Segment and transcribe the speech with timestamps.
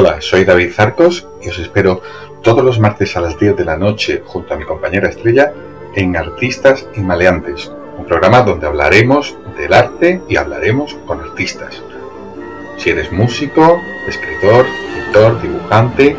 [0.00, 2.00] Hola, soy David Zarcos y os espero
[2.40, 5.52] todos los martes a las 10 de la noche junto a mi compañera Estrella
[5.96, 11.82] en Artistas y Maleantes, un programa donde hablaremos del arte y hablaremos con artistas.
[12.76, 16.14] Si eres músico, escritor, pintor, dibujante,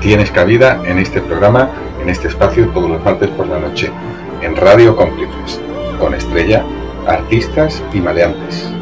[0.00, 1.68] tienes cabida en este programa,
[2.00, 3.90] en este espacio todos los martes por la noche,
[4.40, 5.60] en Radio Cómplices,
[5.98, 6.64] con Estrella,
[7.08, 8.79] Artistas y Maleantes.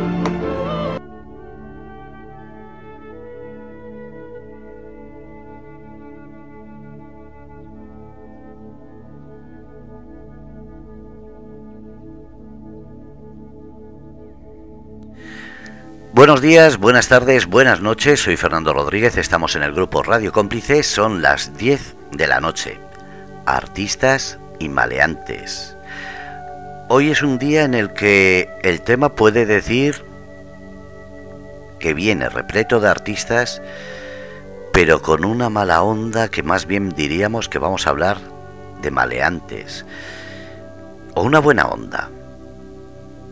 [16.18, 18.21] Buenos días, buenas tardes, buenas noches.
[18.21, 20.85] Soy Fernando Rodríguez, estamos en el grupo Radio Cómplices.
[20.85, 22.81] Son las 10 de la noche.
[23.46, 25.77] Artistas y maleantes.
[26.89, 30.03] Hoy es un día en el que el tema puede decir
[31.79, 33.62] que viene repleto de artistas,
[34.72, 38.19] pero con una mala onda que más bien diríamos que vamos a hablar
[38.83, 39.86] de maleantes.
[41.14, 42.11] O una buena onda.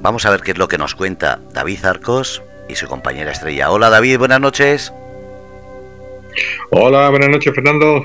[0.01, 3.71] Vamos a ver qué es lo que nos cuenta David Arcos, y su compañera estrella.
[3.71, 4.93] Hola David, buenas noches.
[6.71, 8.05] Hola, buenas noches Fernando.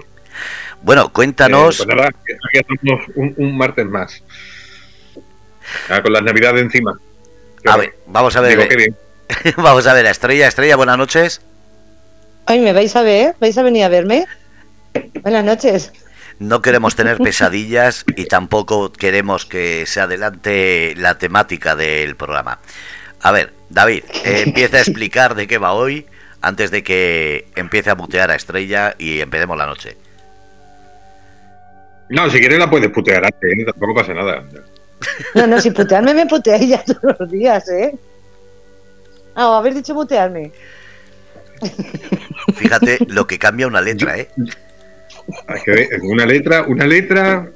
[0.81, 1.79] Bueno, cuéntanos.
[1.79, 4.23] Eh, pues nada, aquí estamos un, martes más.
[6.03, 6.97] con las navidades encima.
[7.65, 8.59] a ver, vamos a ver.
[8.59, 8.93] Eh,
[9.57, 11.41] vamos a ver, Estrella, Estrella, buenas noches.
[12.45, 13.35] Ay, ¿me vais a ver?
[13.39, 14.25] ¿Vais a venir a verme?
[15.21, 15.91] Buenas noches.
[16.39, 22.57] No queremos tener pesadillas y tampoco queremos que se adelante la temática del programa.
[23.21, 26.05] A ver, David, eh, empieza a explicar de qué va hoy
[26.41, 29.95] antes de que empiece a mutear a Estrella y empecemos la noche.
[32.09, 33.65] No, si quieres la puedes putear antes, ¿eh?
[33.65, 34.43] tampoco pasa nada.
[35.35, 37.95] No, no, si putearme me puteáis ya todos los días, ¿eh?
[39.35, 40.51] Ah, haber dicho putearme.
[42.55, 44.29] Fíjate lo que cambia una letra, ¿eh?
[46.01, 47.49] Una letra, una letra.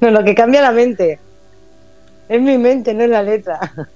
[0.00, 1.18] No, lo que cambia la mente.
[2.30, 3.58] Es mi mente, no es la letra.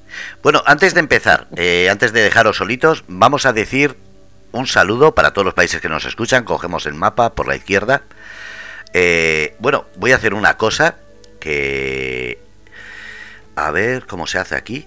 [0.43, 3.97] Bueno, antes de empezar, eh, antes de dejaros solitos, vamos a decir
[4.51, 6.45] un saludo para todos los países que nos escuchan.
[6.45, 8.03] Cogemos el mapa por la izquierda.
[8.93, 10.97] Eh, bueno, voy a hacer una cosa
[11.39, 12.41] que...
[13.55, 14.87] A ver cómo se hace aquí.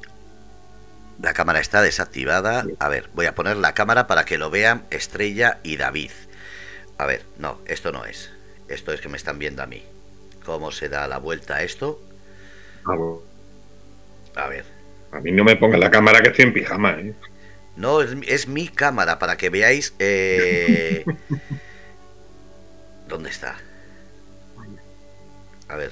[1.22, 2.66] La cámara está desactivada.
[2.80, 6.12] A ver, voy a poner la cámara para que lo vean Estrella y David.
[6.98, 8.30] A ver, no, esto no es.
[8.68, 9.86] Esto es que me están viendo a mí.
[10.46, 12.02] ¿Cómo se da la vuelta a esto?
[12.86, 12.96] Ah,
[14.38, 14.66] a ver.
[15.12, 17.14] A mí no me ponga la cámara que estoy en pijama, ¿eh?
[17.76, 19.94] No, es, mi cámara para que veáis.
[20.00, 21.06] Eh...
[23.08, 23.56] ¿Dónde está?
[25.70, 25.92] A ver,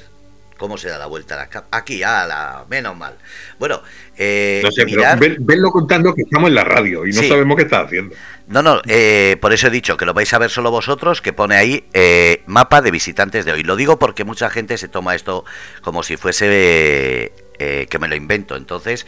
[0.57, 1.69] ¿cómo se da la vuelta a la cámara?
[1.72, 3.16] Aquí, a la menos mal.
[3.59, 3.81] Bueno,
[4.17, 5.03] eh, no sé, pero
[5.39, 8.16] venlo contando que estamos en la radio y no sabemos qué está haciendo.
[8.47, 11.33] No, no, eh, por eso he dicho que lo vais a ver solo vosotros, que
[11.33, 13.63] pone ahí eh, mapa de visitantes de hoy.
[13.63, 15.45] Lo digo porque mucha gente se toma esto
[15.81, 18.55] como si fuese eh, que me lo invento.
[18.55, 19.05] Entonces,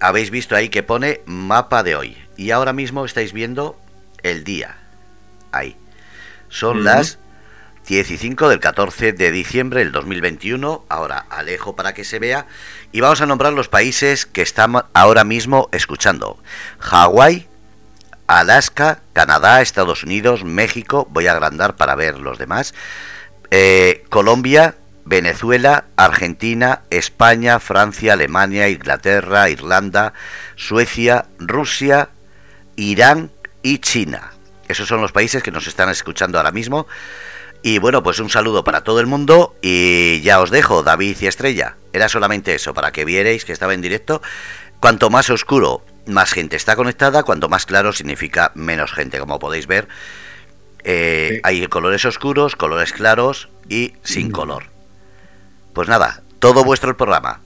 [0.00, 2.16] habéis visto ahí que pone mapa de hoy.
[2.36, 3.78] Y ahora mismo estáis viendo
[4.22, 4.76] el día.
[5.52, 5.76] Ahí.
[6.48, 7.18] Son las
[7.86, 10.84] 15 del 14 de diciembre del 2021.
[10.88, 12.46] Ahora alejo para que se vea.
[12.92, 16.38] Y vamos a nombrar los países que están ahora mismo escuchando.
[16.78, 17.48] Hawái,
[18.26, 21.06] Alaska, Canadá, Estados Unidos, México.
[21.10, 22.74] Voy a agrandar para ver los demás.
[23.50, 30.12] Eh, Colombia, Venezuela, Argentina, España, Francia, Alemania, Inglaterra, Irlanda,
[30.56, 32.10] Suecia, Rusia,
[32.76, 33.30] Irán
[33.62, 34.32] y China.
[34.68, 36.86] Esos son los países que nos están escuchando ahora mismo.
[37.62, 41.26] Y bueno, pues un saludo para todo el mundo y ya os dejo, David y
[41.26, 41.76] Estrella.
[41.92, 44.20] Era solamente eso, para que vierais que estaba en directo.
[44.80, 49.68] Cuanto más oscuro, más gente está conectada, cuanto más claro significa menos gente, como podéis
[49.68, 49.86] ver.
[50.82, 54.32] Eh, hay colores oscuros, colores claros y sin mm.
[54.32, 54.71] color.
[55.72, 57.40] Pues nada, todo vuestro el programa.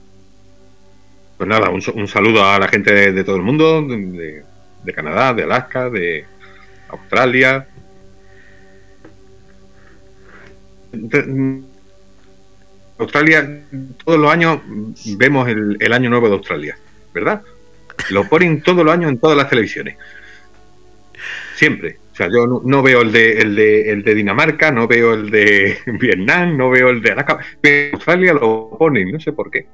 [1.37, 4.43] Pues nada, un, saludo a la gente de, todo el mundo, de,
[4.93, 6.25] Canadá, de Alaska, de
[6.89, 7.67] Australia.
[12.97, 13.63] Australia,
[14.03, 14.61] todos los años
[15.17, 16.77] vemos el, el año nuevo de Australia,
[17.13, 17.43] ¿verdad?
[18.09, 19.97] Lo ponen todos los años en todas las televisiones.
[21.55, 21.99] Siempre.
[22.17, 25.29] O sea, yo no, veo el de, el, de, el de Dinamarca, no veo el
[25.29, 29.67] de Vietnam, no veo el de Alaska, pero Australia lo ponen, no sé por qué.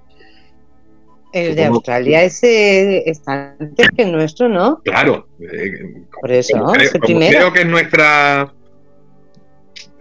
[1.32, 4.82] El de Australia es, está antes que el nuestro, ¿no?
[4.84, 5.30] Claro.
[5.40, 8.54] Eh, por eso, creo, creo que es nuestra.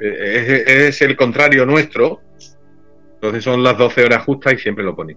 [0.01, 2.23] Eh, es, el contrario nuestro.
[3.15, 5.17] Entonces son las 12 horas justas y siempre lo ponen.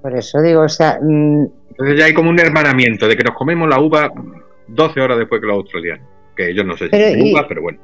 [0.00, 0.98] Por eso digo, o sea.
[1.02, 4.10] Mm, Entonces ya hay como un hermanamiento de que nos comemos la uva
[4.68, 6.15] 12 horas después que los australianos.
[6.36, 7.78] Que ellos no sé si Pero tienen y- uvas, pero bueno.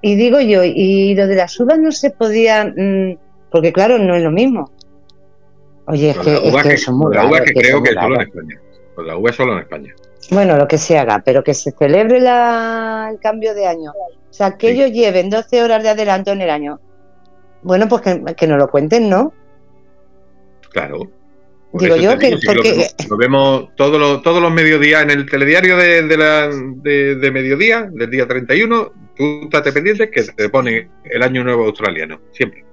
[0.00, 3.16] Y digo yo, y lo de las uvas no se podía, mm,
[3.50, 4.70] porque claro, no es lo mismo.
[5.86, 7.82] Oye, es que, la es uva que que, son muy la uva que que creo
[7.82, 8.20] que muy solo en.
[8.28, 8.60] España.
[8.98, 9.94] La uva es solo en España.
[10.30, 13.92] Bueno, lo que se haga, pero que se celebre la- el cambio de año.
[13.92, 14.74] O sea, que Sí.
[14.74, 16.78] ellos lleven 12 horas de adelanto en el año.
[17.62, 19.32] Bueno, pues que, que nos lo cuenten, ¿no?
[20.70, 20.98] Claro.
[21.70, 25.26] Por Digo yo que lo vemos, lo vemos todos los, todos los mediodías en el
[25.26, 30.48] telediario de, de, la, de, de mediodía, del día 31, tú estate pendiente que te
[30.48, 32.64] pone el año nuevo australiano, siempre.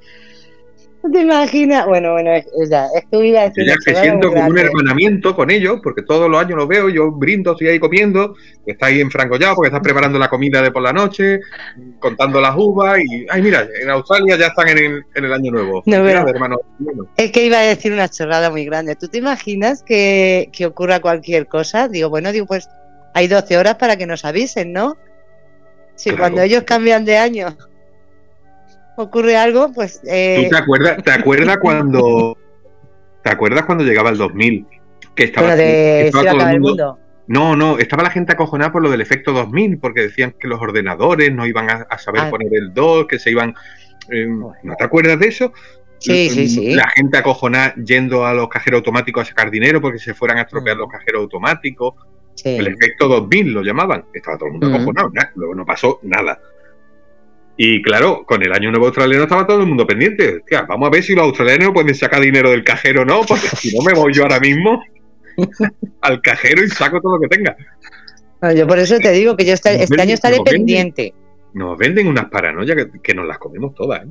[1.05, 1.85] ¿No te imaginas?
[1.85, 4.29] Bueno, bueno, es, es ya, es que iba a decir Yo ya una que siento
[4.29, 7.79] como un hermanamiento con ellos, porque todos los años los veo, yo brindo, estoy ahí
[7.79, 8.35] comiendo,
[8.65, 11.39] está ahí enfrangollado porque estás preparando la comida de por la noche,
[11.99, 15.51] contando las uvas y, ay mira, en Australia ya están en el, en el año
[15.51, 15.83] nuevo.
[15.85, 16.27] No Mira, veo.
[16.33, 18.95] hermano, bueno, Es que iba a decir una chorrada muy grande.
[18.95, 21.87] ¿Tú te imaginas que, que ocurra cualquier cosa?
[21.87, 22.67] Digo, bueno, digo, pues
[23.13, 24.97] hay 12 horas para que nos avisen, ¿no?
[25.95, 26.23] Si Claro.
[26.23, 27.55] cuando ellos cambian de año
[28.97, 30.01] ocurre algo, pues...
[30.07, 32.37] eh, ¿Tú te acuerdas, te acuerdas cuando
[33.23, 34.65] te acuerdas cuando llegaba el 2000?
[35.15, 36.99] Que estaba, bueno, de estaba todo el mundo- mundo.
[37.27, 40.61] No, no, estaba la gente acojonada por lo del efecto 2000, porque decían que los
[40.61, 42.29] ordenadores no iban a, a saber Ah.
[42.29, 43.55] poner el 2, que se iban...
[44.11, 45.51] eh, ¿No te acuerdas de eso?
[45.97, 46.75] Sí, sí, sí.
[46.75, 50.41] La gente acojonada yendo a los cajeros automáticos a sacar dinero porque se fueran a
[50.41, 50.79] estropear Mm.
[50.81, 51.95] los cajeros automáticos.
[52.35, 52.57] Sí.
[52.57, 54.05] El efecto 2000 lo llamaban.
[54.13, 54.75] Estaba todo el mundo Mm.
[54.75, 55.11] acojonado.
[55.35, 56.39] Luego no pasó nada.
[57.57, 60.37] Y claro, con el año nuevo australiano estaba todo el mundo pendiente.
[60.37, 63.47] Hostia, vamos a ver si los australianos pueden sacar dinero del cajero o no, porque
[63.55, 64.83] si no me voy yo ahora mismo
[66.01, 67.55] al cajero y saco todo lo que tenga.
[68.41, 70.59] No, yo por eso te digo que yo Nos este venden- año estaré nos venden.
[70.65, 71.13] pendiente.
[71.53, 74.03] Nos venden unas paranoias que, que nos las comemos todas.
[74.03, 74.07] ¿eh?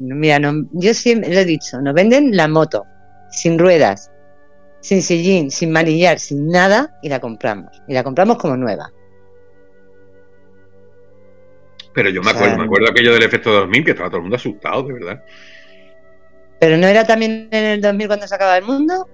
[0.00, 2.84] Mira, no- yo siempre lo he dicho, nos venden la moto,
[3.30, 4.10] sin ruedas,
[4.80, 7.70] sin sillín, sin manillar, sin nada, y la compramos.
[7.88, 8.90] Y la compramos como nueva.
[11.96, 14.18] Pero yo me O sea, acuerdo, me acuerdo aquello del efecto 2000, que estaba todo
[14.18, 15.24] el mundo asustado, de verdad.
[16.60, 19.08] Pero no era también en el 2000 cuando se acaba el mundo,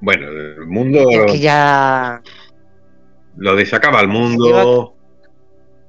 [0.00, 2.22] Bueno, el mundo, es que ya...
[3.36, 4.94] lo de se acaba el mundo,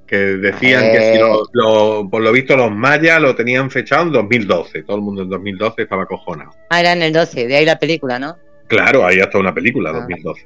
[0.08, 1.20] que decían que si Eh.
[1.20, 4.82] lo, lo- por lo visto los mayas lo tenían fechado en 2012.
[4.82, 6.50] Todo el mundo en 2012 estaba acojonado.
[6.70, 8.36] Ah, era en el 12, de ahí la película, ¿no?
[8.66, 10.00] Claro, hay hasta una película, Ah.
[10.00, 10.42] 2012.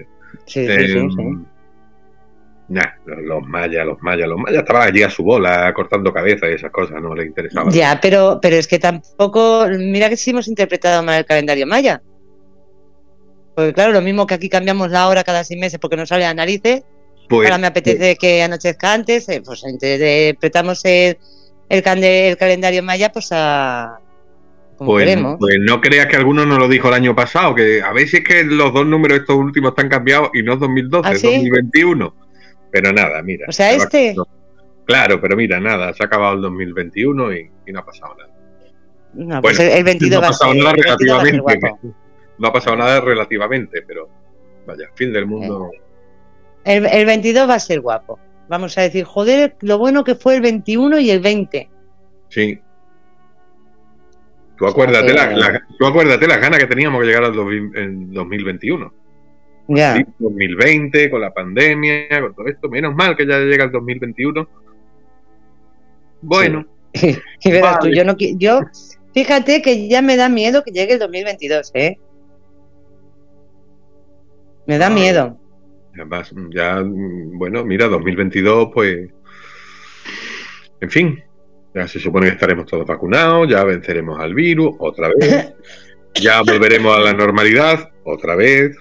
[0.46, 1.46] Sí, sí, Eh, sí, sí.
[2.68, 6.54] Nah, los, mayas, los mayas, los mayas estaban allí a su bola cortando cabezas y
[6.54, 7.70] esas cosas, no les interesaba.
[7.70, 12.02] Ya, pero, pero es que tampoco, mira que sí hemos interpretado mal el calendario maya.
[13.54, 16.24] Porque claro, lo mismo que aquí cambiamos la hora cada seis meses porque nos sale
[16.24, 16.82] a narices,
[17.28, 21.18] Pues, ahora me apetece que anochezca antes, eh, pues interpretamos el,
[21.68, 21.82] el,
[22.36, 23.98] calendario maya pues a...
[24.78, 25.36] como Pues, queremos.
[25.38, 28.18] pues no creas que alguno nos lo dijo el año pasado, que a ver si
[28.18, 31.20] es que los dos números estos últimos están cambiados y no es 2012, ¿Ah, es
[31.20, 31.26] sí?
[31.26, 32.21] 2021.
[32.72, 33.46] Pero nada, mira.
[33.48, 34.16] O sea, este.
[34.84, 38.30] Claro, pero mira, nada, se ha acabado el 2021 y, y no ha pasado nada.
[39.14, 41.16] No, pues bueno, el, el 22 no ha va a pasado ser, nada el 22
[41.16, 41.88] va a ser relativamente.
[42.38, 44.08] No ha pasado nada relativamente, pero
[44.66, 45.70] vaya, fin del mundo.
[46.64, 48.18] El, el 22 va a ser guapo.
[48.48, 51.68] Vamos a decir, joder, lo bueno que fue el 21 y el 20.
[52.30, 52.58] Sí.
[54.56, 57.76] Tú acuérdate, que- la, la- tú acuérdate las ganas que teníamos que llegar al 2000
[57.76, 58.92] en 2021.
[59.68, 62.68] Sí, 2020, con la pandemia, con todo esto.
[62.68, 64.48] Menos mal que ya llega el 2021.
[66.20, 67.16] Bueno, y
[67.50, 68.60] verás tú, yo no yo
[69.14, 71.98] fíjate que ya me da miedo que llegue el 2022, ¿eh?
[74.66, 74.90] Me da Ah.
[74.90, 75.38] miedo.
[75.94, 79.10] además, ya, bueno, mira, 2022, pues.
[80.80, 81.22] En fin,
[81.74, 85.52] ya se supone que estaremos todos vacunados, ya venceremos al virus otra vez,
[86.14, 88.76] ya volveremos a la normalidad otra vez.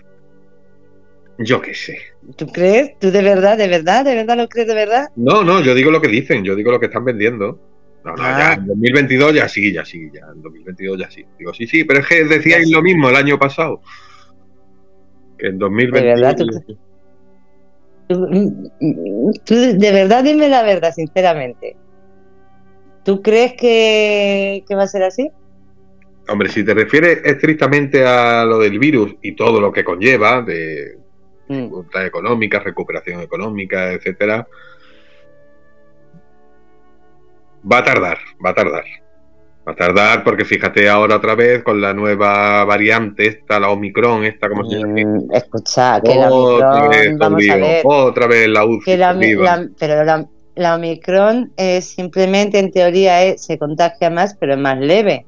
[1.43, 1.97] Yo qué sé.
[2.35, 2.97] ¿Tú crees?
[2.99, 5.07] ¿Tú de verdad, de verdad, de verdad lo crees de verdad?
[5.15, 7.59] No, no, yo digo lo que dicen, yo digo lo que están vendiendo.
[8.03, 8.37] No, no, Ah.
[8.39, 11.23] ya en 2022 ya sí, ya sí, ya en 2022 ya sí.
[11.37, 13.81] Digo, sí, sí, pero es que decíais lo mismo el año pasado.
[15.37, 16.19] Que en 2022.
[16.21, 16.77] verdad, tú-
[18.07, 18.27] Tú,
[19.45, 21.77] tú de verdad dime la verdad, sinceramente.
[23.05, 25.31] ¿Tú crees que, que va a ser así?
[26.27, 30.97] Hombre, si te refieres estrictamente a lo del virus y todo lo que conlleva, de
[31.51, 31.61] Mm.
[31.63, 34.47] dificultad económica, recuperación económica, etcétera,
[37.71, 38.83] va a tardar, va a tardar.
[39.67, 44.23] Va a tardar porque fíjate ahora otra vez con la nueva variante esta, la Omicron,
[44.25, 44.93] esta, ¿cómo se llama?
[44.93, 48.85] Mm, Escucha, que la Otra vez, Omicron, vamos lío, a ver, otra vez la UCI.
[48.85, 49.43] que la, arriba.
[49.57, 54.59] la- pero la, la Omicron es simplemente en teoría es- se contagia más, pero es
[54.59, 55.27] más leve.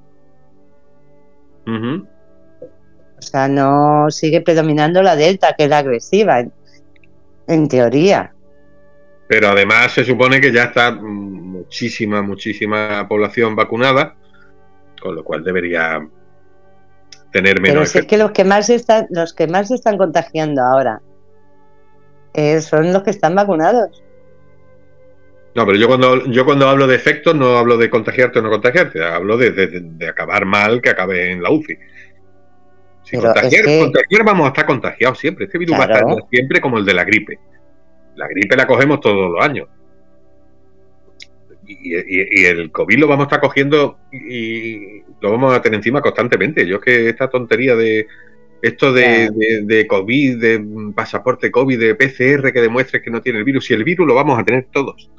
[3.23, 6.43] O sea, no sigue predominando la Delta, que es la agresiva.
[7.47, 8.33] En teoría.
[9.27, 14.15] Pero además se supone que ya está muchísima, muchísima población vacunada,
[15.01, 16.07] con lo cual debería
[17.31, 17.91] tener menos.
[17.91, 21.01] Pero es que los que más están, los que más se están contagiando ahora
[22.33, 24.03] eh, son los que están vacunados.
[25.55, 28.49] No, pero yo cuando yo cuando hablo de efectos no hablo de contagiarte o no
[28.49, 31.77] contagiarte, hablo de, acabar mal, que acabe en la UCI.
[33.03, 35.45] Si contagiar, vamos a estar contagiados siempre.
[35.45, 37.37] Este virus va a estar siempre como el de la gripe.
[38.15, 39.67] La gripe la cogemos todos los años.
[41.65, 46.65] Y, el COVID lo vamos a estar cogiendo y lo vamos a tener encima constantemente.
[46.65, 48.07] Yo es que esta tontería de
[48.61, 49.29] esto de,
[49.63, 53.73] de, COVID, de pasaporte COVID, de PCR que demuestre que no tiene el virus, si
[53.73, 55.09] el virus lo vamos a tener todos.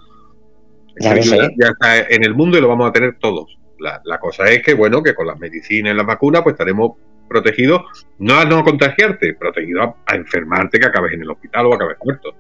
[0.98, 3.58] Ya, está en el mundo y lo vamos a tener todos.
[3.78, 6.92] La, cosa es que, bueno, que con las medicinas y las vacunas, pues estaremos
[7.28, 7.82] protegidos,
[8.18, 12.34] no a no contagiarte, protegidos a, enfermarte, que acabes en el hospital o acabes muerto,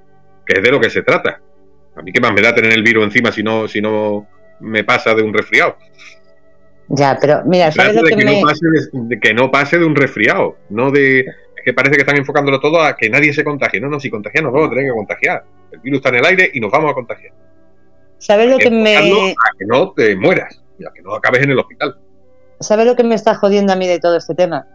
[0.46, 1.40] que es de lo que se trata.
[1.96, 4.26] A mí qué más me da tener el virus encima si no, si no
[4.60, 5.76] me pasa de un resfriado.
[6.88, 10.58] Ya, pero mira, ¿sabes lo que, no pase de, que no pase de un resfriado,
[10.68, 13.80] no de es que parece que están enfocándolo todo a que nadie se contagie.
[13.80, 15.44] No, no, si contagiamos nos vamos a tener que contagiar.
[15.72, 17.32] El virus está en el aire y nos vamos a contagiar.
[18.18, 18.96] ¿Sabes lo que me.
[18.96, 19.02] A
[19.58, 21.96] que no te mueras y a que no acabes en el hospital.
[22.64, 24.66] ¿Sabes lo que me está jodiendo a mí de todo este tema?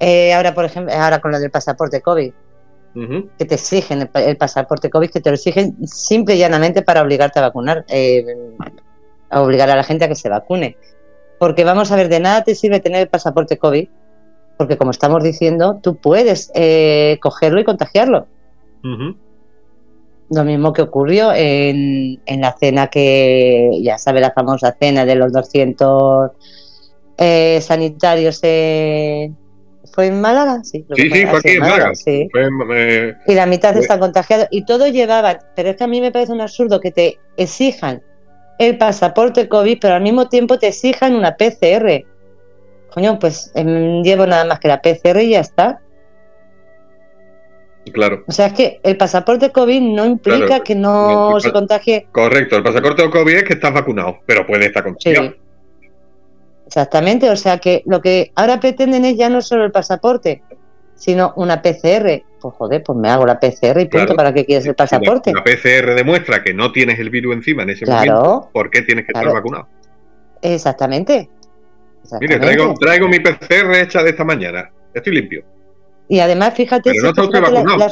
[0.00, 2.32] Eh, ahora, por ejemplo, ahora con lo del pasaporte COVID.
[3.38, 7.40] Que te exigen el, pasaporte COVID, que te lo exigen simple y llanamente para obligarte
[7.40, 8.24] a vacunar, eh,
[9.30, 10.76] a obligar a la gente a que se vacune.
[11.40, 13.88] Porque vamos a ver, de nada te sirve tener el pasaporte COVID,
[14.56, 18.28] porque como estamos diciendo, tú puedes eh, cogerlo y contagiarlo.
[20.30, 25.16] Lo mismo que ocurrió en, en la cena que, ya sabe, la famosa cena de
[25.16, 26.30] los 200
[27.18, 28.40] eh, sanitarios.
[28.40, 30.64] ¿Fue en Málaga?
[30.64, 31.92] Sí, sí, fue aquí en Málaga.
[32.06, 34.48] Eh, y la mitad están contagiados.
[34.50, 38.02] Y todo llevaban, pero es que a mí me parece un absurdo que te exijan
[38.58, 42.04] el pasaporte COVID, pero al mismo tiempo te exijan una PCR.
[42.92, 45.80] Coño, pues em, llevo nada más que la PCR y ya está.
[47.92, 48.24] Claro.
[48.26, 52.06] O sea, es que el pasaporte COVID no implica que no se contagie.
[52.12, 55.34] Correcto, el pasaporte COVID es que estás vacunado, pero puede estar contagiado.
[56.74, 60.42] Exactamente, o sea que lo que ahora pretenden es ya no solo el pasaporte,
[60.96, 62.24] sino una PCR.
[62.40, 65.32] Pues joder, pues me hago la PCR y punto, ¿para qué quieres el pasaporte?
[65.32, 69.04] La PCR demuestra que no tienes el virus encima en ese momento, ¿por qué tienes
[69.06, 69.68] que estar vacunado?
[70.42, 71.30] Exactamente.
[72.20, 75.44] Mire, traigo, traigo mi PCR hecha de esta mañana, estoy limpio.
[76.08, 76.90] Y además, fíjate.
[76.90, 77.86] Pero no está usted vacunado.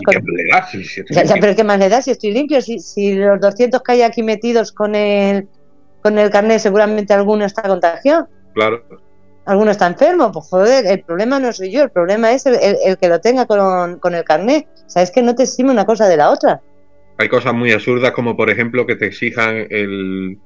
[1.41, 2.61] pero ¿qué más le da si estoy limpio?
[2.61, 5.47] Si, si los 200 que hay aquí metidos con el,
[6.03, 8.27] con el carnet, seguramente alguno está contagiado.
[8.55, 8.83] Claro.
[9.45, 10.31] Alguno está enfermo.
[10.31, 13.99] Pues joder, el problema no soy yo, el problema es el, que lo tenga con,
[13.99, 14.67] con, el carnet.
[14.87, 16.61] O sea, es que no te exime una cosa de la otra.
[17.19, 20.39] Hay cosas muy absurdas, como por ejemplo que te exijan el,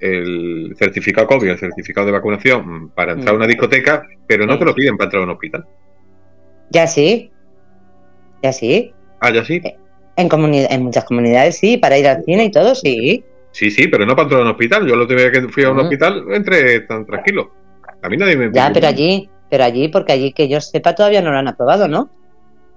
[0.00, 3.36] el certificado COVID, el certificado de vacunación para entrar a mm.
[3.36, 5.66] una discoteca, pero no te lo piden para entrar a un hospital.
[6.70, 7.30] Ya sí.
[8.42, 8.92] Ya sí.
[9.20, 9.60] Ah, ya sí.
[9.64, 9.76] Eh,
[10.16, 13.24] en, en muchas comunidades sí, para ir al cine y todo, sí.
[13.56, 14.86] Sí, sí, pero no para entrar a un hospital.
[14.86, 17.50] Yo lo tuve que fui a un hospital, entré tan tranquilo.
[18.02, 18.52] A mí nadie me.
[18.52, 21.88] Ya, pero allí, pero allí, porque allí que yo sepa todavía no lo han aprobado,
[21.88, 22.10] ¿no?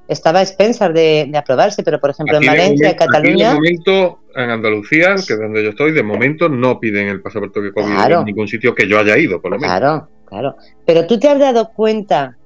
[0.07, 3.49] Estaba a expensas de, aprobarse, pero por ejemplo en Valencia, en Cataluña.
[3.49, 7.59] de momento, en Andalucía, que es donde yo estoy, de momento no piden el pasaporte
[7.59, 9.77] de COVID en ningún sitio que yo haya ido, por lo menos.
[9.77, 10.55] Claro, claro.
[10.85, 12.37] Pero tú te has dado cuenta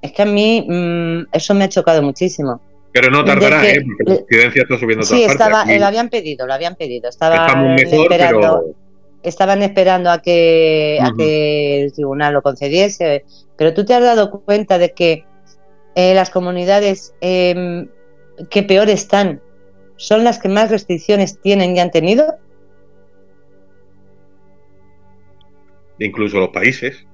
[0.00, 2.62] es que a mí mm, eso me ha chocado muchísimo.
[2.94, 3.84] Pero no tardará, ¿eh?
[3.84, 7.08] Porque la incidencia está subiendo Sí, estaba, lo habían pedido, lo habían pedido.
[7.08, 8.76] Estaban esperando,
[9.24, 13.24] estaban esperando a que, que el tribunal lo concediese.
[13.56, 15.24] Pero tú te has dado cuenta de que
[15.96, 17.88] eh, las comunidades em,
[18.48, 19.42] que peor están
[19.96, 22.36] son las que más restricciones tienen y han tenido.
[25.98, 27.04] Incluso los países.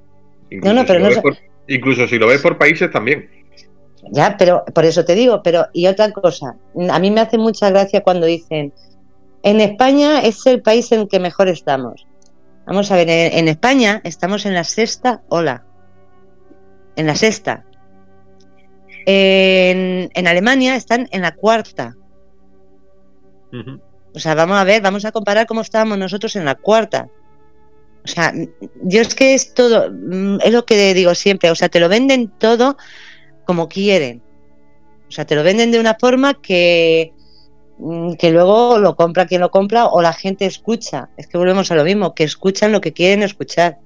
[0.50, 1.08] no, no, pero no,
[1.68, 3.39] Incluso si lo ves por países también.
[4.12, 6.56] Ya, pero por eso te digo, pero y otra cosa,
[6.90, 8.72] a mí me hace mucha gracia cuando dicen,
[9.42, 12.06] en España es el país en que mejor estamos.
[12.66, 15.64] Vamos a ver, en, España estamos en la sexta ola,
[16.96, 17.64] en la sexta.
[19.06, 21.96] En, Alemania están en la cuarta.
[24.14, 27.08] O sea, vamos a ver, vamos a comparar cómo estábamos nosotros en la cuarta.
[28.04, 28.32] O sea,
[28.82, 31.88] yo es que es todo, mm, es lo que digo siempre, o sea, te lo
[31.88, 32.76] venden todo
[33.44, 34.22] como quieren.
[35.08, 37.12] O sea, te lo venden de una forma que,
[37.78, 41.10] mm, que luego lo compra quien lo compra o la gente escucha.
[41.16, 43.78] Es que volvemos a lo mismo, que escuchan lo que quieren escuchar.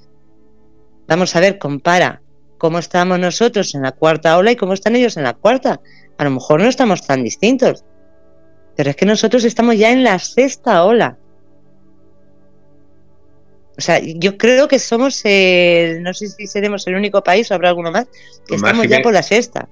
[1.06, 2.20] Vamos a ver, compara
[2.58, 5.80] cómo estamos nosotros en la cuarta ola y cómo están ellos en la cuarta.
[6.18, 7.84] A lo mejor no estamos tan distintos.
[8.76, 11.18] Pero es que nosotros estamos ya en la sexta ola.
[13.76, 17.54] O sea, yo creo que somos, el, no sé si seremos el único país o
[17.54, 18.07] habrá alguno más,
[18.47, 19.69] que estamos ya por la sexta.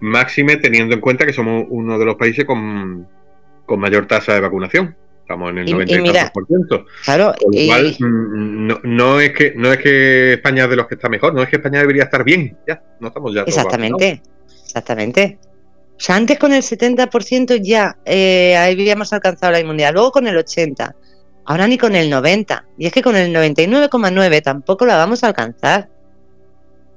[0.00, 3.08] Máxime teniendo en cuenta que somos uno de los países con,
[3.66, 4.96] con mayor tasa de vacunación.
[5.22, 6.84] Estamos en el 90%.
[7.04, 10.76] Claro, Con lo cual, mm, no, no, es que, no es que España es de
[10.76, 12.56] los que está mejor, no es que España debería estar bien.
[12.66, 13.44] Ya, no estamos ya.
[13.44, 14.22] todos Exactamente,
[14.64, 15.38] exactamente.
[15.96, 20.36] O sea, antes con el 70% ya eh, habíamos alcanzado la inmunidad, luego con el
[20.36, 20.94] 80%,
[21.44, 22.64] ahora ni con el 90%.
[22.78, 25.88] Y es que con el 99,9% tampoco la vamos a alcanzar.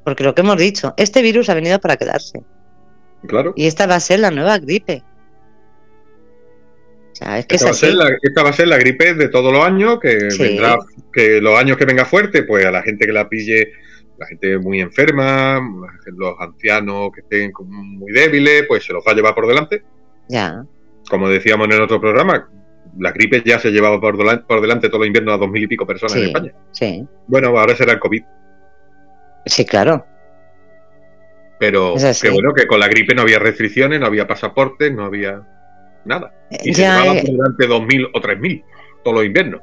[0.03, 2.43] Porque lo que hemos dicho, este virus ha venido para quedarse.
[3.27, 3.53] Claro.
[3.55, 5.03] Y esta va a ser la nueva gripe.
[7.11, 8.77] O sea, es que es Esta va, a ser la, esta va a ser la
[8.77, 10.43] gripe de todos los años, que Sí.
[10.43, 10.77] vendrá,
[11.13, 13.71] que los años que venga fuerte, pues a la gente que la pille,
[14.17, 15.61] la gente muy enferma,
[16.05, 19.83] los ancianos que estén muy débiles, pues se los va a llevar por delante.
[20.27, 20.65] Ya.
[21.09, 22.49] Como decíamos en el otro programa,
[22.97, 25.63] la gripe ya se llevaba por, delan- por delante todo el invierno a dos mil
[25.63, 26.53] y pico personas en España.
[26.71, 27.05] sí.
[27.27, 28.23] Bueno, ahora será el COVID.
[29.45, 30.05] Sí, claro.
[31.59, 35.41] Pero que bueno, que con la gripe no había restricciones, no había pasaportes, no había
[36.03, 36.33] nada.
[36.63, 38.63] Y se llevaba eh, por delante dos mil o tres mil
[39.03, 39.61] todos los inviernos.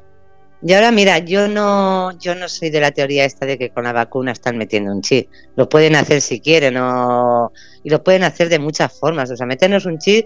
[0.65, 3.83] Y ahora mira, yo no, yo no soy de la teoría esta de que con
[3.85, 5.29] la vacuna están metiendo un chip.
[5.57, 7.53] Lo pueden hacer si quieren o,
[7.83, 9.29] y lo pueden hacer de muchas formas.
[9.31, 10.25] O sea, meternos un chip,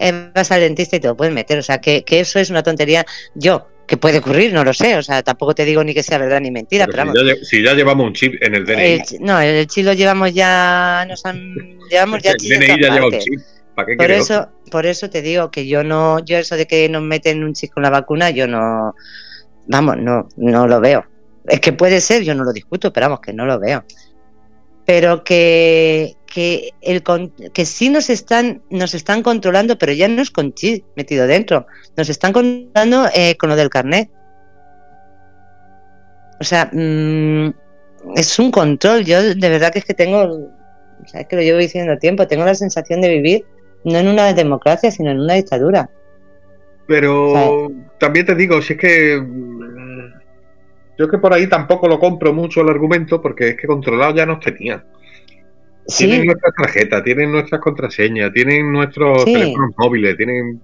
[0.00, 1.58] eh, vas al dentista y te lo pueden meter.
[1.58, 3.04] O sea, que, que eso es una tontería.
[3.34, 4.96] Yo, que puede ocurrir, no lo sé.
[4.96, 7.38] O sea, tampoco te digo ni que sea verdad ni mentira, Pero pero, si, vamos.
[7.40, 10.32] ya, si ya llevamos un chip en el DNI, El no, el chip lo llevamos
[10.32, 11.54] ya, nos han,
[11.90, 13.40] llevamos ya el chips en DNI ya lleva un chip.
[13.74, 16.66] ¿Para qué Por quieres eso, por eso te digo que yo no, yo eso de
[16.66, 18.94] que nos meten un chip con la vacuna, yo no,
[19.66, 21.04] vamos, no, no lo veo.
[21.46, 23.84] Es que puede ser, yo no lo discuto, pero vamos, que no lo veo.
[24.86, 30.22] Pero que, que el con- que sí nos están, nos están controlando, pero ya no
[30.22, 31.66] es con chip metido dentro,
[31.96, 34.08] nos están controlando eh, con lo del carnet.
[36.40, 37.52] O sea, mm,
[38.16, 39.04] es un control.
[39.04, 42.26] Yo de verdad que es que tengo, o sea, es que lo llevo diciendo tiempo,
[42.26, 43.44] tengo la sensación de vivir
[43.84, 45.90] no en una democracia, sino en una dictadura.
[46.86, 50.12] Pero también te digo, si es que mm,
[50.98, 54.14] yo es que por ahí tampoco lo compro mucho el argumento, porque es que controlado
[54.14, 54.84] ya nos tenían.
[55.86, 59.32] Tienen Sí, nuestras tarjetas, tienen nuestras contraseñas, tienen nuestros Sí.
[59.32, 60.60] teléfonos móviles, tienen.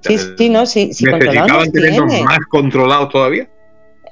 [0.00, 2.24] sí, sí, no, sí, sí, ¿Necesitaban nos tenernos tiene.
[2.24, 3.48] más controlados todavía?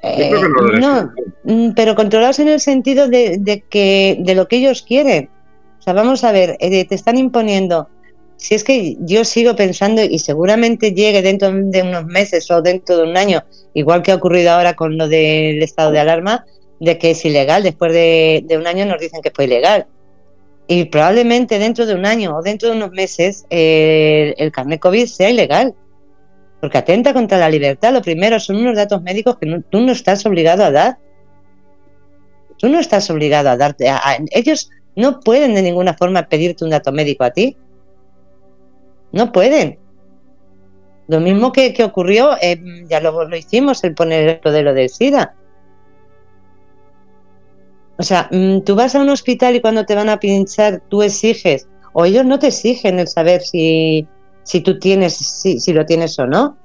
[0.03, 1.11] Yo Eh, creo que no lo no,
[1.43, 5.29] mm, pero controlados en el sentido de, de que de lo que ellos quieren.
[5.79, 7.89] O sea, vamos a ver, eh, te están imponiendo.
[8.35, 12.97] Si es que yo sigo pensando y seguramente llegue dentro de unos meses o dentro
[12.97, 16.45] de un año, igual que ha ocurrido ahora con lo del estado de alarma,
[16.79, 17.63] de que es ilegal.
[17.63, 19.87] Después de, de un año nos dicen que fue ilegal.
[20.67, 25.29] Y probablemente dentro de un año o dentro de unos meses el carnet COVID sea
[25.29, 25.73] ilegal.
[26.59, 27.93] Porque atenta contra la libertad.
[27.93, 30.97] Lo primero son unos datos médicos que no- tú no estás obligado a dar.
[32.57, 33.87] Tú no estás obligado a darte.
[33.89, 37.55] a- ellos no pueden de ninguna forma pedirte un dato médico a ti.
[39.11, 39.77] No pueden.
[41.07, 44.73] Lo mismo que, que ocurrió, eh, ya lo, lo hicimos, el poner lo de lo
[44.73, 45.35] del SIDA.
[47.99, 51.01] O sea, mm, tú vas a un hospital y cuando te van a pinchar, tú
[51.01, 54.07] exiges, o ellos no te exigen el saber si,
[54.43, 56.57] si tú tienes, si, si lo tienes o no.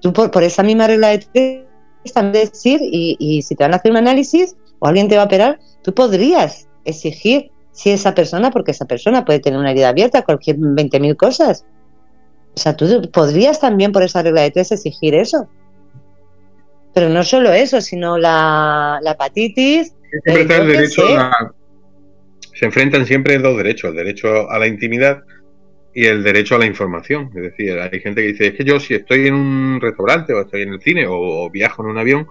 [0.00, 3.74] Tú por, por esa misma regla de tres también decir, y, y si te van
[3.74, 8.14] a hacer un análisis o alguien te va a operar, tú podrías exigir si esa
[8.14, 11.64] persona, porque esa persona puede tener una herida abierta, cualquier 20.000 cosas.
[12.54, 15.48] O sea, tú podrías también por esa regla de tres exigir eso.
[16.94, 21.16] Pero no solo eso, sino la, la hepatitis, Siempre está el derecho sé.
[21.16, 21.52] a-
[22.54, 25.22] Se enfrentan siempre dos derechos, el derecho a la intimidad
[25.94, 27.30] y el derecho a la información.
[27.34, 30.40] Es decir, hay gente que dice, es que yo si estoy en un restaurante o
[30.40, 32.26] estoy en el cine o, o viajo en un avión,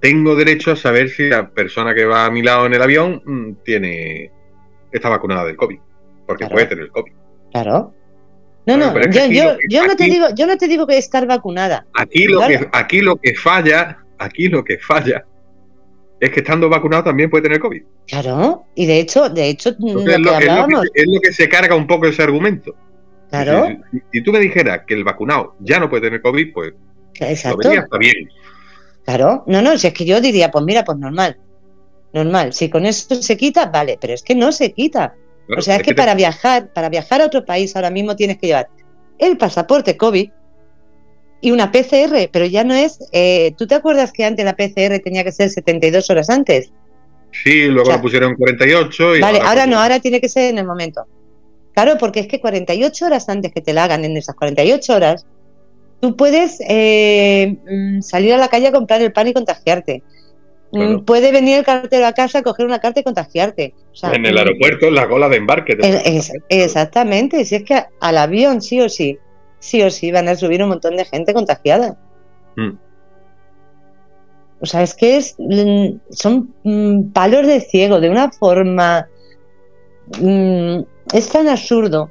[0.00, 3.22] tengo derecho a saber si la persona que va a mi lado en el avión
[3.24, 4.30] mm, tiene
[4.90, 5.78] está vacunada del COVID,
[6.26, 6.54] porque Claro.
[6.54, 7.12] puede tener COVID.
[7.52, 7.94] claro.
[8.64, 9.34] No, no, yo, aquí
[9.68, 11.84] yo, no te digo, yo no te digo que estar vacunada.
[11.94, 12.60] Aquí lo Claro.
[12.60, 15.24] que aquí lo que falla, aquí lo que falla
[16.24, 17.82] es que estando vacunado también puede tener COVID.
[18.06, 21.32] Claro, y de hecho, de hecho, lo es, lo, es lo que, es lo que
[21.32, 22.74] se carga un poco ese argumento.
[23.28, 26.52] claro, Si, si- si tú me dijeras que el vacunado ya no puede tener COVID,
[26.52, 26.72] pues
[27.20, 28.28] lo exacto, vería está bien.
[29.04, 29.42] claro.
[29.46, 31.38] No, no, si es que yo diría, pues mira, pues normal,
[32.12, 32.52] normal.
[32.52, 35.14] Si con eso se quita, vale, pero es que no se quita.
[35.46, 38.14] Claro, O sea, es que te- para viajar, para viajar a otro país ahora mismo
[38.14, 38.68] tienes que llevar
[39.18, 40.30] el pasaporte COVID
[41.42, 42.98] y una PCR, pero ya no es.
[43.12, 46.72] eh, ¿Tú te acuerdas que antes la PCR tenía que ser 72 horas antes?
[47.32, 50.20] Sí, luego o sea, lo pusieron en 48 y Vale, ahora pues, no, ahora tiene
[50.20, 51.06] que ser en el momento.
[51.74, 55.26] Claro, porque es que 48 horas antes que te la hagan, en esas 48 horas,
[56.00, 60.02] tú puedes eh, mm, salir a la calle a comprar el pan y contagiarte.
[60.72, 61.04] Mm, Claro.
[61.04, 63.74] Puede venir el cartero a casa a coger una carta y contagiarte.
[63.92, 65.76] O sea, en el mm, aeropuerto, en la cola de embarque.
[65.80, 69.18] es- exactamente, si es que al avión sí o sí,
[69.62, 71.96] sí o sí van a subir un montón de gente contagiada.
[72.56, 72.72] Mm.
[74.60, 79.08] O sea, es que es, mm, son mm, palos de ciego de una forma...
[81.14, 82.10] es tan absurdo,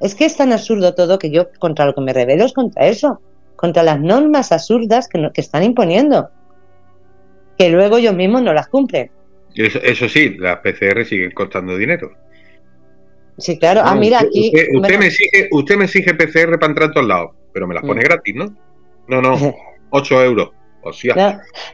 [0.00, 2.86] es que es tan absurdo todo que yo contra lo que me revelo es contra
[2.86, 3.20] eso,
[3.56, 6.30] contra las normas absurdas que, no- que están imponiendo,
[7.58, 9.10] que luego ellos mismos no las cumplen.
[9.54, 12.12] Eso, eso sí, las PCR siguen costando dinero.
[13.40, 13.80] Sí, claro.
[13.84, 14.52] ah, mira, aquí...
[14.74, 17.82] Usted, me exige, usted me exige PCR para entrar a todos lados, pero me las
[17.82, 18.04] pone Mm.
[18.04, 18.54] gratis, ¿no?
[19.08, 19.34] No, no,
[19.90, 20.50] 8 euros.
[20.82, 21.14] O sea,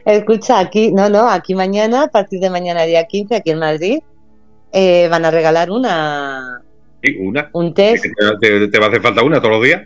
[0.05, 3.59] No, escucha, aquí, no, no, aquí mañana, a partir de mañana día 15, aquí en
[3.59, 3.99] Madrid,
[4.73, 6.61] eh, van a regalar una
[7.01, 7.49] sí, una.
[7.53, 8.03] un test.
[8.41, 9.83] Te, va a hacer falta una todos los días.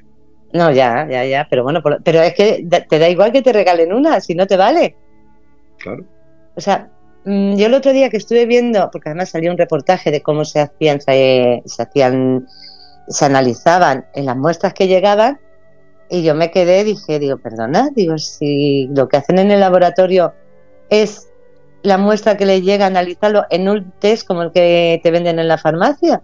[0.54, 3.94] No, ya, ya, ya, pero bueno, pero es que te da igual que te regalen
[3.94, 4.96] una, si no te vale.
[5.78, 6.04] Claro.
[6.56, 6.89] O sea,
[7.25, 10.60] yo el otro día que estuve viendo, porque además salió un reportaje de cómo se
[10.60, 12.47] hacían, se, se hacían,
[13.07, 15.39] se analizaban en las muestras que llegaban,
[16.10, 20.34] y yo me quedé, dije, digo, perdona, digo, si lo que hacen en el laboratorio
[20.89, 21.29] es
[21.84, 25.39] la muestra que le llega a analizarlo en un test como el que te venden
[25.39, 26.21] en la farmacia.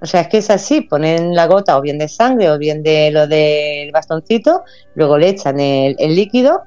[0.00, 2.82] O sea, es que es así, ponen la gota o bien de sangre o bien
[2.82, 4.62] de lo del bastoncito,
[4.94, 6.62] luego le echan el, el líquido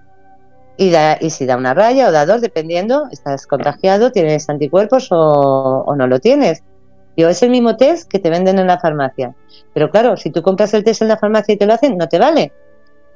[0.79, 5.09] y, da, y si da una raya o da dos, dependiendo, estás contagiado, tienes anticuerpos
[5.11, 6.63] o, no lo tienes.
[7.17, 9.35] Digo, es el mismo test que te venden en la farmacia.
[9.73, 12.07] Pero claro, si tú compras el test en la farmacia y te lo hacen, no
[12.07, 12.53] te vale.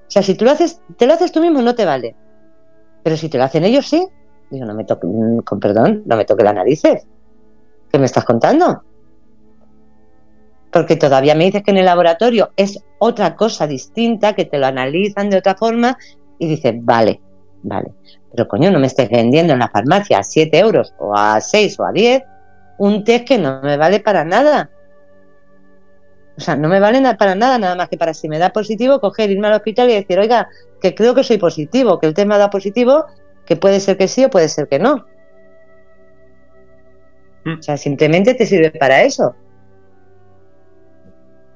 [0.05, 2.17] O sea, si tú lo haces, te lo haces tú mismo, no te vale.
[3.01, 4.05] Pero si te lo hacen ellos, sí.
[4.49, 7.07] Digo, no me toque, mm, con perdón, no me toque las narices.
[7.89, 8.83] ¿Qué me estás contando?
[10.69, 14.65] Porque todavía me dices que en el laboratorio es otra cosa distinta, que te lo
[14.65, 15.97] analizan de otra forma
[16.37, 17.21] y dices, vale,
[17.63, 17.91] vale.
[18.31, 21.79] Pero coño, no me estés vendiendo en la farmacia a 7 euros o a 6
[21.79, 22.23] o a 10
[22.77, 24.69] un test que no me vale para nada.
[26.35, 28.49] O sea, no me vale na- para nada, nada más que para si me da
[28.51, 30.47] positivo, coger, irme al hospital y decir, oiga,
[30.81, 33.05] que creo que soy positivo, que el test me ha dado positivo,
[33.45, 35.05] que puede ser que sí o puede ser que no.
[37.45, 37.59] Mm.
[37.59, 39.35] O sea, simplemente te sirve para eso.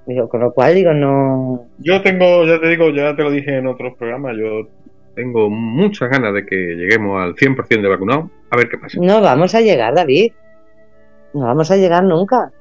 [0.06, 1.66] Digo, con lo cual digo, no.
[1.80, 4.70] Yo tengo, ya te digo, ya te lo dije en otros programas, yo
[5.18, 8.30] tengo muchas ganas de que lleguemos al 100% de vacunados.
[8.52, 9.00] A ver qué pasa.
[9.02, 10.32] No vamos a llegar, David.
[11.34, 12.52] No vamos a llegar nunca.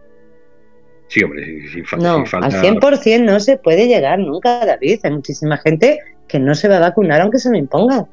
[1.08, 2.46] Sí, hombre, si, si fa- No, si falta...
[2.46, 5.00] al 100% no se puede llegar nunca, David.
[5.04, 8.06] Hay muchísima gente que no se va a vacunar aunque se lo impongan.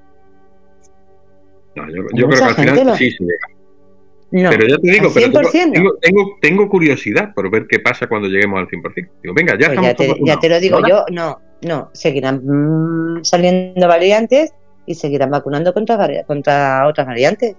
[1.76, 3.48] No, yo, yo creo que al final lo- sí se llega.
[4.32, 5.72] No, Pero ya te digo, pero tengo, 100% no.
[5.74, 9.10] tengo, tengo, tengo curiosidad por ver qué pasa cuando lleguemos al 100%.
[9.22, 11.90] Digo, venga, ya Pues estamos ya, te, todos ya te lo digo yo, no, no,
[11.94, 14.52] seguirán mm, saliendo variantes
[14.86, 17.56] y seguirán vacunando contra, contra otras variantes.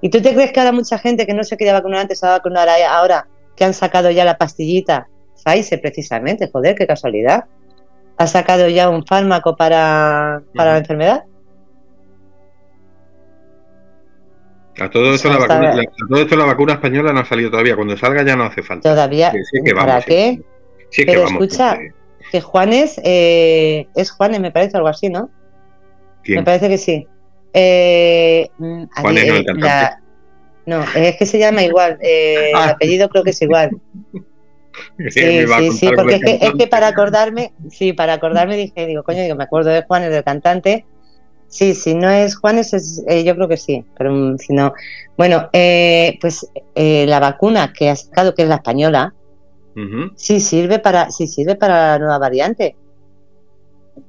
[0.00, 2.26] ¿Y tú te crees que ahora mucha gente que no se quería vacunar antes se
[2.26, 3.26] va a vacunar ahora
[3.56, 5.06] que han sacado ya la pastillita?
[5.44, 7.44] Pfizer precisamente, joder, qué casualidad.
[8.16, 11.24] ¿Ha sacado ya un fármaco para, para la enfermedad?
[14.80, 17.50] A todo, esto la vacuna, la- a todo esto la vacuna española no ha salido
[17.50, 17.76] todavía.
[17.76, 18.88] Cuando salga ya no hace falta.
[18.90, 20.40] Todavía, Sí, sí que ¿para vamos, qué?
[20.90, 21.42] Sí, es que Pero vamos.
[21.42, 21.78] escucha,
[22.32, 25.28] Que Juanes, eh, es Juanes, me parece, algo así, ¿no?
[26.24, 26.38] ¿quién?
[26.38, 27.06] Me parece que sí.
[27.52, 29.66] Eh, mm, Juanes, mí, no, el eh, cantante.
[29.68, 29.98] la-
[30.64, 31.98] no, es que se llama igual.
[32.00, 32.64] eh, Ah.
[32.64, 33.70] El apellido creo que es igual.
[35.10, 39.02] Sí, sí, sí, porque es que, es que para acordarme, sí, para acordarme dije, digo,
[39.02, 40.86] coño, digo, me acuerdo de Juanes, del cantante.
[41.46, 44.72] Sí, si no es Juanes, es, eh, yo creo que sí, pero mm, si no.
[45.18, 49.12] Bueno, eh, pues eh, la vacuna que ha sacado, que es la española,
[49.74, 50.12] Ujú.
[50.16, 52.76] sí sirve para, sí sirve para la nueva variante.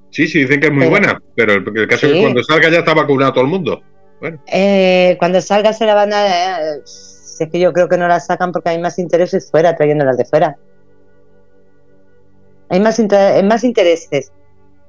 [0.09, 2.43] Sí, sí, dicen que es muy Pero- buena, pero el, el caso es que cuando
[2.43, 3.81] salga ya está vacunado todo el mundo.
[4.19, 6.75] Bueno, Eh, cuando salga se la van a...
[6.75, 10.17] eh, es que yo creo que no la sacan porque hay más intereses fuera, trayéndolas
[10.17, 10.55] de fuera.
[12.69, 14.31] Hay más, inter- más intereses.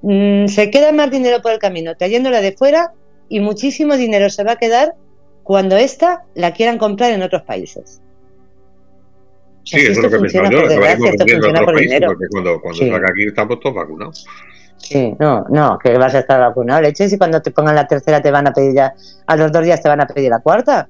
[0.03, 2.93] Mm, se queda más dinero por el camino trayéndola de fuera
[3.29, 4.95] y muchísimo dinero se va a quedar
[5.43, 8.01] cuando esta la quieran comprar en otros países.
[9.65, 12.07] Sí, eso es lo que pensado yo, esto funciona por países, dinero.
[12.13, 12.91] porque cuando, cuando Sí.
[12.91, 14.27] salga aquí estamos todos vacunados.
[14.77, 18.21] Sí, no, no, que vas a estar vacunado, leches, y cuando te pongan la tercera
[18.21, 18.95] te van a pedir ya,
[19.27, 20.89] a los dos días te van a pedir la cuarta.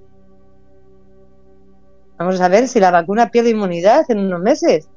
[2.19, 4.89] Vamos a ver si la vacuna pierde inmunidad en unos meses.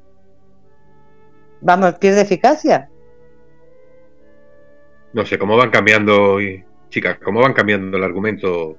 [1.60, 2.88] Vamos, pierde eficacia.
[5.12, 6.38] No sé cómo van cambiando,
[6.90, 8.76] chicas, cómo van cambiando el argumento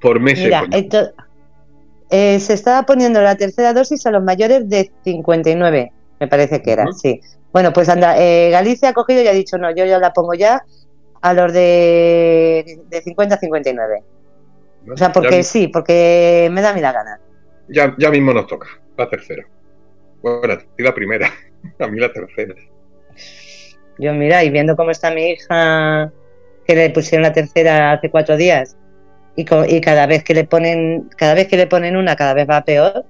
[0.00, 0.44] por meses.
[0.44, 1.12] Mira, esto-
[2.10, 6.72] Eh, se estaba poniendo la tercera dosis a los mayores de 59, me parece que
[6.72, 7.20] era, sí.
[7.52, 10.34] Bueno, pues anda, eh, Galicia ha cogido y ha dicho, no, yo ya la pongo
[10.34, 10.64] ya
[11.20, 14.02] a los de, de 50 a 59.
[14.92, 17.20] O sea, porque ya, sí, porque me da a mí la gana.
[17.68, 19.46] ya, ya mismo nos toca, la tercera.
[20.22, 21.30] Bueno, a ti la primera,
[21.78, 22.54] a mí la tercera.
[23.98, 26.10] Yo, mira, y viendo cómo está mi hija,
[26.66, 28.76] que le pusieron la tercera hace cuatro días,
[29.40, 32.64] y, cada vez que le ponen, cada vez que le ponen una, cada vez va
[32.64, 33.04] peor.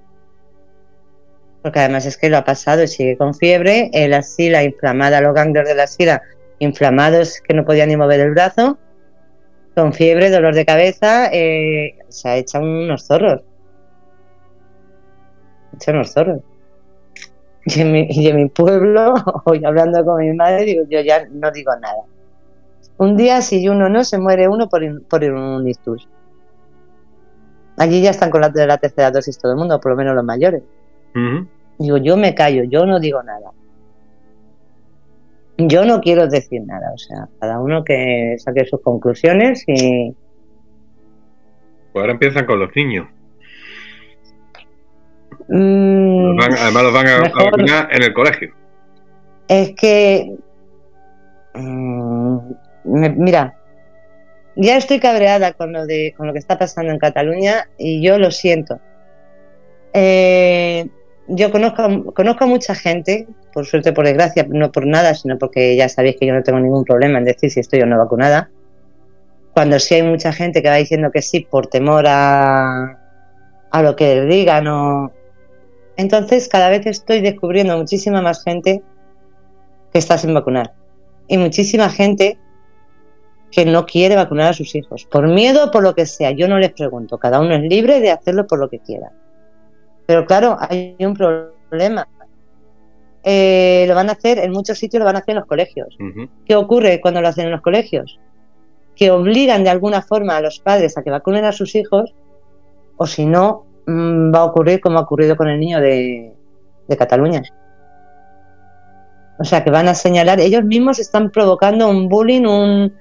[1.61, 5.35] Porque además es que lo ha pasado y sigue con fiebre, la sila inflamada, los
[5.35, 6.21] ganglios de la sila
[6.61, 8.77] inflamados que no podía ni mover el brazo,
[9.75, 13.41] con fiebre, dolor de cabeza, eh, se ha hecho unos zorros.
[15.71, 16.41] Ha hecho unos zorros.
[17.65, 19.13] Y en, mi, pueblo,
[19.45, 22.03] hoy hablando con mi madre, digo, yo ya no digo nada.
[22.97, 26.07] Un día, si uno no, se muere uno por, por un ictus.
[27.77, 30.13] Allí ya están con la, de la tercera dosis todo el mundo, por lo menos
[30.15, 30.61] los mayores.
[31.79, 33.51] Digo, yo me callo, yo no digo nada.
[35.57, 40.15] Yo no quiero decir nada, o sea, cada uno que saque sus conclusiones y
[41.93, 43.07] Pues ahora empiezan con los niños.
[45.49, 48.53] mm, Los van- además los van a, a Mejor- vacunar en el colegio.
[49.47, 50.35] es que
[51.55, 52.37] mm,
[52.85, 53.55] me- mira,
[54.61, 58.19] ya estoy cabreada con lo de con lo que está pasando en Cataluña y yo
[58.19, 58.79] lo siento.
[59.93, 60.87] Eh,
[61.27, 65.75] yo conozco, conozco a mucha gente, por suerte, por desgracia, no por nada, sino porque
[65.75, 68.51] ya sabéis que yo no tengo ningún problema en decir si estoy o no vacunada.
[69.53, 72.99] Cuando sí hay mucha gente que va diciendo que sí por temor a,
[73.71, 75.11] a lo que digan o...
[75.97, 78.81] Entonces cada vez estoy descubriendo muchísima más gente
[79.91, 80.73] que está sin vacunar.
[81.27, 82.37] Y muchísima gente
[83.51, 85.05] que no quiere vacunar a sus hijos.
[85.05, 86.31] Por miedo o por lo que sea.
[86.31, 87.17] Yo no les pregunto.
[87.17, 89.11] Cada uno es libre de hacerlo por lo que quiera.
[90.05, 92.07] Pero claro, hay un problema.
[93.23, 95.95] Eh, lo van a hacer, en muchos sitios lo van a hacer en los colegios.
[96.45, 98.19] ¿Qué ocurre cuando lo hacen en los colegios?
[98.95, 102.13] Que obligan de alguna forma a los padres a que vacunen a sus hijos,
[102.97, 106.33] o si no, mm, va a ocurrir como ha ocurrido con el niño de,
[106.87, 107.43] de Cataluña.
[109.39, 112.93] O sea, que van a señalar, ellos mismos están provocando un bullying, un.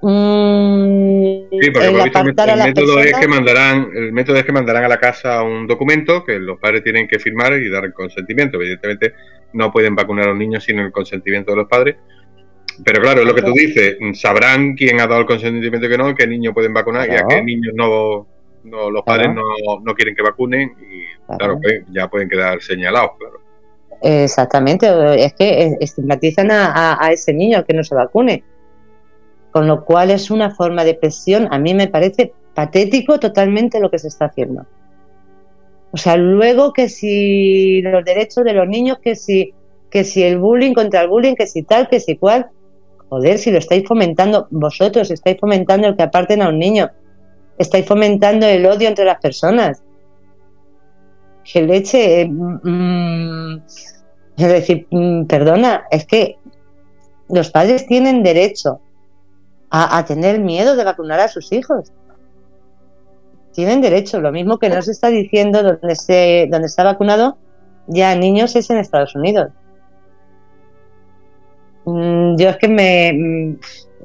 [0.00, 4.88] Sí, porque el por visto método es que mandarán, el método es que mandarán a
[4.88, 8.58] la casa un documento que los padres tienen que firmar y dar el consentimiento.
[8.58, 9.14] Evidentemente
[9.54, 11.96] no pueden vacunar a los niños sin el consentimiento de los padres.
[12.84, 15.98] Pero claro, es lo que tú dices, sabrán quién ha dado el consentimiento y que
[15.98, 18.28] no, qué niños pueden vacunar y a qué niños no,
[18.64, 19.42] no los padres Claro.
[19.66, 21.38] no, no quieren que vacunen y Claro.
[21.38, 23.40] claro, pues, ya pueden quedar señalados, claro.
[24.00, 24.86] Exactamente,
[25.24, 28.44] es que estigmatizan a, a- a ese niño que no se vacune.
[29.50, 33.90] Con lo cual es una forma de presión, a mí me parece patético totalmente lo
[33.90, 34.66] que se está haciendo.
[35.90, 39.54] O sea, luego que si los derechos de los niños, que si,
[39.90, 42.48] que si el bullying contra el bullying, que si tal, que si cual.
[43.08, 46.90] Joder, si lo estáis fomentando, vosotros estáis fomentando el que aparten a un niño,
[47.56, 49.82] estáis fomentando el odio entre las personas.
[51.50, 53.62] Que leche, eh, mm,
[54.36, 56.36] es decir, mm, perdona, es que
[57.30, 58.80] los padres tienen derecho
[59.70, 61.92] a, a tener miedo de vacunar a sus hijos.
[63.52, 67.36] Tienen derecho, lo mismo que no se está diciendo donde se, donde está vacunado
[67.88, 69.50] ya niños es en Estados Unidos.
[71.84, 73.56] Mm, Yo es que me mm,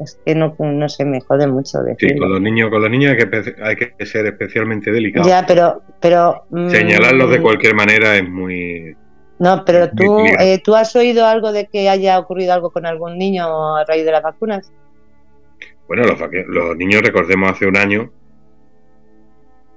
[0.01, 2.21] es que no, no sé, me jode mucho Sí, decirlo.
[2.23, 5.27] con los niños, con los niños hay que, hay que ser especialmente delicados.
[5.27, 8.95] Ya, pero, pero mm, Señalarlos de cualquier manera es muy...
[9.39, 13.17] No, pero tú, eh, ¿tú has oído algo de que haya ocurrido algo con algún
[13.17, 14.71] niño a raíz de las vacunas?
[15.87, 18.11] Bueno, los, los niños, recordemos hace un año,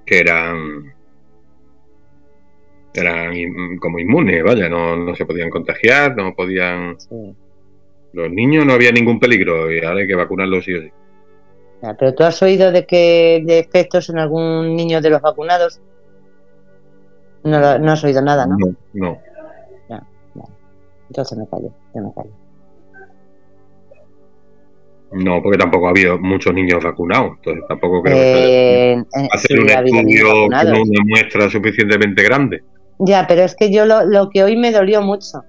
[0.05, 0.95] que eran
[2.97, 6.99] eran como inmunes, vaya, no, no se podían contagiar, no podían...
[6.99, 7.35] Sí.
[8.13, 10.91] Los niños no había ningún peligro y ahora hay que vacunarlos sí o sí.
[11.83, 15.83] Ya, pero tú has oído de que de efectos en algún niño de los vacunados.
[17.45, 18.57] No, no has oído nada, ¿no?
[18.95, 19.21] No,
[19.91, 20.49] no.
[21.09, 22.46] Entonces me callo, yo me callo.
[25.17, 29.59] No, porque tampoco ha habido muchos niños vacunados, entonces tampoco creo que Eh, hacer sí,
[29.59, 32.63] un estudio con una muestra suficientemente grande.
[32.99, 35.45] Ya, pero es que yo lo, lo que hoy me dolió mucho.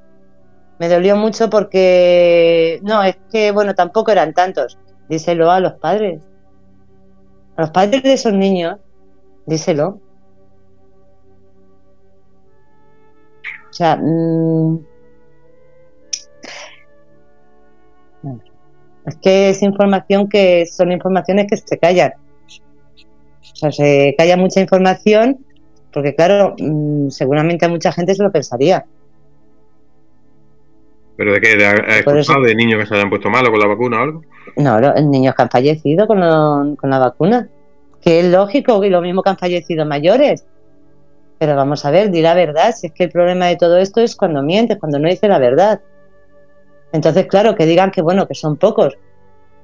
[0.79, 2.79] Me dolió mucho porque.
[2.83, 4.77] No, es que, bueno, tampoco eran tantos.
[5.09, 6.21] Díselo a los padres.
[7.55, 8.77] A los padres de esos niños,
[9.45, 9.99] díselo.
[13.69, 14.79] O sea, mm,
[19.07, 22.13] es que es información que son informaciones que se callan.
[23.53, 25.37] O sea, se calla mucha información
[25.91, 28.85] Porque claro, mm, seguramente a mucha gente se lo pensaría.
[31.15, 31.55] ¿Pero de qué?
[31.55, 34.21] ¿De, ¿Has escuchado de niños que se hayan puesto malos con la vacuna o algo?
[34.57, 37.47] No, los niños que han fallecido con, lo- con la vacuna.
[38.01, 40.45] Que es lógico, y lo mismo que han fallecido mayores.
[41.39, 42.73] Pero vamos a ver, di la verdad.
[42.75, 45.39] Si es que el problema de todo esto es cuando mientes, cuando no dices la
[45.39, 45.81] verdad.
[46.91, 48.97] Entonces, claro, que digan que bueno, que son pocos.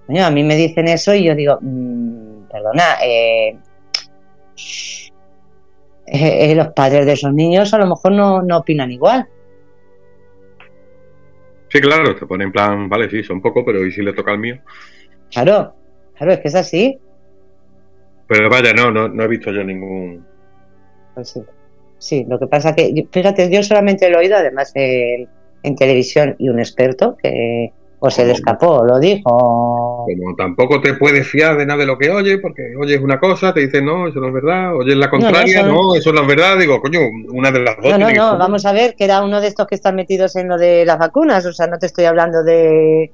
[0.08, 3.58] Coño, a mí me dicen eso y yo digo, mm, perdona, eh,
[6.06, 9.28] eh, eh, los padres de esos niños a lo mejor no, no opinan igual.
[11.70, 14.32] Sí, claro, te pone en plan, vale, sí, son pocos, pero ¿y si le toca
[14.32, 14.60] al mío?
[15.32, 15.74] Claro,
[16.16, 17.00] claro, es que es así.
[18.28, 20.26] Pero vaya, no, no, no he visto yo ningún...
[21.16, 21.42] Pues sí.
[21.98, 25.30] Sí, lo que pasa que, fíjate, yo solamente lo he oído, además en,
[25.64, 27.72] en televisión, y un experto que
[28.06, 29.24] o se le escapó, o lo dijo.
[29.24, 33.54] Como tampoco te puedes fiar de nada de lo que oyes, porque oyes una cosa,
[33.54, 36.28] te dicen, no, eso no es verdad, oyes la contraria, eso no, eso no es
[36.28, 37.00] verdad, digo, coño,
[37.30, 37.92] una de las dos.
[37.92, 38.40] No, no, no, ser.
[38.40, 41.00] vamos a ver que era uno de estos que están metidos en lo de las
[41.00, 43.10] vacunas, o sea, no te estoy hablando de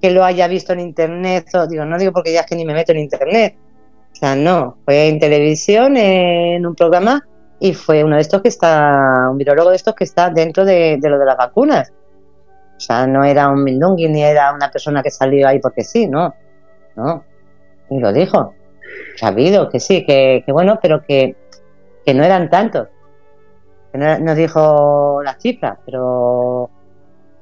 [0.00, 2.64] que lo haya visto en internet, o digo, no digo porque ya es que ni
[2.64, 3.56] me meto en internet,
[4.12, 7.26] o sea, no, fue en televisión, en un programa,
[7.62, 10.98] y fue uno de estos que está, un virólogo de estos que está dentro de,
[11.00, 11.92] lo de las vacunas.
[12.76, 16.08] O sea, no era un mindungui ni era una persona que salió ahí porque sí,
[16.08, 16.34] no,
[16.96, 17.24] no,
[17.88, 18.54] y lo dijo,
[19.16, 21.36] sabido que sí, que, que bueno, pero que,
[22.04, 22.88] que no eran tantos
[23.92, 26.70] no, no dijo las cifras, pero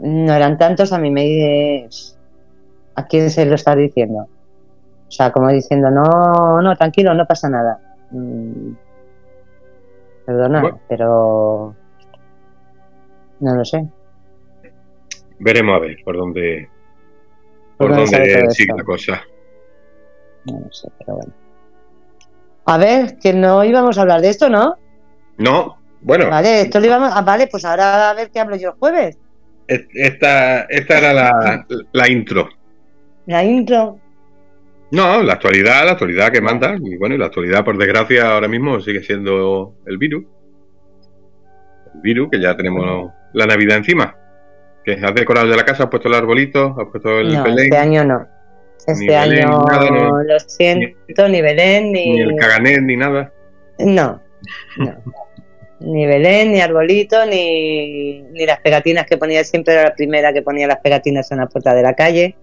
[0.00, 2.16] no eran tantos, a mí me dice,
[2.94, 4.26] ¿a quién se lo está diciendo?
[5.08, 7.78] O sea, como diciendo, no, no, tranquilo, no pasa nada.
[8.10, 8.72] Mm,
[10.30, 10.80] perdona, Bueno.
[10.88, 11.74] pero
[13.40, 13.84] no lo sé.
[15.40, 16.68] Veremos a ver por dónde,
[17.76, 19.22] ¿Por por dónde dónde sigue la cosa.
[20.44, 21.32] No lo sé, pero bueno.
[22.66, 24.76] A ver, que no íbamos a hablar de esto, ¿no?
[25.38, 27.10] No, bueno, Vale, esto lo íbamos.
[27.12, 29.18] Ah, vale, pues ahora a ver qué hablo yo el jueves.
[29.66, 32.48] esta, esta era la, la intro.
[33.26, 33.98] La intro.
[34.92, 38.48] No, la actualidad, la actualidad que manda, y bueno, y la actualidad, por desgracia, ahora
[38.48, 40.24] mismo sigue siendo el virus.
[41.94, 44.16] El virus, que ya tenemos la Navidad encima.
[44.84, 47.64] Que has decorado ya la casa, has puesto el arbolito, has puesto el No, Belén,
[47.64, 48.26] este año no.
[48.78, 50.22] Este Ni año, nada, no.
[50.22, 52.12] lo siento, ni Belén, ni...
[52.12, 53.32] ni el caganet, ni nada.
[53.78, 54.20] No,
[54.78, 54.96] no.
[55.80, 60.42] Ni Belén, ni arbolito, ni, ni las pegatinas que ponía siempre, era la primera que
[60.42, 62.36] ponía las pegatinas en la puerta de la calle,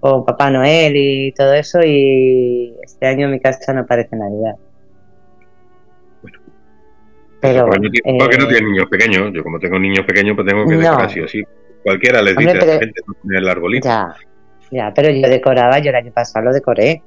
[0.00, 4.56] o Papá Noel y todo eso, y este año en mi casa no parece Navidad.
[7.40, 9.32] Pero porque, no, tiene- porque no eh, tiene niños pequeños.
[9.32, 10.80] Yo, como tengo niños pequeños, pues tengo que No.
[10.80, 11.42] decorar sí o sí.
[11.82, 13.88] Cualquiera les Hombre, dice a la pero- gente no el arbolito.
[13.88, 14.14] Ya,
[14.70, 17.02] ya, pero yo decoraba, yo el año pasado lo decoré.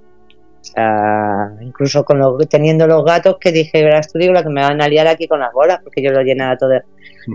[0.61, 4.49] O sea, incluso con los, teniendo los gatos que dije, verás tú digo la que
[4.49, 6.71] me van a liar aquí con las bolas, porque yo lo llenaba todo.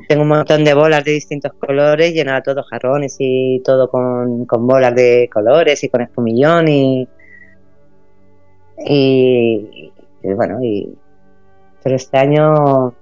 [0.08, 4.66] Tengo un montón de bolas de distintos colores, llenaba todo jarrones y todo con, con
[4.66, 7.08] bolas de colores y con espumillón y,
[8.86, 10.94] y, y bueno, y
[11.82, 12.94] pero este año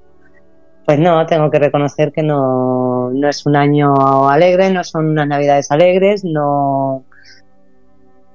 [0.85, 5.29] pues no, tengo que reconocer que no, no es un año alegre, no son unas
[5.29, 7.05] navidades alegres, no...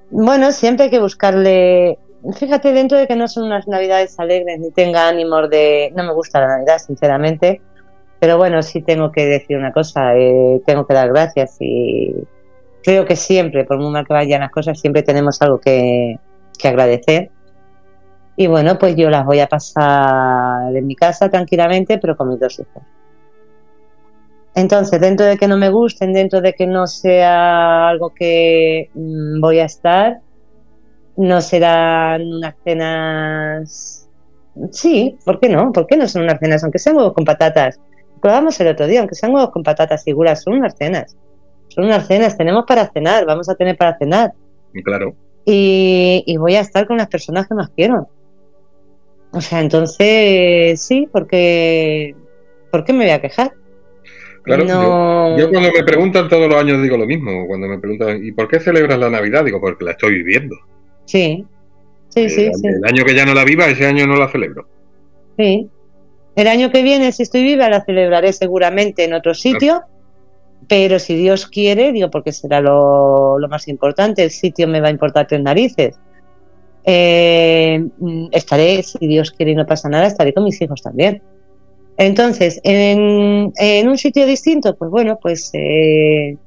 [0.10, 2.00] Bueno, siempre hay que buscarle...
[2.36, 5.94] Fíjate, dentro de que no son unas navidades alegres ni tenga ánimos de...
[5.96, 7.62] No me gusta la Navidad, sinceramente,
[8.20, 12.16] pero bueno, sí tengo que decir una cosa, eh, tengo que dar gracias y
[12.84, 16.18] creo que siempre, por muy mal que vayan las cosas, siempre tenemos algo que,
[16.58, 17.30] que agradecer.
[18.36, 22.40] Y bueno, pues yo las voy a pasar en mi casa tranquilamente, pero con mis
[22.40, 22.84] dos hijos.
[24.58, 29.40] Entonces, dentro de que no me gusten, dentro de que no sea algo que mm,
[29.40, 30.18] voy a estar,
[31.16, 34.10] no serán unas cenas.
[34.72, 35.72] Sí, ¿por qué no?
[35.72, 36.64] ¿Por qué no son unas cenas?
[36.64, 37.80] Aunque sean huevos con patatas.
[38.24, 41.16] Lo hablamos el otro día, aunque sean huevos con patatas y gulas, son unas cenas.
[41.68, 44.34] Son unas cenas, tenemos para cenar, vamos a tener para cenar
[44.84, 45.14] Claro.
[45.46, 48.10] y, y voy a estar con las personas que más quiero.
[49.34, 52.16] O sea, entonces sí, porque
[52.72, 53.52] ¿por qué me voy a quejar?
[54.48, 57.46] Claro, no, Yo cuando me preguntan todos los años digo lo mismo.
[57.48, 59.44] Cuando me preguntan, ¿y por qué celebras la Navidad?
[59.44, 60.56] Digo, porque la estoy viviendo.
[61.06, 61.46] sí,
[62.08, 64.30] sí, sí, el, sí, el año que ya no la viva, ese año no la
[64.30, 64.68] celebro.
[65.38, 65.70] sí.
[66.38, 69.82] El año que viene, si estoy viva, la celebraré seguramente en otro sitio,
[70.68, 74.90] pero si Dios quiere, digo, porque será lo, lo más importante, el sitio me va
[74.90, 76.00] a importar tres narices.
[76.84, 81.24] Eh, mm, estaré, si Dios quiere y no pasa nada, estaré con mis hijos también.
[81.98, 86.38] Entonces, en, en un sitio distinto, pues bueno, pues eh,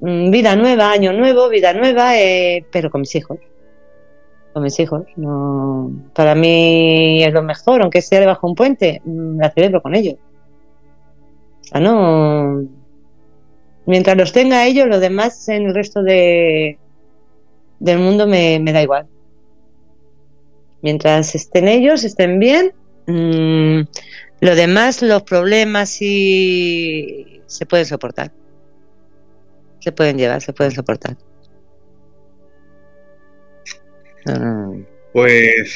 [0.00, 3.38] mm, vida nueva, año nuevo, vida nueva, eh, pero con mis hijos.
[4.52, 5.06] con mis hijos.
[5.16, 9.82] No, para mí es lo mejor, aunque sea debajo de un puente, mm, la celebro
[9.82, 10.16] con ellos.
[11.60, 12.64] O sea, no.
[13.84, 16.80] Mientras los tenga ellos, lo demás en el resto de
[17.78, 19.08] del mundo me, me da igual.
[20.82, 22.72] Mientras estén ellos, estén bien,
[23.06, 23.82] mm,
[24.40, 28.32] lo demás, los problemas sí se pueden soportar.
[29.80, 31.16] Se pueden llevar, se pueden soportar.
[34.26, 34.82] Mm.
[35.12, 35.72] Pues.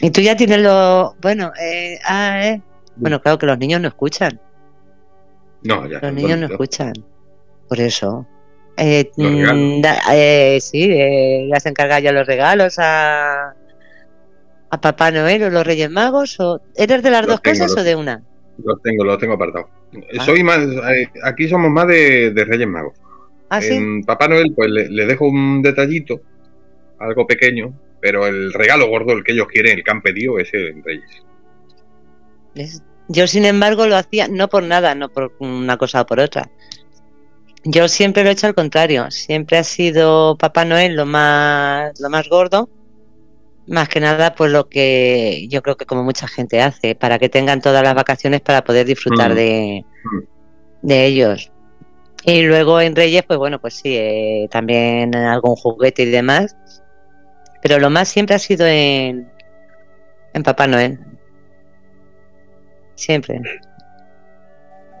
[0.00, 1.14] Y tú ya tienes lo.
[1.20, 2.62] Bueno, eh, ah, eh.
[2.96, 4.40] Bueno, claro que los niños no escuchan.
[5.62, 6.00] No, ya.
[6.00, 6.92] Los niños no escuchan.
[7.68, 8.26] Por eso.
[8.78, 13.54] Eh, Los mm, da- eh, sí, eh, ya se encarga ya los regalos a,
[14.76, 16.38] a Papá Noel o los Reyes Magos.
[16.40, 18.22] O, ¿Eres de las Los dos tengo, cosas los o de una?
[18.64, 19.68] Los tengo, los tengo apartados.
[20.18, 20.24] Ah.
[20.24, 20.58] Soy más.
[20.58, 22.94] eh, aquí somos más de, de Reyes Magos.
[23.48, 23.74] Ah, sí.
[23.74, 26.20] En Papá Noel, pues le, le dejo un detallito,
[26.98, 30.52] algo pequeño, pero el regalo gordo, el que ellos quieren, el que han pedido, es
[30.54, 31.22] el Reyes.
[32.54, 36.18] Es- Yo, sin embargo, lo hacía no por nada, no por una cosa o por
[36.18, 36.50] otra.
[37.64, 39.10] Yo siempre lo he hecho al contrario.
[39.10, 42.68] Siempre ha sido Papá Noel lo más, lo más gordo.
[43.68, 47.28] Más que nada, pues lo que yo creo que como mucha gente hace, para que
[47.28, 49.34] tengan todas las vacaciones para poder disfrutar Mm.
[49.34, 50.86] de, Mm.
[50.86, 51.50] de ellos.
[52.24, 56.56] Y luego en Reyes, pues bueno, pues sí, eh, también algún juguete y demás.
[57.62, 59.28] Pero lo más siempre ha sido en,
[60.32, 60.98] en Papá Noel.
[62.94, 63.40] Siempre.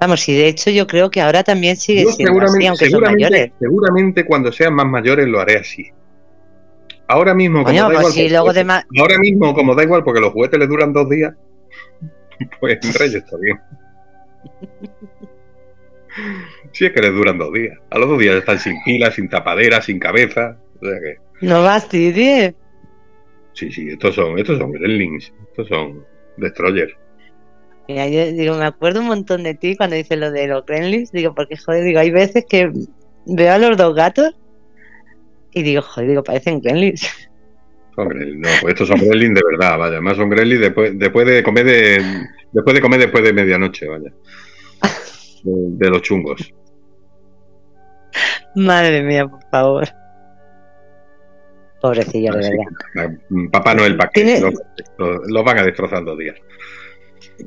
[0.00, 3.00] Vamos, y de hecho yo creo que ahora también sigue Yo siendo así, aunque son
[3.02, 3.50] mayores.
[3.58, 5.86] seguramente cuando sean más mayores lo haré así.
[7.08, 8.60] Ahora mismo, como Coño, da igual, si luego de
[8.98, 11.34] ahora mismo, como da igual, porque los juguetes les duran dos días,
[12.60, 13.58] pues en Reyes está bien.
[16.72, 17.78] Sí, es que les duran dos días.
[17.90, 20.56] A los dos días están sin pilas, sin tapadera, sin cabeza.
[20.80, 22.54] O sea que, No fastidies.
[23.52, 26.04] sí, sí, estos son, estos son gremlins, estos son
[26.36, 26.92] destroyers.
[27.88, 31.12] Mira, yo digo, me acuerdo un montón de ti cuando dices lo de los gremlins.
[31.12, 32.72] Digo, porque joder, digo, hay veces que
[33.26, 34.34] veo a los dos gatos
[35.56, 37.10] y digo, joder, digo, parecen gremlins.
[37.96, 39.92] Son gremlins, no, pues estos son gremlins de verdad, vaya.
[39.94, 42.04] Además son gremlins después, después de comer de,
[42.52, 44.12] después de comer después de medianoche, vaya.
[45.42, 45.52] De,
[45.86, 46.52] de los chungos.
[48.54, 49.88] Madre mía, por favor.
[51.80, 52.50] Pobrecillo, de
[52.94, 53.16] verdad.
[53.50, 54.42] Papá Noel, ¿para qué?
[54.98, 56.36] Los van a destrozar dos días.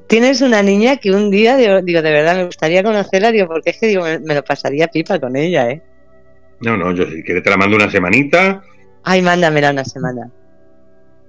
[0.07, 3.70] Tienes una niña que un día, digo, digo, de verdad, me gustaría conocerla, digo, porque
[3.70, 5.84] es que digo, me, me lo pasaría pipa con ella, ¿eh?
[6.62, 8.62] No, no, yo si quieres te la mando una semanita
[9.03, 10.30] Ay, mándamela una semana.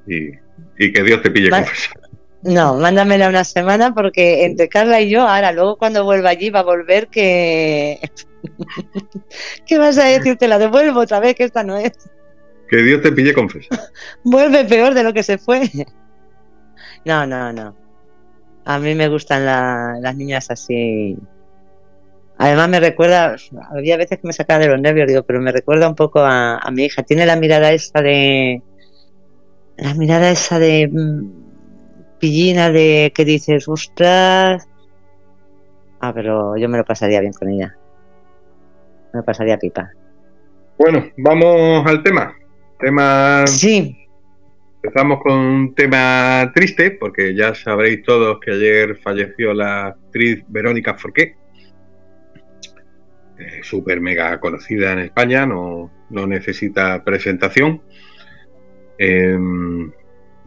[0.07, 0.31] y,
[0.79, 2.01] y que Dios te pille confesar.
[2.43, 6.61] No, mándamela una semana porque entre Carla y yo, ahora, luego cuando vuelva allí va
[6.61, 8.01] a volver que...
[9.67, 10.37] ¿Qué vas a decir?
[10.37, 11.93] Te la devuelvo otra vez, que esta no es.
[12.69, 13.79] Que Dios te pille confesar.
[14.25, 15.69] Vuelve peor de lo que se fue.
[17.05, 17.77] No, no, no.
[18.65, 21.17] A mí me gustan la- las niñas así.
[22.43, 23.37] Además me recuerda,
[23.71, 26.57] había veces que me sacaba de los nervios, digo, pero me recuerda un poco a,
[26.57, 27.03] a mi hija.
[27.03, 28.63] Tiene la mirada esa de...
[29.77, 30.89] La mirada esa de...
[30.91, 34.67] mm, Pillina de que dices, ostras.
[36.01, 37.77] Ah, pero yo me lo pasaría bien con ella.
[39.13, 39.91] Me lo pasaría pipa.
[40.79, 42.35] Bueno, vamos al tema.
[42.79, 44.01] Tema Sí,
[44.83, 50.95] Empezamos con un tema triste, porque ya sabréis todos que ayer falleció la actriz Verónica
[50.95, 51.37] Forqué,
[53.41, 57.81] eh, súper mega conocida en España, no, no necesita presentación.
[58.99, 59.39] Eh,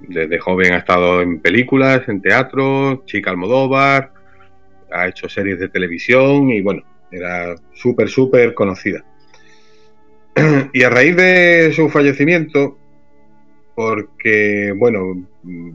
[0.07, 4.13] desde joven ha estado en películas, en teatro, Chica Almodóvar,
[4.91, 9.03] ha hecho series de televisión y bueno, era súper, súper conocida.
[10.73, 12.77] Y a raíz de su fallecimiento,
[13.75, 15.27] porque, bueno,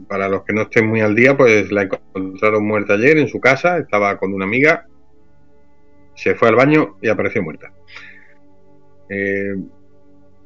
[0.07, 3.39] para los que no estén muy al día, pues la encontraron muerta ayer en su
[3.39, 4.88] casa, estaba con una amiga,
[6.19, 7.71] se fue al baño y apareció muerta.
[9.09, 9.55] Eh,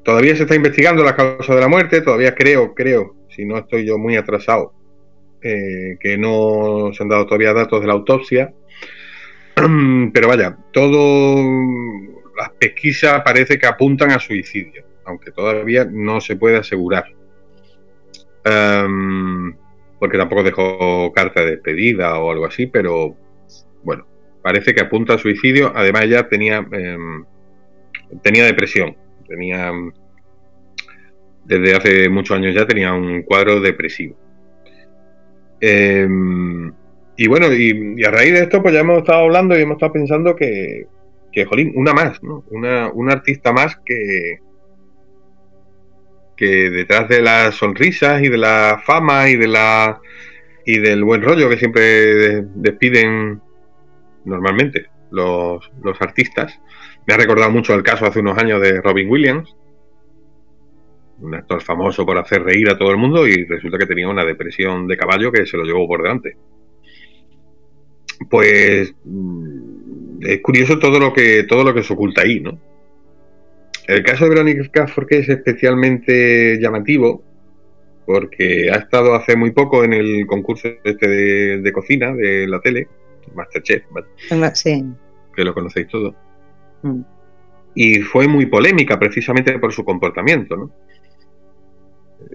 [0.04, 3.86] todavía se está investigando la causa de la muerte, todavía creo, creo, si no estoy
[3.86, 4.74] yo muy atrasado,
[5.42, 8.54] eh, que no se han dado todavía datos de la autopsia,
[10.14, 11.44] pero vaya, todo
[12.38, 17.06] las pesquisas parece que apuntan a suicidio, aunque todavía no se puede asegurar.
[18.46, 19.56] Em,
[19.98, 23.16] porque tampoco dejó carta de despedida o algo así, pero
[23.84, 24.06] bueno,
[24.44, 25.72] parece que apunta a suicidio.
[25.76, 27.26] Además, ella tenía, em,
[28.22, 28.96] tenía depresión,
[29.28, 29.72] tenía
[31.46, 34.16] desde hace muchos años ya tenía un cuadro depresivo.
[35.60, 36.72] Em,
[37.18, 39.76] y bueno, y, y a raíz de esto, pues ya hemos estado hablando y hemos
[39.76, 40.88] estado pensando que,
[41.32, 42.44] que jolín, una más, ¿no?
[42.50, 44.40] Una, una artista más que,
[46.36, 50.00] que detrás de las sonrisas y de la fama y de la
[50.66, 53.42] y del buen rollo que siempre despiden
[54.26, 56.60] normalmente los, los artistas,
[57.06, 59.56] me ha recordado mucho el caso hace unos años de Robin Williams,
[61.20, 64.26] un actor famoso por hacer reír a todo el mundo y resulta que tenía una
[64.26, 66.36] depresión de caballo que se lo llevó por delante.
[68.30, 72.60] Pues mm, es curioso todo lo que todo lo que se oculta ahí, ¿no?
[73.88, 77.22] El caso de Verónica Forqué es especialmente llamativo
[78.06, 82.88] porque ha estado hace muy poco en el concurso este de, cocina de la tele,
[83.34, 83.84] Masterchef,
[84.54, 84.86] sí.
[85.36, 86.16] que lo conocéis todos.
[86.82, 87.02] Mm.
[87.76, 90.72] Y fue muy polémica precisamente por su comportamiento, ¿no?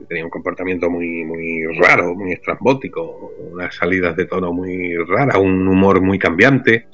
[0.09, 5.67] tenía un comportamiento muy, muy raro, muy estrambótico, unas salidas de tono muy raras, un
[5.67, 6.87] humor muy cambiante,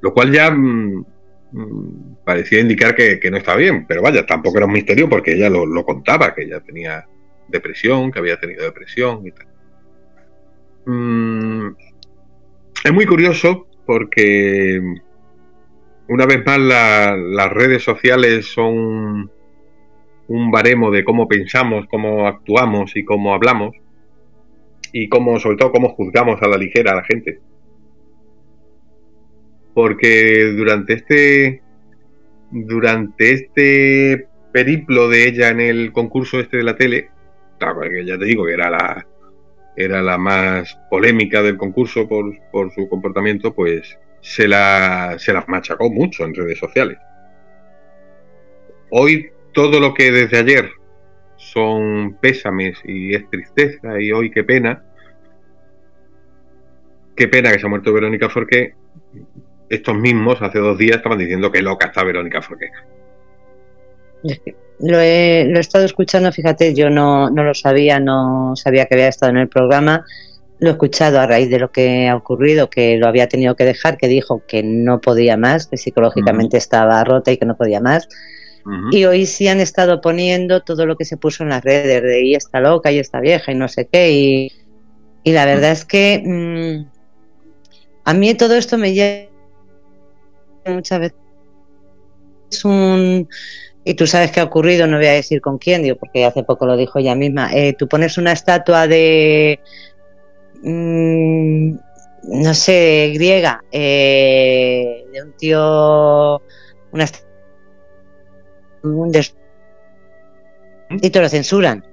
[0.00, 1.04] lo cual ya mm,
[1.52, 5.48] mm, parecía indicar que, no está bien, pero vaya, tampoco era un misterio porque ella
[5.50, 7.06] lo, contaba, que ella tenía
[7.48, 9.46] depresión, que había tenido depresión y tal.
[10.86, 11.68] Mm,
[12.84, 14.80] es muy curioso porque
[16.08, 19.30] una vez más las redes sociales son
[20.26, 23.76] un baremo de cómo pensamos, cómo actuamos y cómo hablamos
[24.92, 27.40] y cómo, sobre todo, cómo juzgamos a la ligera a la gente.
[29.74, 31.62] Porque durante este
[32.50, 37.10] durante este periplo de ella en el concurso este de la tele,
[37.58, 39.06] que ya te digo que era la
[39.76, 45.90] era la más polémica del concurso por, por su comportamiento, pues se la, se machacó
[45.90, 46.98] mucho en redes sociales.
[48.90, 50.70] Hoy todo lo que desde ayer
[51.36, 54.84] son pésames y es tristeza y hoy qué pena,
[57.16, 58.74] qué pena que se ha muerto Verónica Forqué,
[59.68, 62.70] estos mismos hace dos días estaban diciendo que loca está Verónica Forqué.
[64.80, 68.94] Lo he, lo he estado escuchando, fíjate, yo no, no lo sabía, no sabía que
[68.94, 70.04] había estado en el programa.
[70.58, 73.64] Lo he escuchado a raíz de lo que ha ocurrido, que lo había tenido que
[73.64, 77.80] dejar, que dijo que no podía más, que psicológicamente estaba rota y que no podía
[77.80, 78.08] más.
[78.90, 82.22] Y hoy sí han estado poniendo todo lo que se puso en las redes de
[82.22, 84.10] y está loca y está vieja y no sé qué.
[84.10, 84.52] Y,
[85.32, 86.86] la verdad es que mm,
[88.04, 89.28] a mí todo esto me lleva
[90.66, 91.18] muchas veces.
[92.50, 93.28] Es un.
[93.84, 96.42] Y tú sabes qué ha ocurrido, no voy a decir con quién, digo, porque hace
[96.42, 97.50] poco lo dijo ella misma.
[97.52, 99.60] Eh, tú pones una estatua de.
[100.62, 101.76] Mm,
[102.24, 106.40] no sé, griega, eh, de un tío.
[106.92, 107.34] Una estatua
[110.90, 111.84] y te lo censuran.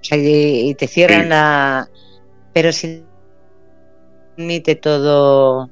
[0.00, 1.88] O sea, y, te cierran la.
[2.52, 3.04] Pero si
[4.36, 5.70] permite todo,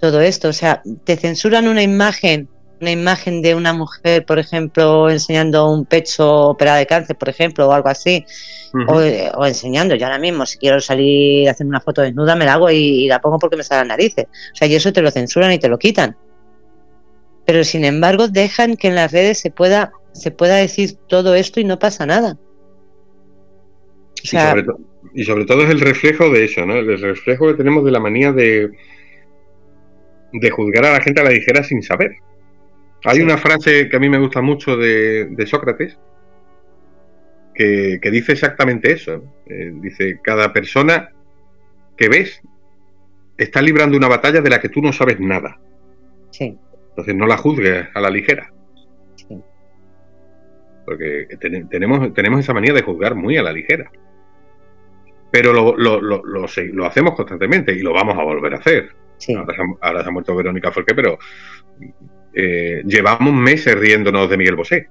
[0.00, 2.48] todo esto, o sea, te censuran una imagen,
[2.80, 7.68] una imagen de una mujer, por ejemplo, enseñando un pecho operado de cáncer, por ejemplo,
[7.68, 8.24] o algo así,
[8.88, 9.94] o, enseñando.
[9.94, 13.04] Yo ahora mismo, si quiero salir a hacer una foto desnuda, me la hago y,
[13.04, 14.26] y la pongo porque me salen narices.
[14.26, 16.16] O sea, y eso te lo censuran y te lo quitan
[17.46, 21.60] pero sin embargo dejan que en las redes se pueda, se pueda decir todo esto
[21.60, 22.36] y no pasa nada.
[25.14, 26.74] y, sobre todo es el reflejo de eso, ¿no?
[26.74, 28.72] El reflejo que tenemos de la manía de,
[30.32, 32.16] de juzgar a la gente a la ligera sin saber.
[33.06, 35.98] Hay una frase que a mí me gusta mucho de, Sócrates
[37.54, 39.24] que, dice exactamente eso.
[39.46, 41.12] Eh, dice, cada persona
[41.96, 42.42] que ves
[43.38, 45.58] está librando una batalla de la que tú no sabes nada.
[46.30, 46.58] Sí.
[46.90, 48.52] Entonces no la juzgues a la ligera.
[50.84, 51.26] Porque
[51.68, 53.90] tenemos, tenemos esa manía de juzgar muy a la ligera.
[55.30, 58.90] Pero lo, lo, lo, lo, hacemos constantemente y lo vamos a volver a hacer.
[59.80, 61.18] Ahora, se, ha muerto Verónica Forqué, pero
[62.38, 64.88] eh, llevamos meses riéndonos de Miguel Bosé.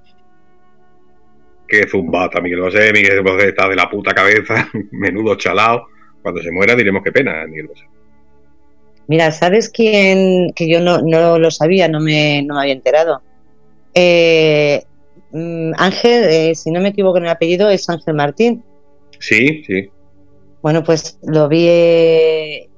[1.68, 5.86] Que zumbata Miguel Bosé, Miguel Bosé está de la puta cabeza, menudo chalao.
[6.22, 7.84] Cuando se muera diremos qué pena, Miguel Bosé.
[9.06, 10.52] Mira, ¿sabes quién?
[10.54, 13.22] Que yo no, no lo sabía, no me, no me había enterado.
[13.94, 14.82] Eh,
[15.30, 18.64] mm, Ángel, eh, si no me equivoco en el apellido, es Ángel Martín.
[19.20, 19.88] Sí, sí.
[20.62, 21.66] Bueno, pues lo vi.
[21.68, 22.68] Eh,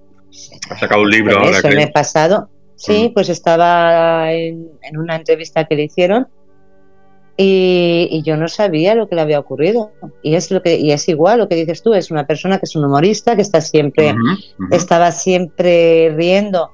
[0.68, 1.58] ha sacado un libro ahora.
[1.64, 2.50] el mes pasado.
[2.78, 3.12] Sí, mm.
[3.12, 6.28] pues estaba en, en, una entrevista que le hicieron
[7.40, 9.92] y, yo no sabía lo que le había ocurrido.
[10.22, 12.64] Y es lo que y es igual lo que dices tú, es una persona que
[12.64, 14.12] es un humorista, que está siempre,
[14.72, 16.70] estaba siempre riendo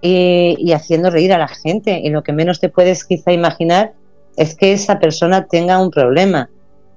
[0.00, 2.00] y, haciendo reír a la gente.
[2.02, 3.92] Y lo que menos te puedes quizá imaginar
[4.38, 6.48] es que esa persona tenga un problema.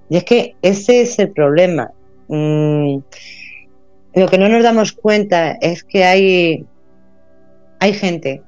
[0.10, 1.92] Y es que ese es el problema.
[2.30, 3.00] Mm,
[4.14, 6.66] lo que no nos damos cuenta es que hay,
[7.80, 8.42] hay gente,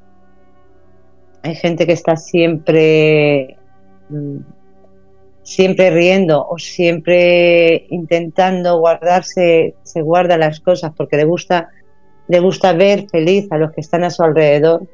[1.43, 3.57] hay gente que está siempre
[5.49, 11.69] siempre riendo o siempre intentando guardarse, se guarda las cosas porque le gusta,
[12.27, 14.87] le gusta ver feliz a los que están a su alrededor.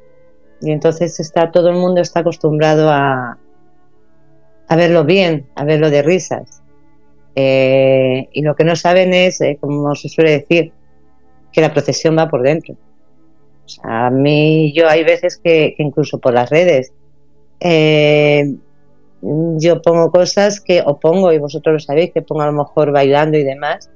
[0.61, 3.37] Y entonces está, todo el mundo está acostumbrado a,
[4.67, 6.61] a verlo bien, a verlo de risas.
[7.35, 10.71] Eh, y lo que no saben es, eh, como se suele decir,
[11.51, 12.77] que la procesión va por dentro.
[13.83, 16.91] A mí, yo hay veces que, incluso por las redes,
[17.59, 18.55] eh,
[19.21, 22.91] yo pongo cosas que, o pongo, y vosotros lo sabéis, que pongo a lo mejor
[22.91, 23.89] bailando y demás.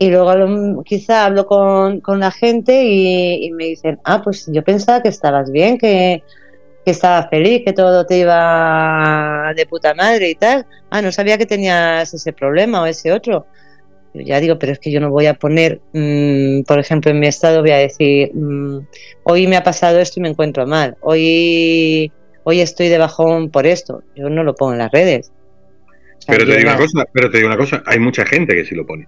[0.00, 5.08] Y luego quizá hablo con, la gente y, me dicen, ah, pues yo pensaba que
[5.08, 6.22] estabas bien, que,
[6.84, 10.66] que estabas feliz, que todo te iba de puta madre y tal.
[10.90, 13.46] Ah, no sabía que tenías ese problema o ese otro.
[14.24, 17.26] Ya digo, pero es que yo no voy a poner, mm, por ejemplo, en mi
[17.26, 18.78] estado voy a decir, mm,
[19.24, 22.12] hoy me ha pasado esto y me encuentro mal, hoy
[22.48, 24.02] hoy estoy de bajón por esto.
[24.16, 25.30] Yo no lo pongo en las redes.
[26.26, 28.74] pero, te digo una cosa, pero te digo una cosa, hay mucha gente que sí
[28.74, 29.06] lo pone.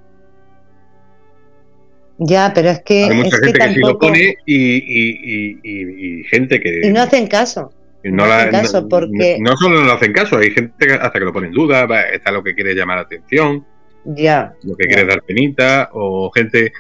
[2.19, 3.05] Ya, pero es que.
[3.05, 6.87] Hay mucha gente que, sí lo pone y, gente que.
[6.87, 7.73] Y no hacen caso.
[8.05, 9.39] No, hacen caso porque...
[9.41, 12.43] no, solo no hacen caso, hay gente hasta que lo pone en duda, está lo
[12.43, 13.67] que quiere llamar la atención,
[14.05, 16.73] ya, lo que quiere dar penita, o gente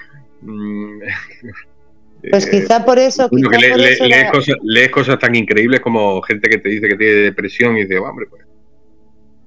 [0.43, 1.01] mm,
[2.29, 3.29] Pues eh, quizá por eso.
[4.63, 8.27] lees, cosas, tan increíbles como gente que te dice que tiene depresión y dice, hombre,
[8.29, 8.45] pues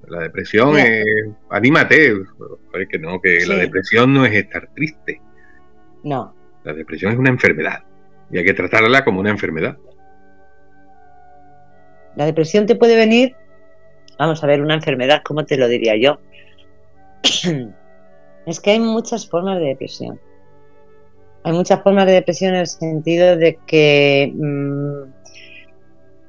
[0.08, 1.04] la depresión es.
[1.50, 2.12] Anímate.
[2.12, 5.20] Es que no, que la depresión no es estar triste.
[6.02, 6.34] No.
[6.64, 7.82] La depresión es una enfermedad
[8.30, 9.76] y hay que tratarla como una enfermedad.
[12.16, 13.34] La depresión te puede venir,
[14.18, 16.20] vamos a ver, una enfermedad, ¿cómo te lo diría yo?
[18.46, 20.20] es que hay muchas formas de depresión
[21.44, 25.02] hay muchas formas de depresión en el sentido de que mm,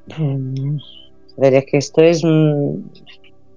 [1.38, 2.74] ver, es que esto es mm,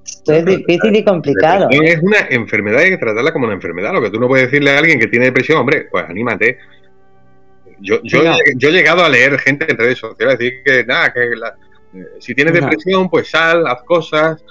[0.04, 1.68] esto es difícil y complicado.
[1.70, 3.94] Es una enfermedad, hay que tratarla como una enfermedad.
[3.94, 6.58] Lo que tú no puedes decirle a alguien que tiene depresión, hombre, pues anímate.
[7.80, 8.24] Yo, yo,
[8.56, 12.34] yo he llegado a leer gente en redes sociales decir que nada, que eh, si
[12.34, 14.44] tienes depresión, pues sal, haz cosas,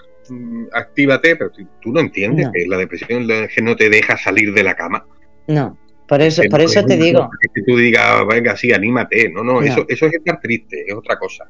[0.73, 1.51] actívate, pero
[1.81, 5.05] tú no entiendes que la depresión que no te deja salir de la cama.
[5.47, 5.77] No.
[6.09, 7.29] Por eso, por eso te digo.
[7.55, 9.29] Que tú digas, venga, sí, anímate.
[9.31, 11.45] No, no, Eso, eso es estar triste, es otra cosa.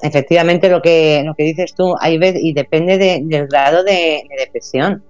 [0.00, 5.02] Efectivamente, lo que, lo que dices tú, hay veces, y depende del grado de, depresión.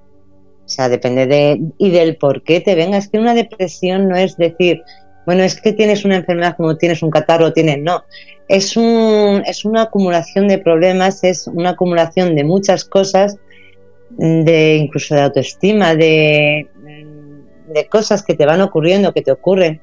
[0.64, 1.60] O sea, depende de.
[1.76, 2.96] y del por qué te venga.
[2.96, 4.82] Es que una depresión no es decir,
[5.26, 7.78] bueno, es que tienes una enfermedad como tienes un catarro, tienes.
[7.82, 8.04] No.
[8.48, 13.36] Es, un, es una acumulación de problemas, es una acumulación de muchas cosas,
[14.08, 16.68] de incluso de autoestima, de
[17.66, 19.80] de cosas que te van ocurriendo, que te ocurren.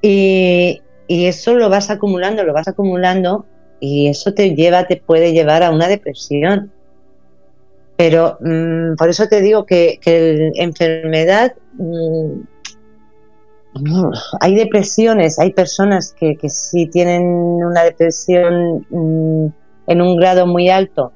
[0.00, 3.44] Y, eso lo vas acumulando, lo vas acumulando
[3.78, 6.72] y eso te lleva, te puede llevar a una depresión.
[7.96, 12.40] Pero mm, por eso te digo que, que enfermedad, mm,
[14.40, 19.46] hay depresiones, hay personas que, que sí tienen una depresión mm,
[19.86, 21.12] en un grado muy alto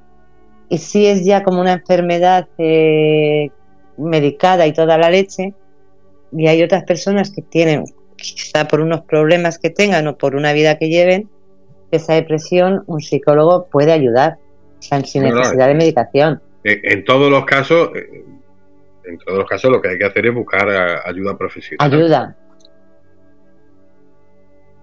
[0.68, 3.50] y sí es ya como una enfermedad eh,
[3.96, 5.54] medicada y toda la leche,
[6.32, 7.84] y hay otras personas que tienen,
[8.16, 11.28] quizá por unos problemas que tengan o por una vida que lleven,
[11.90, 14.36] esa depresión un psicólogo puede ayudar,
[14.80, 16.42] sin necesidad de medicación.
[16.64, 18.24] En, todos los casos, eh,
[19.04, 20.68] en todos los casos lo que hay que hacer es buscar
[21.06, 21.92] ayuda profesional.
[21.92, 22.36] Ayuda.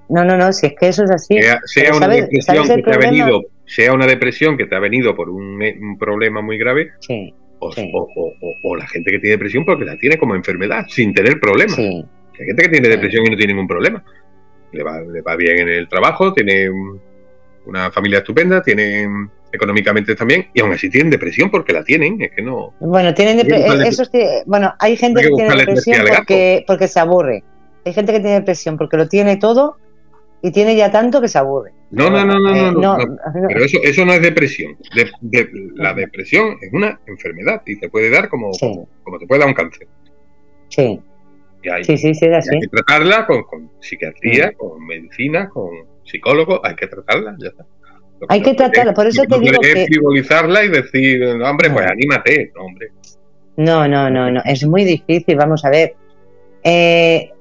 [0.09, 1.39] No, no, no, si es que eso es así.
[1.65, 5.29] Sea, una depresión que te ha venido, sea una depresión que te ha venido por
[5.29, 7.33] un, un problema muy grave, sí.
[7.59, 11.77] O, la gente que tiene depresión porque la tiene como enfermedad, sin tener problemas.
[11.77, 12.05] Hay
[12.45, 14.03] gente que tiene depresión y no tiene ningún problema.
[14.71, 16.69] Le va, le va bien en el trabajo, tiene
[17.65, 19.07] una familia estupenda, tiene
[19.51, 22.73] económicamente también, y aún así tienen depresión porque la tienen, es que no...
[22.79, 23.39] Bueno, tienen
[23.83, 24.03] eso
[24.45, 27.43] bueno, hay gente que, tiene depresión porque, porque se aburre.
[27.85, 29.77] Hay gente que tiene depresión porque lo tiene todo
[30.45, 31.71] y tiene ya tanto que se aburre.
[31.89, 33.05] No, no, no, no, no, eh,
[33.47, 34.77] Pero eso, eso no es depresión.
[35.73, 38.51] la depresión es una enfermedad y te puede dar como,
[39.03, 39.87] como, te puede dar un cáncer.
[40.69, 41.01] Sí.
[41.81, 45.71] sí, sí, sí, Hay que tratarla con, psiquiatría, con medicina, con
[46.03, 47.65] psicólogo, hay que tratarla, ya está.
[48.29, 49.87] hay que, tratarla, por eso te digo que...
[49.87, 52.91] frivolizarla y decir, hombre, pues anímate, no, hombre.
[53.57, 55.95] No, no, no, no, es muy difícil, vamos a ver.
[56.63, 57.31] Eh,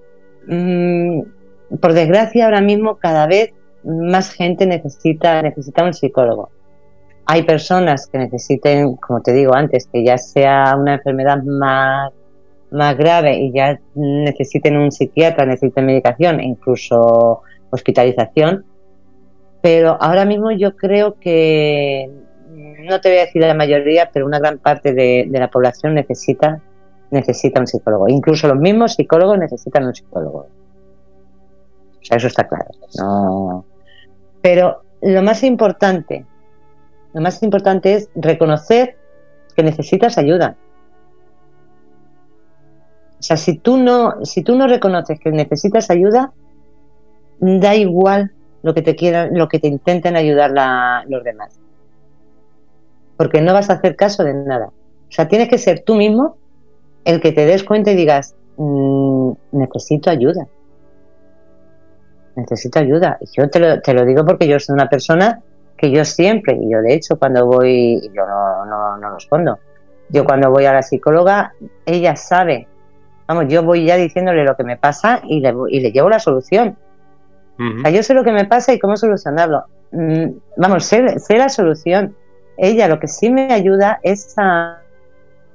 [0.46, 1.20] mmm,
[1.80, 3.52] por desgracia, ahora mismo cada vez
[3.84, 6.50] más gente necesita, necesita un psicólogo.
[7.26, 12.12] Hay personas que necesiten, como te digo antes, que ya sea una enfermedad más,
[12.70, 18.64] más grave y ya necesiten un psiquiatra, necesiten medicación incluso hospitalización.
[19.62, 22.10] Pero ahora mismo yo creo que
[22.50, 25.94] no te voy a decir la mayoría, pero una gran parte de, de la población
[25.94, 26.60] necesita,
[27.10, 28.08] necesita un psicólogo.
[28.08, 30.46] Incluso los mismos psicólogos necesitan un psicólogo.
[32.10, 32.70] Eso está claro.
[32.98, 33.64] No.
[34.42, 36.26] Pero lo más importante,
[37.12, 38.96] lo más importante es reconocer
[39.56, 40.56] que necesitas ayuda.
[43.18, 46.32] O sea, si tú no, si tú no reconoces que necesitas ayuda,
[47.40, 48.32] da igual
[48.62, 50.50] lo que te quieran, lo que te intenten ayudar
[51.06, 51.58] los demás.
[53.16, 54.66] Porque no vas a hacer caso de nada.
[54.66, 56.36] O sea, tienes que ser tú mismo
[57.04, 60.46] el que te des cuenta y digas, mm, necesito ayuda
[62.36, 63.18] necesito ayuda.
[63.20, 65.40] Y yo te lo, te lo digo porque yo soy una persona
[65.76, 69.58] que yo siempre, y yo de hecho cuando voy, yo no, no, no lo escondo,
[70.08, 71.54] yo cuando voy a la psicóloga,
[71.86, 72.68] ella sabe,
[73.26, 76.18] vamos, yo voy ya diciéndole lo que me pasa y le, y le llevo la
[76.18, 76.76] solución.
[77.56, 79.64] O sea, yo sé lo que me pasa y cómo solucionarlo.
[79.92, 80.26] Mm,
[80.56, 82.16] vamos, sé, sé, la solución.
[82.56, 84.80] Ella lo que sí me ayuda es a,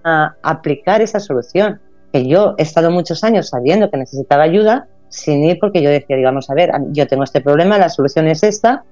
[0.03, 1.82] a aplicar esa solución.
[2.13, 6.16] Que yo he estado muchos años sabiendo que necesitaba ayuda, sin ir porque yo decía,
[6.16, 8.86] digamos, a ver, yo tengo este problema, la solución es esta,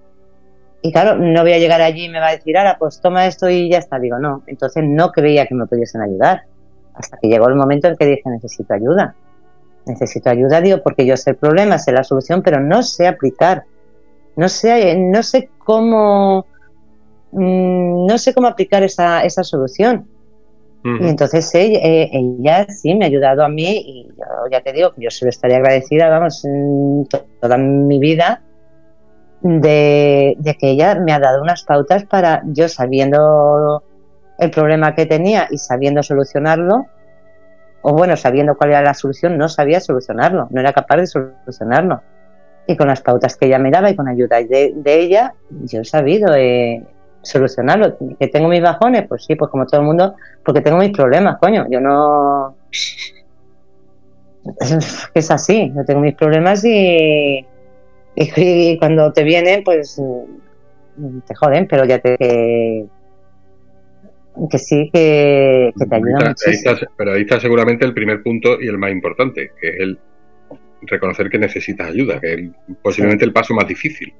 [0.82, 3.26] y claro, no voy a llegar allí y me va a decir, ahora, pues toma
[3.26, 3.99] esto y ya está.
[3.99, 6.43] Digo, no, entonces no creía que me pudiesen ayudar.
[6.93, 9.15] Hasta que llegó el momento en que dije, necesito ayuda.
[9.86, 13.63] Necesito ayuda, digo, porque yo sé el problema, sé la solución, pero no sé aplicar.
[14.36, 16.45] No sé, no sé cómo,
[17.32, 20.07] mm, no sé cómo aplicar esa, esa solución.
[20.84, 24.93] Y entonces eh, ella, sí me ha ayudado a mí y yo ya te digo
[24.93, 26.41] que yo se lo estaría agradecida, vamos,
[27.41, 28.41] toda mi vida
[29.41, 33.84] de, que ella me ha dado unas pautas para yo sabiendo
[34.38, 36.86] el problema que tenía y sabiendo solucionarlo,
[37.82, 42.01] o bueno, sabiendo cuál era la solución, no sabía solucionarlo, no era capaz de solucionarlo.
[42.65, 45.82] Y con las pautas que ella me daba y con ayuda de, de ella, yo
[45.82, 46.84] he sabido eh,
[47.28, 47.97] solucionarlo.
[48.19, 49.07] ¿Que tengo mis bajones?
[49.07, 51.65] Pues sí, pues como todo el mundo, porque tengo mis problemas, coño.
[51.69, 52.55] Yo no.
[55.13, 57.45] Es así, yo tengo mis problemas y,
[58.15, 60.01] y, cuando te vienen, pues
[61.28, 62.15] te joden, pero ya te.
[62.17, 62.86] Que,
[64.49, 66.34] que sí, que, te ayuda
[66.95, 69.99] pero ahí está seguramente el primer punto y el más importante, que es el
[70.82, 72.49] reconocer que necesitas ayuda, que es
[72.82, 74.13] posiblemente el paso más difícil.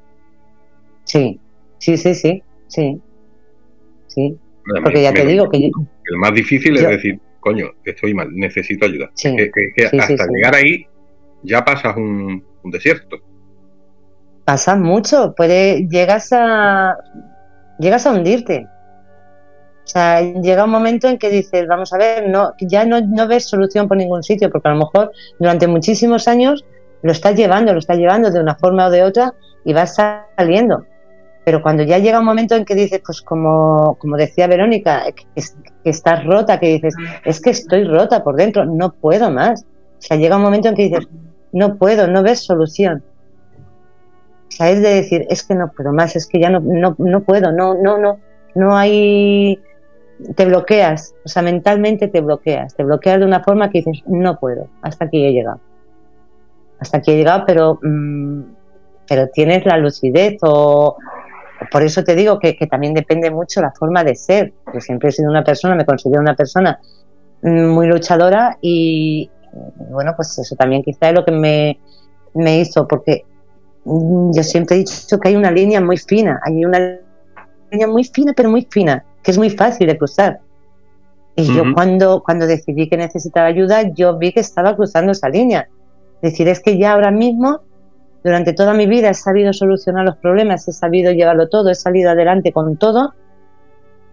[1.04, 1.40] Sí,
[1.78, 2.44] sí, sí, sí.
[2.68, 3.00] Sí,
[4.08, 4.38] sí.
[4.84, 5.58] Porque ya te digo que...
[5.58, 9.10] el más difícil es decir, coño, estoy mal, necesito ayuda.
[9.16, 10.86] que, hasta llegar ahí
[11.44, 13.18] ya pasas un, desierto.
[14.44, 16.98] Pasas mucho, puede, llegas a
[17.80, 18.68] llegas a hundirte.
[19.86, 23.26] O sea, llega un momento en que dices, vamos a ver, no, ya no, no
[23.26, 26.66] ves solución por ningún sitio, porque a lo mejor durante muchísimos años
[27.04, 30.86] lo estás llevando, lo estás llevando de una forma o de otra y vas saliendo.
[31.48, 35.90] Pero cuando ya llega un momento en que dices, pues como, como decía Verónica, que,
[35.90, 36.94] estás rota, que dices,
[37.24, 39.62] es que estoy rota por dentro, no puedo más.
[39.62, 41.08] O sea, llega un momento en que dices,
[41.54, 43.02] no puedo, no ves solución.
[44.50, 46.98] O sea, es de decir, es que no puedo más, es que ya no, no,
[46.98, 48.20] no puedo, no, no, no,
[48.54, 49.58] no hay,
[50.36, 54.38] te bloqueas, o sea, mentalmente te bloqueas, te bloqueas de una forma que dices, no
[54.38, 55.62] puedo, hasta aquí he llegado.
[56.78, 58.42] Hasta aquí he llegado, pero, mm,
[59.08, 60.98] pero tienes la lucidez o,
[61.72, 64.54] por eso te digo que, también depende mucho la forma de ser.
[64.74, 66.80] Yo siempre he sido una persona, me considero una persona
[67.42, 69.30] muy luchadora y
[69.90, 73.26] bueno, pues eso también quizá es lo que me, hizo, porque
[73.86, 77.00] yo siempre he dicho que hay una línea muy fina, hay una
[77.72, 80.40] línea muy fina, pero muy fina, que es muy fácil de cruzar.
[81.36, 85.70] Y yo cuando, cuando decidí que necesitaba ayuda, yo vi que estaba cruzando esa línea.
[86.24, 87.62] Es decir, es que ya ahora mismo
[88.24, 92.12] durante toda mi vida he sabido solucionar los problemas, he sabido llevarlo todo, he salido
[92.12, 93.14] adelante con todo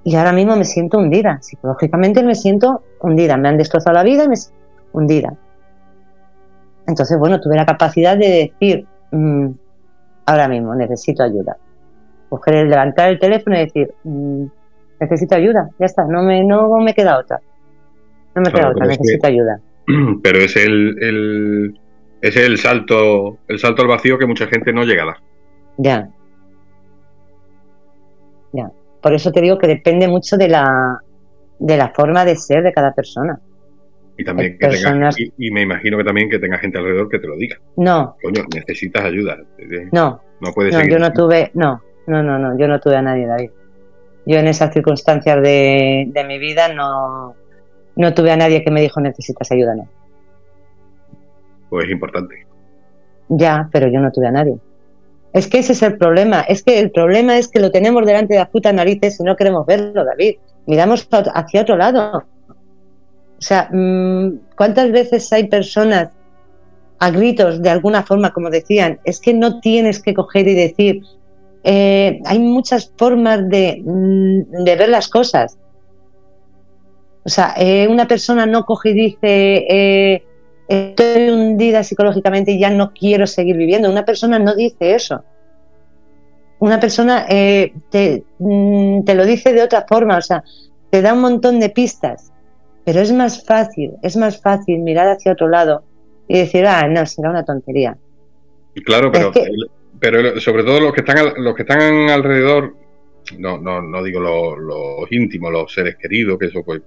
[0.04, 1.38] y ahora mismo me siento hundida.
[1.40, 3.38] Psicológicamente me siento hundida.
[3.38, 4.60] Me han destrozado la vida y me siento
[4.92, 5.34] hundida.
[6.86, 9.48] Entonces, bueno, tuve la capacidad de decir, mm,
[10.26, 11.56] ahora mismo necesito ayuda.
[12.28, 14.44] Coger, levantar el teléfono y decir, mm,
[15.00, 17.40] necesito ayuda, ya está, no me, no me queda otra.
[18.34, 19.60] No me queda otra, necesito ayuda.
[20.22, 21.83] Pero es el, ese
[22.24, 25.16] es el salto, el salto al vacío que mucha gente no llega a dar.
[25.76, 26.08] Ya.
[28.54, 28.70] Ya.
[29.02, 31.02] Por eso te digo que depende mucho de la,
[31.58, 33.38] de la forma de ser de cada persona.
[34.16, 37.36] Y también que y, me imagino que también que tenga gente alrededor que te lo
[37.36, 37.58] diga.
[37.76, 38.16] No.
[38.22, 39.36] Coño, necesitas ayuda.
[39.92, 40.22] No.
[40.40, 43.26] No puedes no, Yo no tuve, no, no, no, no, yo no tuve a nadie,
[43.26, 43.50] David.
[44.24, 47.34] Yo en esas circunstancias de, de mi vida no,
[47.96, 50.03] no tuve a nadie que me dijo necesitas ayuda, no.
[51.80, 52.46] Es importante.
[53.28, 54.56] Ya, pero yo no tuve a nadie.
[55.32, 56.42] Es que ese es el problema.
[56.42, 59.36] Es que el problema es que lo tenemos delante de las putas narices y no
[59.36, 60.36] queremos verlo, David.
[60.66, 62.24] Miramos hacia otro lado.
[63.38, 66.10] O sea, mm, ¿cuántas veces hay personas
[66.98, 71.02] a gritos de alguna forma, como decían, es que no tienes que coger y decir,
[71.64, 75.58] eh, hay muchas formas de, mm, de, ver las cosas.
[77.24, 80.24] O sea, eh, una persona no coge y dice, eh,
[80.68, 83.90] estoy hundida psicológicamente y ya no quiero seguir viviendo.
[83.90, 85.24] Una persona no dice eso.
[86.58, 90.42] Una persona te, mm, te lo dice de otra forma, o sea,
[90.90, 92.32] te da un montón de pistas.
[92.84, 95.84] Pero es más fácil, es más fácil mirar hacia otro lado
[96.28, 97.96] y decir, ah, no, será una tontería.
[98.84, 99.32] Claro, pero,
[99.98, 102.76] pero sobre todo los que están los que están alrededor,
[103.38, 106.82] no, no, no digo los, íntimos, los seres queridos, que eso pues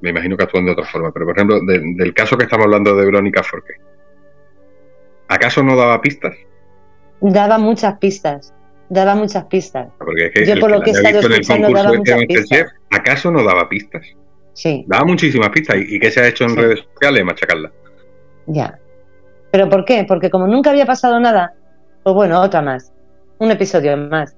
[0.00, 2.96] me imagino que actúan de otra forma, pero por ejemplo, del caso que estamos hablando
[2.96, 3.74] de Verónica Forqué,
[5.28, 6.34] ¿acaso no daba pistas?
[7.20, 8.54] Daba muchas pistas,
[8.88, 9.88] daba muchas pistas.
[9.98, 12.72] Porque Yo por lo que he estado escuchando daba muchas pistas.
[12.90, 14.06] ¿Acaso no daba pistas?
[14.54, 14.84] Sí.
[14.88, 15.76] Daba muchísimas pistas.
[15.78, 17.24] ¿Y, qué se ha hecho en redes sociales?
[17.24, 17.70] Machacarla.
[18.46, 18.78] Ya.
[19.52, 20.04] ¿Pero por qué?
[20.08, 21.54] Porque como nunca había pasado nada,
[22.02, 22.92] pues bueno, otra más.
[23.38, 24.34] Un episodio más.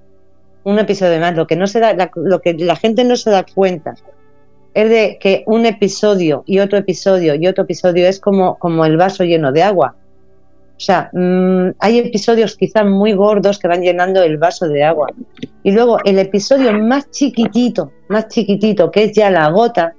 [0.63, 1.35] Un episodio más.
[1.35, 3.95] Lo que, no se da, la, lo que la gente no se da cuenta
[4.73, 8.97] es de que un episodio y otro episodio y otro episodio es como, como el
[8.97, 9.95] vaso lleno de agua.
[10.75, 15.07] O sea, mmm, hay episodios quizás muy gordos que van llenando el vaso de agua.
[15.61, 19.93] Y luego el episodio más chiquitito, más chiquitito, que es ya la gota,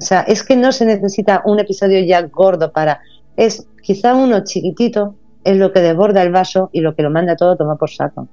[0.00, 3.00] o sea, es que no se necesita un episodio ya gordo para.
[3.36, 7.36] Es quizá uno chiquitito, es lo que desborda el vaso y lo que lo manda
[7.36, 8.26] todo toma por saco.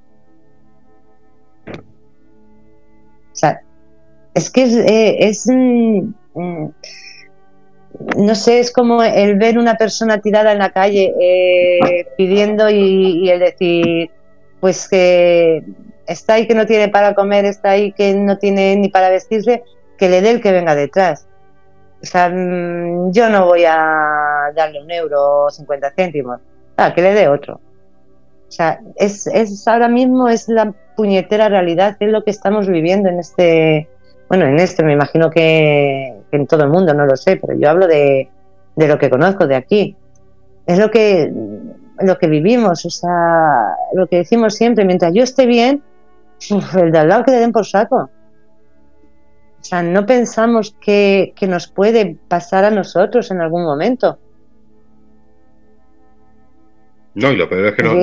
[1.69, 3.61] O sea,
[4.37, 5.47] es que es.
[5.47, 6.71] Eh, mm, mm,
[8.17, 13.25] no sé, es como el ver una persona tirada en la calle eh, pidiendo y,
[13.25, 14.11] y el decir,
[14.59, 15.63] pues que
[16.05, 19.63] está ahí que no tiene para comer, está ahí que no tiene ni para vestirse,
[19.97, 21.27] que le dé el que venga detrás.
[22.03, 26.39] O sea, mm, yo no voy a darle un euro o 50 céntimos.
[26.77, 27.55] Ah, que le dé otro.
[27.55, 33.09] O sea, es, es ahora mismo es la puñetera realidad, es lo que estamos viviendo
[33.09, 33.89] en este,
[34.29, 37.69] bueno, en este me imagino que, en todo el mundo, no lo sé, pero yo
[37.69, 38.29] hablo de,
[38.75, 39.95] de lo que conozco de aquí.
[40.65, 41.31] Es lo que,
[41.99, 45.81] lo que vivimos, o sea, lo que decimos siempre, mientras yo esté bien,
[46.77, 48.09] el de al lado que le den por saco.
[49.59, 54.19] O sea, no pensamos que, nos puede pasar a nosotros en algún momento.
[57.15, 57.95] No, y lo peor es que no,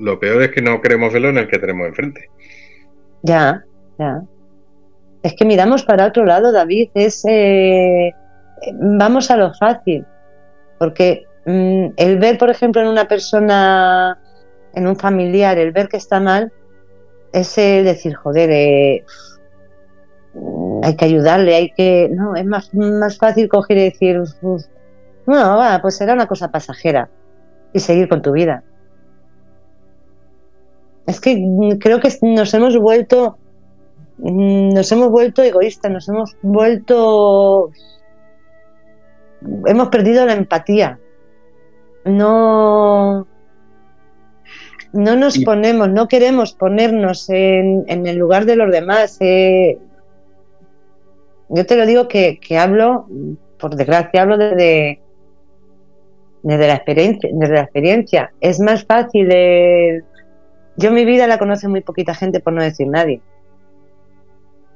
[0.00, 2.28] lo peor es que no queremos verlo en el que tenemos enfrente.
[3.22, 3.62] Ya,
[3.98, 4.22] ya.
[5.22, 6.90] Es que miramos para otro lado, David.
[6.94, 8.14] Es eh,
[8.72, 10.04] vamos a lo fácil,
[10.78, 14.18] porque mm, el ver, por ejemplo, en una persona,
[14.74, 16.52] en un familiar, el ver que está mal,
[17.32, 19.04] es decir, joder, eh,
[20.82, 22.08] hay que ayudarle, hay que...
[22.10, 22.70] No, es más,
[23.18, 24.20] fácil coger y decir,
[25.26, 27.08] no, va, pues será una cosa pasajera
[27.72, 28.64] y seguir con tu vida.
[31.06, 33.38] Es que creo que nos hemos vuelto,
[34.22, 37.72] nos hemos vuelto egoístas, nos hemos vuelto,
[39.66, 41.00] hemos perdido la empatía.
[42.04, 43.26] No,
[44.92, 49.16] no nos ponemos, no queremos ponernos en, en el lugar de los demás.
[49.20, 49.78] Eh,
[51.48, 53.06] yo te lo digo que, hablo,
[53.58, 55.00] por desgracia, hablo desde,
[56.42, 58.32] desde, la experiencia, desde la experiencia.
[58.40, 59.28] Es más fácil.
[60.76, 63.20] yo mi vida la conoce muy poquita gente, por no decir nadie.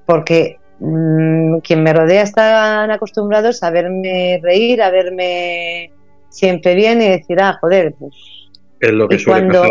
[0.07, 5.91] Porque mm, quien me rodea están acostumbrados a verme reír, a verme
[6.31, 8.15] siempre bien y decir, ah, joder, pues.
[8.81, 9.71] Es lo que, suele, pasar,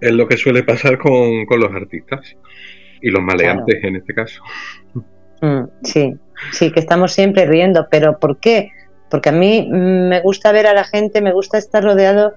[0.00, 2.34] es lo que suele pasar con, los artistas
[3.02, 4.42] y los maleantes en este caso.
[5.42, 6.14] Mm, sí,
[6.52, 8.70] sí, que estamos siempre riendo, pero ¿por qué?
[9.10, 12.34] Porque a mí me gusta ver a la gente, me gusta estar rodeado,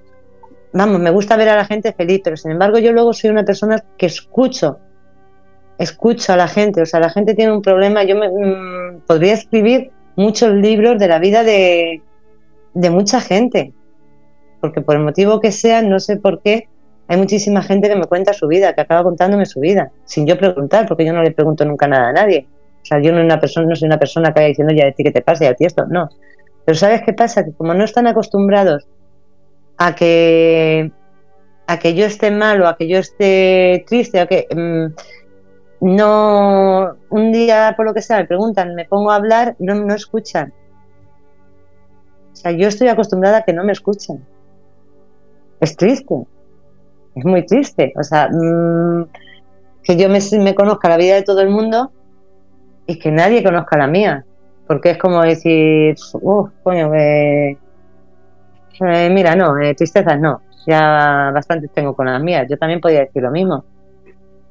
[0.73, 3.43] vamos, me gusta ver a la gente feliz, pero sin embargo yo luego soy una
[3.43, 4.79] persona que escucho,
[5.81, 9.33] escucho a la gente, o sea, la gente tiene un problema, yo me, mm, podría
[9.33, 12.01] escribir muchos libros de la vida de,
[12.73, 13.73] de mucha gente,
[14.59, 16.67] porque por el motivo que sea, no sé por qué,
[17.07, 20.37] hay muchísima gente que me cuenta su vida, que acaba contándome su vida, sin yo
[20.37, 22.47] preguntar, porque yo no le pregunto nunca nada a nadie.
[22.81, 24.91] O sea, yo no, una persona, no soy una persona que vaya diciendo, ya a
[24.91, 26.09] ti que te pasa y a ti esto, no.
[26.63, 27.43] Pero ¿sabes qué pasa?
[27.43, 28.87] Que como no están acostumbrados
[29.77, 30.91] a que,
[31.67, 34.93] a que yo esté mal o a que yo esté triste, a que mm,
[35.81, 39.93] no, un día por lo que sea me preguntan, me pongo a hablar, no, no
[39.95, 40.53] escuchan.
[42.31, 44.23] O sea, yo estoy acostumbrada a que no me escuchen.
[45.59, 46.15] Es triste.
[47.15, 47.93] Es muy triste.
[47.99, 49.05] O sea, mm,
[49.83, 51.91] que yo me, conozca la vida de todo el mundo
[52.85, 54.23] y que nadie conozca la mía.
[54.67, 57.57] Porque es como decir, uff, coño, eh,
[58.79, 60.41] mira, no, eh, tristezas no.
[60.67, 62.47] Ya bastantes tengo con las mías.
[62.47, 63.65] Yo también podía decir lo mismo.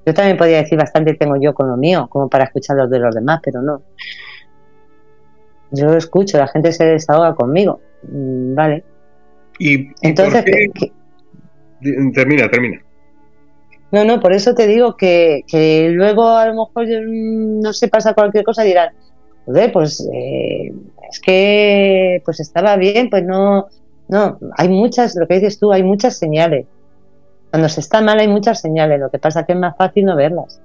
[0.07, 2.99] Yo también podía decir bastante tengo yo con lo mío, como para escuchar los de
[2.99, 3.83] los demás, pero no.
[5.73, 7.81] Yo lo escucho, la gente se desahoga conmigo.
[8.03, 8.85] Mm, vale.
[9.59, 10.45] Y, entonces.
[12.15, 12.83] Termina, termina.
[13.93, 15.45] No, no, por eso te digo que,
[15.93, 18.91] luego a lo mejor mm, no se pasa cualquier cosa y dirán,
[19.45, 20.73] joder, pues eh,
[21.11, 23.67] es que pues estaba bien, pues no,
[24.09, 26.67] no, hay muchas, lo que dices tú, hay muchas señales.
[27.51, 30.05] Cuando se está mal hay muchas señales, lo que pasa es que es más fácil
[30.05, 30.63] no verlas.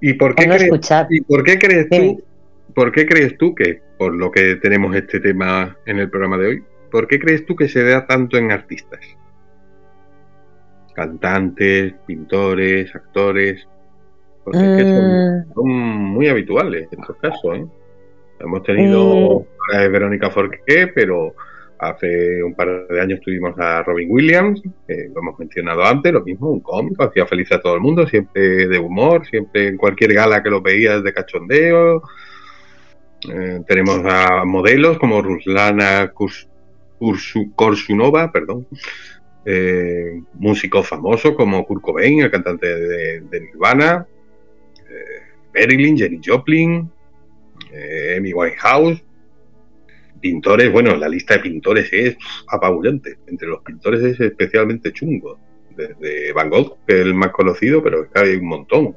[0.00, 0.70] ¿Y por qué, crees,
[1.10, 2.22] ¿y por qué crees tú,
[2.74, 6.46] por qué crees tú que, por lo que tenemos este tema en el programa de
[6.46, 9.00] hoy, por qué crees tú que se da tanto en artistas?
[10.94, 13.66] Cantantes, pintores, actores,
[14.44, 15.54] porque mm.
[15.54, 17.56] son, muy habituales en estos casos.
[17.56, 17.66] ¿eh?
[18.40, 19.76] Hemos tenido mm.
[19.76, 21.34] a Verónica Forqué, pero
[21.82, 26.22] Hace un par de años tuvimos a Robin Williams, que lo hemos mencionado antes, lo
[26.22, 30.14] mismo, un cómico, hacía feliz a todo el mundo, siempre de humor, siempre en cualquier
[30.14, 32.02] gala que lo veías de cachondeo.
[33.28, 36.12] Eh, tenemos a modelos como Ruslana
[37.56, 38.68] Korsunova, perdón,
[39.44, 44.06] eh, músicos famosos como Kurt Cobain, el cantante de, Nirvana,
[44.88, 45.22] eh,
[45.52, 46.88] Marilyn, Jenny Joplin,
[47.72, 49.02] eh, Amy Whitehouse,
[50.22, 52.16] pintores, bueno, la lista de pintores es
[52.48, 53.18] apabullante.
[53.26, 55.38] Entre los pintores es especialmente chungo.
[55.76, 58.94] Desde Van Gogh, que es el más conocido, pero hay un montón.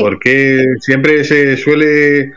[0.00, 2.32] Porque siempre se suele,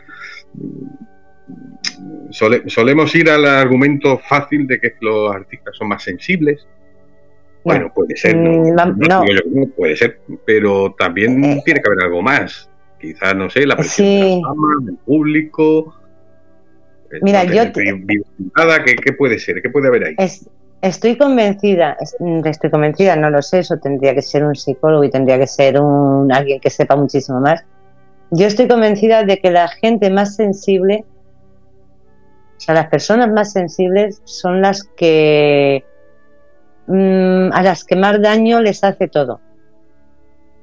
[2.30, 6.66] solemos ir al argumento fácil de que los artistas son más sensibles.
[7.64, 12.70] Bueno, puede ser, no, mm, puede ser, pero también eh, tiene que haber algo más.
[13.00, 15.95] Quizás, no sé, la presión de la fama, del público,
[17.22, 17.72] Mira, yo...
[17.72, 19.62] ¿qué, puede ser?
[19.62, 20.16] ¿Qué puede haber ahí?
[20.82, 25.10] estoy convencida, mm, estoy convencida, no lo sé, eso tendría que ser un psicólogo y
[25.10, 27.64] tendría que ser un alguien que sepa muchísimo más.
[28.30, 31.04] Yo estoy convencida de que la gente más sensible,
[32.56, 35.84] o sea, las personas más sensibles son las que
[36.86, 39.40] mm, a las que más daño les hace todo.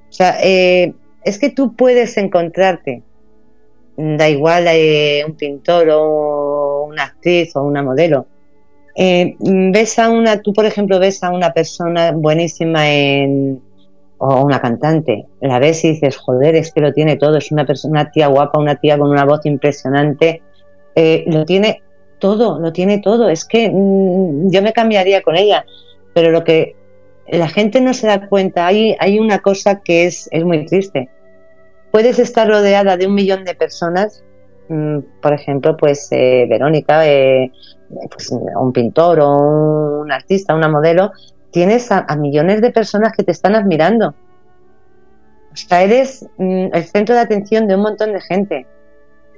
[0.10, 3.02] O sea, eh, es que tú puedes encontrarte
[3.98, 8.26] da igual eh, un pintor o una actriz o una modelo.
[8.96, 13.60] Eh, ves a una, tú por ejemplo ves a una persona buenísima en,
[14.18, 17.66] o una cantante, la ves y dices, joder, es que lo tiene todo, es una
[17.66, 20.42] persona, una tía guapa, una tía con una voz impresionante,
[20.96, 21.82] eh, lo tiene
[22.20, 25.66] todo, lo tiene todo, es que mm, yo me cambiaría con ella,
[26.14, 26.76] pero lo que
[27.28, 31.10] la gente no se da cuenta, hay, hay una cosa que es, es muy triste,
[31.94, 34.24] puedes estar rodeada de un millón de personas,
[34.68, 37.52] mm, por ejemplo, pues eh, Verónica, eh,
[38.10, 41.12] pues, un pintor o un artista, una modelo,
[41.52, 44.16] tienes a, millones de personas que te están admirando.
[45.52, 48.66] O sea, eres mm, el centro de atención de un montón de gente.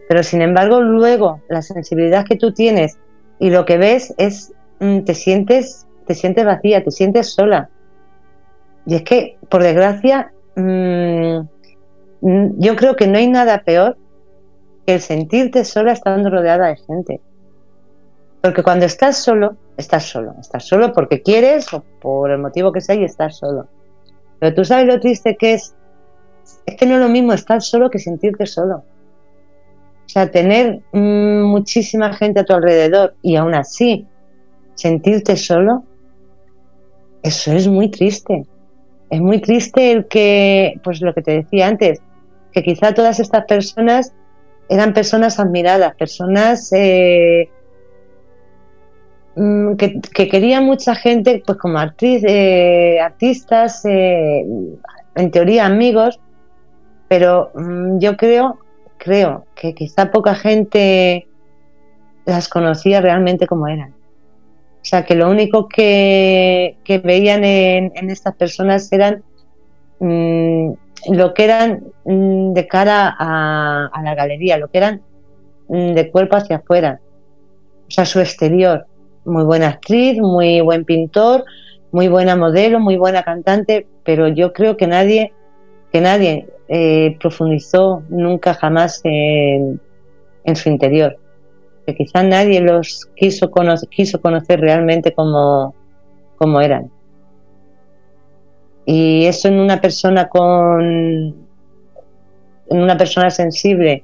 [0.08, 2.98] Pero sin embargo, luego la sensibilidad que tú tienes
[3.38, 7.70] y lo que ves es mm, te sientes te sientes vacía, te sientes sola.
[8.86, 11.48] Y es que, por desgracia, Mm,
[12.58, 13.98] yo creo que no hay nada peor
[14.86, 17.22] que el sentirte sola estando rodeada de gente.
[18.42, 20.36] Porque cuando estás solo, estás solo.
[20.40, 23.68] Estás solo porque quieres o por el motivo que sea y estás solo.
[24.40, 25.76] Pero tú sabes lo triste que es.
[26.66, 28.84] Es que no es lo mismo estar solo que sentirte solo.
[30.06, 34.08] O sea, tener mm, muchísima gente a tu alrededor y aún así
[34.76, 35.84] sentirte solo,
[37.24, 38.46] eso es muy triste.
[39.10, 42.02] Es muy triste el que, pues lo que te decía antes,
[42.56, 44.14] que quizá todas estas personas
[44.70, 47.50] eran personas admiradas, personas eh,
[49.36, 50.00] mm, que,
[50.30, 54.46] quería mucha gente, pues como eh, artistas, eh,
[55.16, 56.18] en teoría amigos,
[57.10, 58.58] pero mm, yo creo,
[58.98, 61.28] creo que quizá poca gente
[62.26, 63.92] las conocía realmente como eran.
[63.92, 69.24] O sea, que lo único que, veían en, estas personas eran
[70.00, 70.72] mm,
[71.10, 75.02] lo que eran mm, de cara a, la galería, lo que eran
[75.68, 77.00] mm, de cuerpo hacia afuera.
[77.88, 78.86] O sea, su exterior.
[79.26, 81.46] Muy buena actriz, muy buen pintor,
[81.92, 85.34] muy buena modelo, muy buena cantante, pero yo creo que nadie,
[85.92, 89.80] que nadie eh, profundizó nunca jamás en,
[90.54, 91.18] su interior.
[91.88, 93.52] que quizá nadie los quiso,
[93.90, 95.74] quiso conocer realmente como
[96.62, 96.92] eran.
[98.86, 101.46] Y eso en una persona con
[102.68, 104.04] en una persona sensible,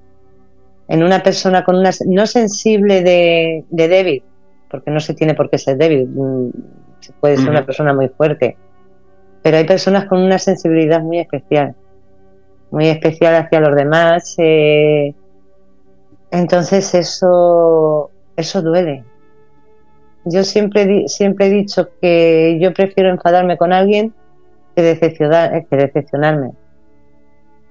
[0.88, 4.24] en una persona con una no sensible de, de débil,
[4.70, 6.50] porque no se tiene por qué ser débil, mm,
[7.00, 8.58] se puede ser una persona muy fuerte,
[9.42, 11.76] pero hay personas con una sensibilidad muy especial,
[12.70, 14.36] muy especial hacia los demás.
[14.38, 15.14] Eh,
[16.30, 19.04] entonces eso, eso duele.
[20.26, 24.14] Yo siempre, siempre he dicho que yo prefiero enfadarme con alguien
[24.76, 26.52] que, decepcionar, eh, que decepcionarme.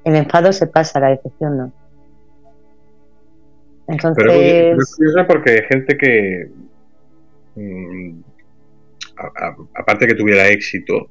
[0.04, 1.72] El enfado se pasa, la decepción no.
[3.88, 4.24] Entonces...
[4.24, 6.48] Pero es curioso porque hay gente que,
[7.56, 8.20] mm,
[9.74, 11.08] aparte que tuviera éxito,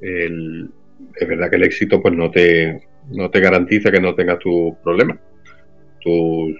[0.00, 4.74] es verdad que el éxito pues no te, no te garantiza que no tengas tus
[4.82, 5.18] problemas,
[6.00, 6.56] tus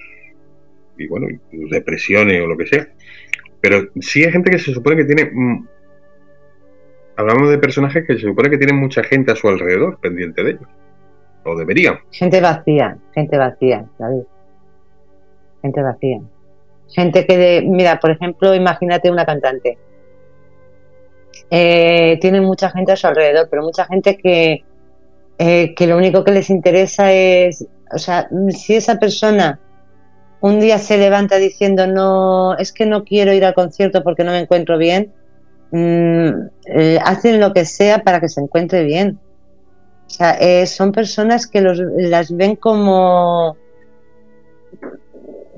[0.99, 2.89] y bueno, tus depresiones o lo que sea.
[3.61, 5.69] Pero sí hay gente que se supone que tiene mm,
[7.21, 10.51] hablamos de personajes que se supone que tienen mucha gente a su alrededor pendiente de
[10.51, 10.69] ellos.
[11.45, 11.99] O deberían.
[12.11, 14.23] Gente vacía, gente vacía, David.
[15.63, 16.21] Gente vacía.
[16.89, 19.79] Gente que, de, mira, por ejemplo, imagínate una cantante
[21.51, 24.65] eh, tienen mucha gente a su alrededor, pero mucha gente que,
[25.39, 29.59] eh, que lo único que les interesa es, o sea, si esa persona
[30.41, 34.31] un día se levanta diciendo no, es que no quiero ir al concierto porque no
[34.31, 35.13] me encuentro bien,
[35.71, 36.29] mm,
[36.67, 39.19] eh, hacen lo que sea para que se encuentre bien.
[40.07, 43.57] O sea, eh, son personas que los, las ven como,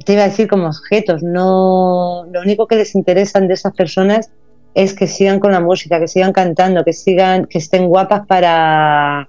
[0.04, 4.30] te iba a decir como objetos, no, lo único que les interesan de esas personas
[4.74, 9.28] es que sigan con la música, que sigan cantando, que sigan, que estén guapas para,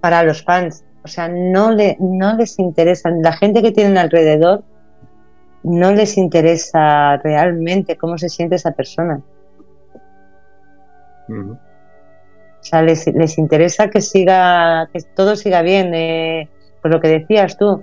[0.00, 0.84] para los fans.
[1.04, 4.64] O sea, no, le, no les interesa, la gente que tienen alrededor
[5.62, 9.22] no les interesa realmente cómo se siente esa persona.
[11.28, 15.94] O sea, les, les, interesa que siga, que todo siga bien.
[15.94, 16.48] Eh,
[16.84, 17.82] por lo que decías tú,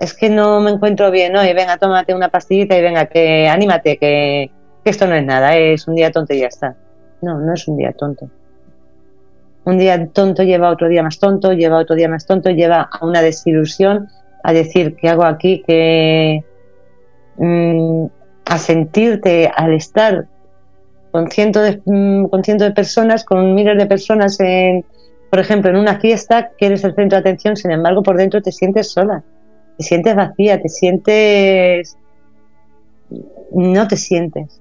[0.00, 3.98] es que no me encuentro bien hoy, venga, tómate una pastillita y venga, que anímate,
[3.98, 4.50] que,
[4.84, 6.74] esto no es nada, es un día tonto y ya está.
[7.20, 8.30] No, no es un día tonto.
[9.64, 13.04] Un día tonto lleva otro día más tonto, lleva otro día más tonto, lleva a
[13.04, 14.08] una desilusión,
[14.42, 15.62] a decir, ¿qué hago aquí?
[15.66, 16.42] Que
[17.36, 18.06] mm,
[18.46, 20.26] a sentirte al estar
[21.10, 24.84] con cientos de, mm, con cientos de personas, con miles de personas, en,
[25.30, 28.42] por ejemplo, en una fiesta, que eres el centro de atención, sin embargo, por dentro
[28.42, 29.22] te sientes sola,
[29.76, 31.96] te sientes vacía, te sientes...
[33.52, 34.60] no te sientes.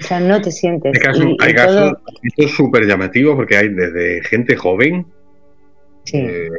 [0.00, 0.92] O sea, no te sientes.
[1.40, 5.06] Hay casos, esto es súper llamativo porque hay desde gente joven,
[6.12, 6.50] eh,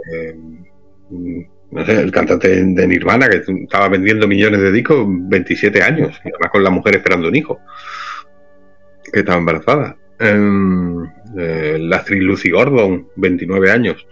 [1.71, 6.29] no sé, el cantante de Nirvana que estaba vendiendo millones de discos, 27 años, y
[6.29, 7.59] además con la mujer esperando un hijo,
[9.11, 9.97] que estaba embarazada.
[10.19, 11.03] Em,
[11.37, 14.07] eh, la actriz Lucy Gordon, 29 años.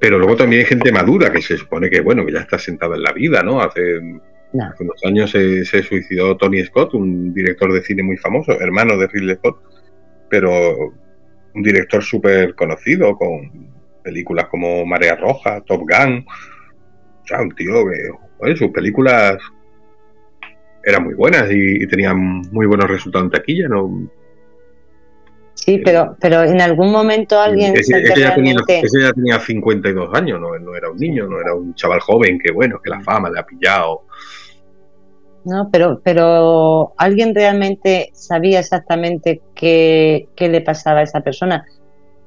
[0.00, 2.96] Pero luego también hay gente madura que se supone que, bueno, que ya está sentada
[2.96, 3.60] en la vida, ¿no?
[3.60, 4.00] Hace
[4.60, 9.06] Hace unos años se, suicidó Tony Scott, un director de cine muy famoso, hermano de
[9.06, 9.62] Ridley Scott,
[10.28, 10.92] pero
[11.54, 13.70] un director súper conocido, con
[14.02, 16.26] películas como Marea Roja, Top Gun.
[17.22, 19.38] O sea, un tío que sus películas
[20.84, 24.08] eran muy buenas y, tenían muy buenos resultados en taquilla, ¿no?
[25.54, 27.76] Sí, pero, pero en algún momento alguien...
[27.76, 30.58] Ese, ya, tenía, ese ya, tenía, 52 años, ¿no?
[30.58, 33.38] no era un niño, no era un chaval joven que, bueno, que la fama le
[33.38, 34.02] ha pillado
[35.44, 35.68] ¿no?
[35.70, 41.66] Pero, pero alguien realmente sabía exactamente qué, qué le pasaba a esa persona,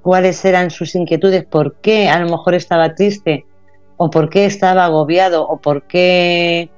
[0.02, 3.46] cuáles eran sus inquietudes, por qué a lo mejor estaba triste,
[3.98, 6.70] o por qué estaba agobiado, o por qué...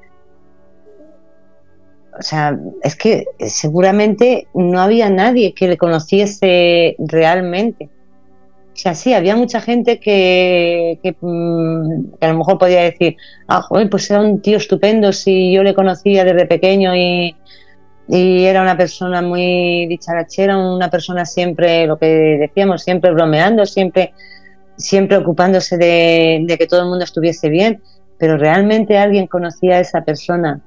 [2.20, 7.90] O sea, es que seguramente no había nadie que le conociese realmente.
[8.78, 13.18] O sea, sí, había mucha gente que, mm, que, a lo mejor podía decir,
[13.48, 17.36] ah, pues era un tío estupendo si yo le conocía desde pequeño y,
[18.08, 22.06] era una persona muy dicharachera, una persona siempre, lo que
[22.40, 24.14] decíamos, siempre bromeando, siempre,
[24.78, 27.82] siempre ocupándose de, de que todo el mundo estuviese bien,
[28.18, 30.62] pero realmente alguien conocía a esa persona,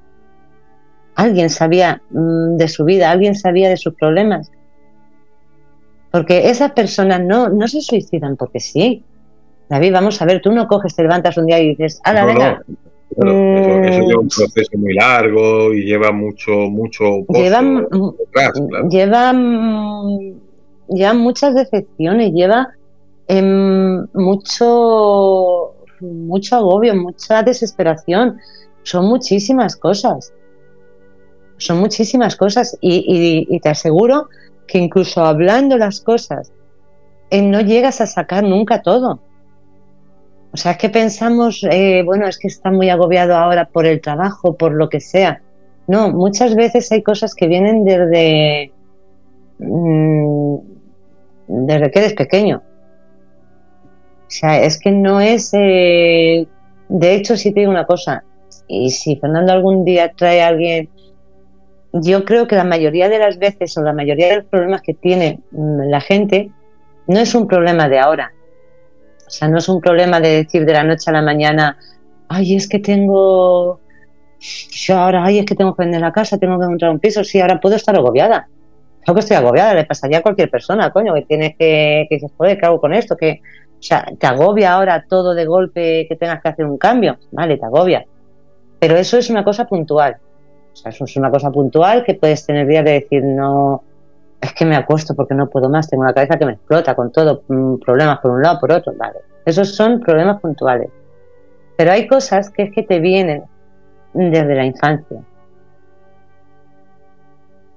[1.15, 4.51] alguien sabía mm, de su vida, alguien sabía de sus problemas
[6.11, 9.03] porque esas personas no, no se suicidan porque sí.
[9.69, 12.61] David, vamos a ver, tú no coges, te levantas un día y dices, ¡Hala, venga!
[13.11, 14.07] eso, mm.
[14.07, 17.25] lleva un proceso muy largo y lleva mucho, mucho.
[17.29, 17.61] lleva,
[18.89, 19.33] lleva,
[20.89, 22.73] lleva, muchas decepciones, lleva
[23.37, 28.37] em, mucho, mucho agobio, mucha desesperación.
[28.83, 30.33] son muchísimas cosas.
[31.57, 34.27] Son muchísimas cosas y, te aseguro
[34.67, 36.51] que incluso hablando las cosas,
[37.31, 39.19] no llegas a sacar nunca todo.
[40.53, 44.01] O sea, es que pensamos, eh, bueno, es que está muy agobiado ahora por el
[44.01, 45.41] trabajo, por lo que sea.
[45.87, 48.73] No, muchas veces hay cosas que vienen desde,
[49.59, 50.55] mm,
[51.47, 52.61] desde que eres pequeño.
[54.31, 55.49] O sea, es que no es...
[55.53, 56.47] Eh,
[56.87, 58.23] de hecho, si te digo una cosa,
[58.65, 60.87] y si Fernando algún día trae a alguien,
[61.91, 64.93] yo creo que la mayoría de las veces o la mayoría de los problemas que
[64.93, 66.49] tiene mm, la gente
[67.07, 68.31] no es un problema de ahora.
[69.27, 71.77] O sea, no es un problema de decir de la noche a la mañana,
[72.29, 73.81] ay, es que tengo,
[74.39, 77.25] yo ahora, ay, es que tengo que vender la casa, tengo que encontrar un piso,
[77.25, 78.47] sí, ahora puedo estar agobiada.
[79.03, 82.57] Creo que estoy agobiada, le pasaría a cualquier persona, coño, que tienes que, que joder,
[82.57, 83.17] ¿qué hago con esto?
[83.17, 83.41] Que,
[83.81, 87.57] o sea, te agobia ahora todo de golpe que tengas que hacer un cambio, vale,
[87.57, 88.05] te agobia.
[88.79, 90.17] Pero eso es una cosa puntual.
[90.71, 93.81] O sea, eso es una cosa puntual que puedes tener días de decir, no,
[94.39, 97.11] es que me acuesto porque no puedo más, tengo una cabeza que me explota con
[97.11, 99.19] todo, mm, problemas por un lado, por otro, vale.
[99.45, 100.89] Esos son problemas puntuales.
[101.75, 103.43] Pero hay cosas que es que te vienen
[104.13, 105.17] desde la infancia.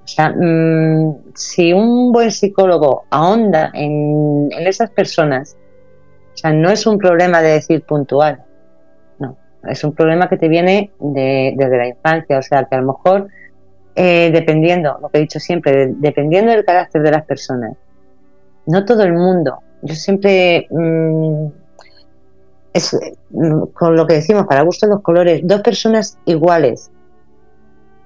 [0.05, 5.57] O sea, mm, si un buen psicólogo ahonda en, esas personas,
[6.35, 8.43] o sea, no es un problema de decir puntual,
[9.19, 9.37] no,
[9.69, 13.29] es un problema que te viene desde la infancia, o sea, que a lo mejor,
[13.95, 17.77] eh, dependiendo, lo que he dicho siempre, dependiendo del carácter de las personas,
[18.67, 21.47] no todo el mundo, yo siempre, mm,
[22.73, 22.99] es,
[23.31, 26.91] mm, con lo que decimos, para gusto los colores, dos personas iguales,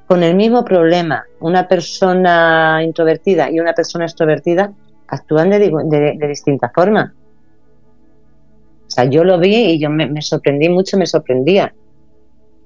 [0.09, 4.73] con el mismo problema, una persona introvertida y una persona extrovertida
[5.07, 7.15] actúan de, de, distinta forma.
[8.89, 11.75] O sea, yo lo vi y yo me, sorprendí mucho, me sorprendía.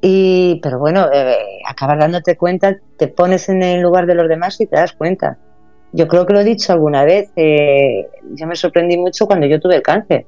[0.00, 1.36] Y, pero bueno, eh,
[1.68, 5.38] acabas dándote cuenta, te pones en el lugar de los demás y te das cuenta.
[5.92, 9.60] Yo creo que lo he dicho alguna vez, eh, yo me sorprendí mucho cuando yo
[9.60, 10.26] tuve el cáncer.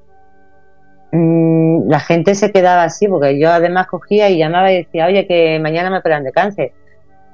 [1.13, 5.27] Mm, la gente se quedaba así, porque yo además cogía y llamaba y decía, oye,
[5.27, 6.73] que mañana me operan de cáncer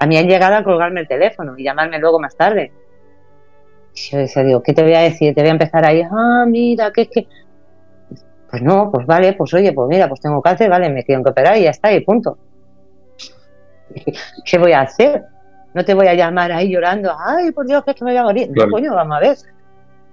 [0.00, 2.72] a mí han llegado a colgarme el teléfono y llamarme luego más tarde.
[3.94, 5.34] yo decía, digo, ¿qué te voy a decir?
[5.34, 7.28] Te voy a empezar ahí, ah, mira, que es que...
[8.50, 11.30] Pues no, pues vale, pues oye, pues mira, pues tengo cáncer, vale, me tienen que
[11.30, 12.36] operar y ya está, y punto.
[14.44, 15.22] ¿Qué voy a hacer?
[15.72, 18.18] No te voy a llamar ahí llorando, ay, por Dios, que es que me voy
[18.18, 18.50] a morir.
[18.52, 19.36] No, coño, vamos a ver.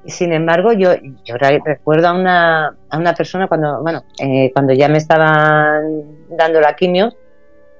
[0.05, 0.91] Y sin embargo, yo,
[1.26, 6.61] yo recuerdo a una, a una persona cuando, bueno, eh, cuando ya me estaban dando
[6.61, 7.11] la quimio,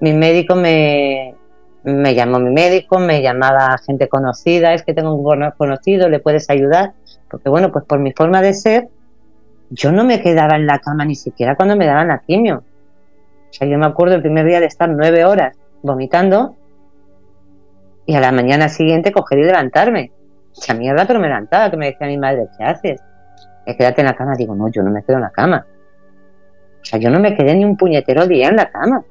[0.00, 1.34] mi médico me,
[1.84, 6.50] me llamó mi médico, me llamaba gente conocida, es que tengo un conocido, le puedes
[6.50, 6.92] ayudar,
[7.30, 8.88] porque bueno, pues por mi forma de ser,
[9.70, 12.64] yo no me quedaba en la cama ni siquiera cuando me daban la quimio.
[13.50, 16.56] O sea, yo me acuerdo el primer día de estar nueve horas vomitando
[18.06, 20.12] y a la mañana siguiente coger y levantarme.
[20.56, 23.00] Esa mierda, pero me levantaba, que me decía mi madre, ¿qué haces?
[23.76, 24.34] quédate en la cama.
[24.34, 25.66] Digo, no, yo no me quedo en la cama.
[26.80, 29.04] O sea, yo no me quedé ni un puñetero día en la cama.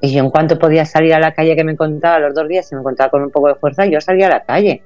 [0.00, 2.68] Y yo en cuanto podía salir a la calle que me encontraba los dos días,
[2.68, 4.82] si me encontraba con un poco de fuerza, yo salía a la calle.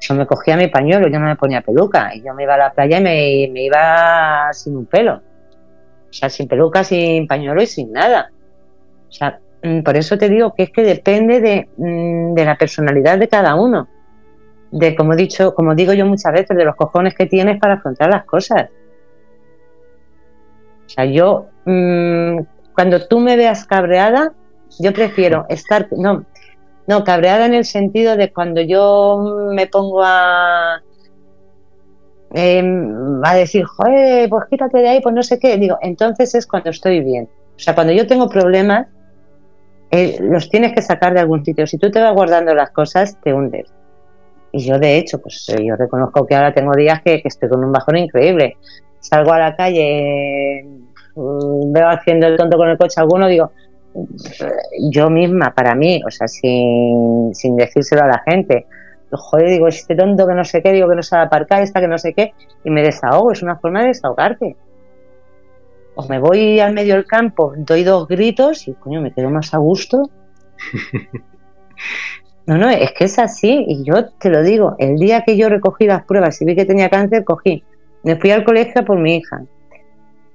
[0.00, 2.14] Yo me cogía mi pañuelo, yo no me ponía peluca.
[2.14, 3.02] Y yo me iba a la playa y
[3.50, 5.22] me, iba sin un pelo.
[6.08, 8.30] O sea, sin peluca, sin pañuelo y sin nada.
[9.08, 12.56] O sea, mm, por eso te digo que es que depende de, mm, de la
[12.56, 13.88] personalidad de cada uno.
[14.70, 17.74] De, como he dicho, como digo yo muchas veces, de los cojones que tienes para
[17.74, 18.68] afrontar las cosas.
[20.86, 22.40] O sea, yo mmm,
[22.74, 24.32] cuando tú me veas cabreada,
[24.78, 26.26] yo prefiero estar, no,
[26.86, 30.82] no, cabreada en el sentido de cuando yo me pongo a,
[32.32, 36.46] em, a decir, joder, pues quítate de ahí, pues no sé qué, digo, entonces es
[36.46, 37.28] cuando estoy bien.
[37.56, 38.86] O sea, cuando yo tengo problemas,
[39.90, 41.66] eh, los tienes que sacar de algún sitio.
[41.66, 43.72] Si tú te vas guardando las cosas, te hundes.
[44.52, 47.48] Y yo, de hecho, pues eh, yo reconozco que ahora tengo días que, que estoy
[47.48, 48.56] con un bajón increíble.
[49.00, 50.64] Salgo a la calle
[51.16, 53.50] Mm, veo haciendo el tonto con el coche alguno, digo,
[54.90, 58.66] yo misma, para mí, o sea, sin, sin decírselo a la gente,
[59.10, 61.88] joder, digo, este tonto que no sé qué, digo que no sabe aparcar, esta que
[61.88, 64.56] no sé qué, y me desahogo, es una forma de desahogarte.
[65.94, 69.54] O me voy al medio del campo, doy dos gritos y coño, me quedo más
[69.54, 70.10] a gusto.
[72.46, 75.48] No, no, es que es así, y yo te lo digo, el día que yo
[75.48, 77.64] recogí las pruebas y vi que tenía cáncer, cogí,
[78.04, 79.42] me fui al colegio por mi hija,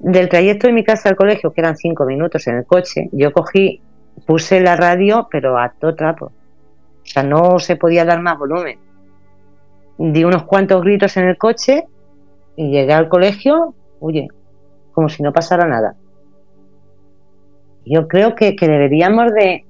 [0.03, 3.31] del trayecto de mi casa al colegio, que eran cinco minutos en el coche, yo
[3.31, 3.81] cogí,
[4.25, 6.25] puse la radio, pero a todo trapo.
[6.25, 8.79] O sea, no se podía dar más volumen.
[9.97, 11.85] Di unos cuantos gritos en el coche
[12.55, 14.27] y llegué al colegio, oye,
[14.91, 15.95] como si no pasara nada.
[17.85, 19.65] Yo creo que, deberíamos de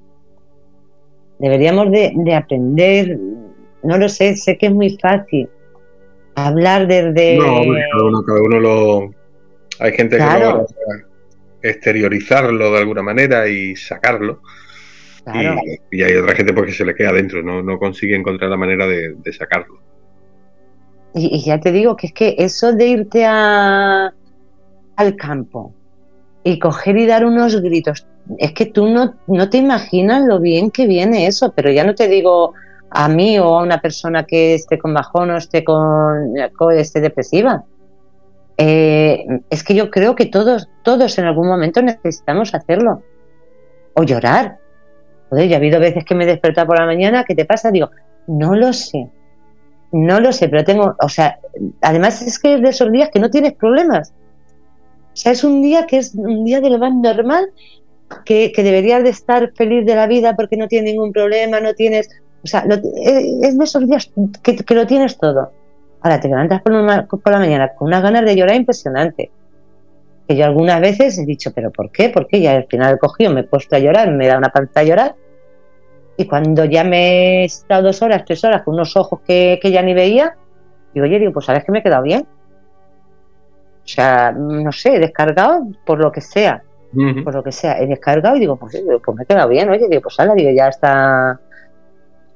[1.40, 3.18] deberíamos de, de, aprender,
[3.84, 5.50] no lo sé, sé que es muy fácil
[6.36, 7.38] hablar desde...
[7.38, 9.21] No, cada uno, cada uno lo...
[9.82, 10.66] Hay gente que logra
[11.62, 14.42] exteriorizarlo de alguna manera y sacarlo.
[15.24, 15.60] Claro.
[15.92, 18.58] Y, y, hay otra gente porque se le queda dentro, no, no consigue encontrar la
[18.58, 19.80] manera de, de sacarlo.
[21.14, 24.14] Y, y, ya te digo que es que eso de irte a,
[24.96, 25.74] al campo
[26.44, 30.72] y coger y dar unos gritos, es que tú no, no te imaginas lo bien
[30.72, 32.54] que viene eso, pero ya no te digo
[32.90, 36.34] a mí o a una persona que esté con bajón o esté con,
[36.76, 37.64] esté depresiva.
[38.58, 43.04] Eh, es que yo creo que todos, todos en algún momento necesitamos hacerlo.
[43.94, 44.58] O llorar.
[45.30, 47.72] Joder, ya ha habido veces que me he despertado por la mañana, ¿qué te pasa?
[47.72, 47.90] Digo,
[48.28, 49.10] no lo sé.
[49.92, 51.40] No lo sé, pero tengo, o sea,
[51.82, 54.14] además es que es de esos días que no tienes problemas.
[55.14, 57.50] O sea, es un día que es un día de lo más normal
[58.26, 62.10] que, deberías de estar feliz de la vida porque no tienes ningún problema, no tienes...
[62.44, 64.12] O sea, lo, eh, es de esos días
[64.42, 65.52] que, lo tienes todo.
[66.02, 69.32] Ahora te levantas por, una, por la mañana con unas ganas de llorar impresionante.
[70.28, 72.10] Que yo algunas veces he dicho, ¿pero por qué?
[72.10, 74.80] Porque ya al final he cogido, me he puesto a llorar, me da una panza
[74.80, 75.16] a llorar.
[76.18, 79.72] Y cuando ya me he estado dos horas, tres horas con unos ojos que, que
[79.72, 80.36] ya ni veía,
[80.94, 82.26] digo, oye, digo, pues sabes que me he quedado bien.
[83.84, 86.64] O sea, no sé, he descargado por lo que sea
[87.24, 89.88] por lo que sea, he descargado y digo, pues, pues me he quedado bien, oye,
[89.90, 91.40] digo, pues ala, digo, ya hasta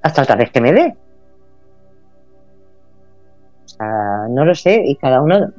[0.02, 0.96] hasta otra vez que me dé.
[3.66, 5.52] O sea, no lo sé, y cada uno,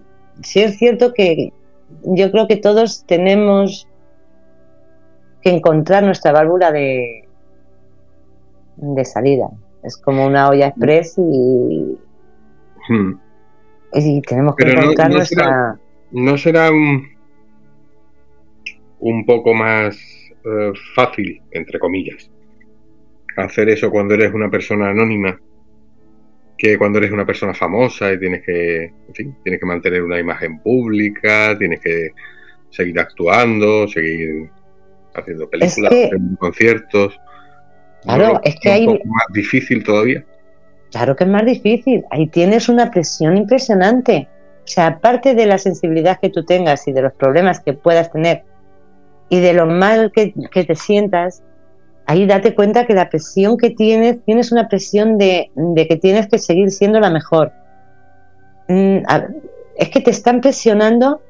[0.42, 1.52] sí es cierto que
[2.04, 3.88] yo creo que todos tenemos
[5.42, 7.28] que encontrar nuestra válvula de,
[8.76, 9.48] de salida.
[9.82, 11.96] Es como una olla express y,
[12.88, 13.18] hmm.
[13.92, 15.44] y tenemos que Pero encontrar no, no nuestra...
[15.44, 15.80] Será,
[16.12, 17.06] no será un,
[19.00, 19.96] un poco más
[20.44, 22.30] uh, fácil, entre comillas,
[23.36, 25.38] hacer eso cuando eres una persona anónima
[26.56, 30.18] que cuando eres una persona famosa y tienes que, en fin, tienes que mantener una
[30.18, 32.10] imagen pública, tienes que
[32.70, 34.50] seguir actuando, seguir
[35.14, 37.20] haciendo películas, es que, haciendo conciertos.
[38.02, 38.40] Claro, ¿no?
[38.44, 40.24] es que hay más difícil todavía.
[40.90, 42.04] Claro que es más difícil.
[42.10, 44.28] Ahí tienes una presión impresionante.
[44.64, 48.10] O sea, aparte de la sensibilidad que tú tengas y de los problemas que puedas
[48.10, 48.44] tener
[49.28, 51.42] y de lo mal que, que, te sientas,
[52.06, 55.50] ahí date cuenta que la presión que tienes, tienes una presión de,
[55.88, 57.52] que tienes que seguir siendo la mejor.
[58.68, 58.98] Mm,
[59.76, 61.20] es que te están presionando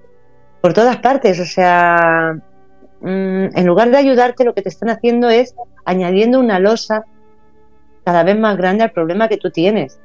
[0.61, 2.39] por todas partes, o sea,
[3.01, 5.55] mm, en lugar de ayudarte, lo que te están haciendo es
[5.85, 7.05] añadiendo una losa
[8.05, 9.99] cada vez más grande al problema que tú tienes.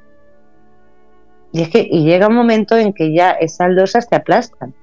[1.52, 4.74] Y es que y llega un momento en que ya esas losas te aplastan.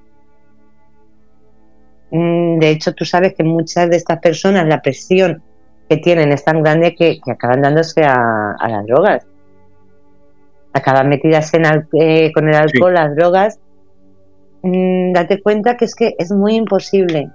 [2.11, 5.43] De hecho, tú sabes que muchas de estas personas la presión
[5.89, 9.25] que tienen es tan grande que, que acaban dándose a, a, las drogas.
[10.71, 13.01] Acaban metidas en al, eh, con el alcohol, sí.
[13.01, 13.59] las drogas.
[14.61, 17.29] Mm, date cuenta que es que es muy imposible.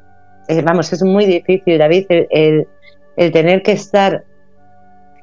[0.47, 2.69] Eh, vamos, es muy difícil, David, el, el,
[3.17, 4.25] el, tener que estar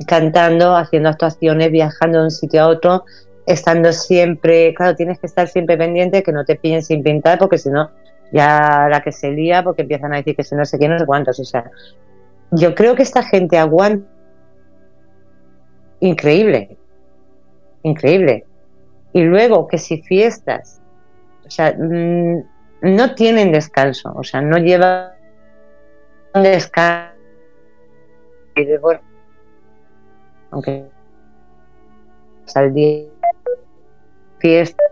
[0.07, 3.05] cantando, haciendo actuaciones, viajando de un sitio a otro,
[3.45, 7.59] estando siempre, claro, tienes que estar siempre pendiente que no te pillen sin pintar, porque
[7.59, 7.91] si no,
[8.31, 10.97] ya la que se lía porque empiezan a decir que si no sé qué, no
[10.97, 11.39] sé cuántos.
[11.39, 11.69] O sea,
[12.51, 14.07] yo creo que esta gente aguanta
[15.99, 16.77] increíble,
[17.83, 18.45] increíble.
[19.13, 20.81] Y luego que si fiestas,
[21.45, 22.43] o sea, mmm,
[22.81, 25.11] no tienen descanso, o sea, no llevan
[26.33, 27.11] descanso.
[28.81, 28.99] Bueno,
[30.51, 30.85] aunque
[32.53, 33.05] al día
[34.39, 34.83] fiesta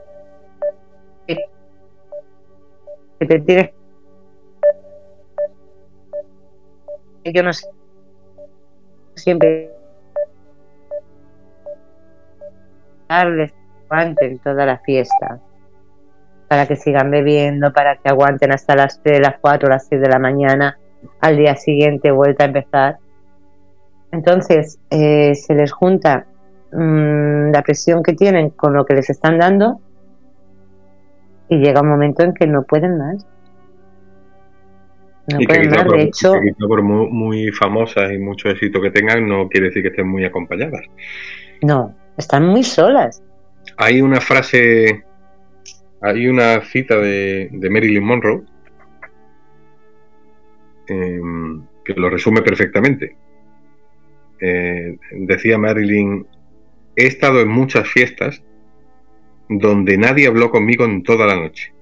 [1.27, 3.71] que te tienes
[7.33, 7.51] yo no
[9.15, 9.71] siempre.
[13.07, 13.53] Darles
[13.89, 15.39] aguanten toda la fiesta.
[16.47, 20.09] Para que sigan bebiendo, para que aguanten hasta las 3, las 4, las 6 de
[20.09, 20.79] la mañana,
[21.21, 22.97] al día siguiente vuelta a empezar.
[24.11, 26.25] Entonces, eh, se les junta
[26.71, 29.79] mmm, la presión que tienen con lo que les están dando.
[31.49, 33.25] Y llega un momento en que no pueden más.
[35.31, 36.33] No y pueden más, por, de hecho.
[36.67, 40.25] por muy, muy, famosas y mucho éxito que tengan, no quiere decir que estén muy
[40.25, 40.81] acompañadas.
[41.61, 43.21] No, están muy solas.
[43.77, 45.03] Hay una frase,
[46.01, 48.41] hay una cita de, de Marilyn Monroe
[50.87, 51.21] eh,
[51.85, 53.15] que lo resume perfectamente.
[54.39, 56.25] Eh, decía Marilyn:
[56.95, 58.41] He estado en muchas fiestas
[59.49, 61.73] donde nadie habló conmigo en toda la noche.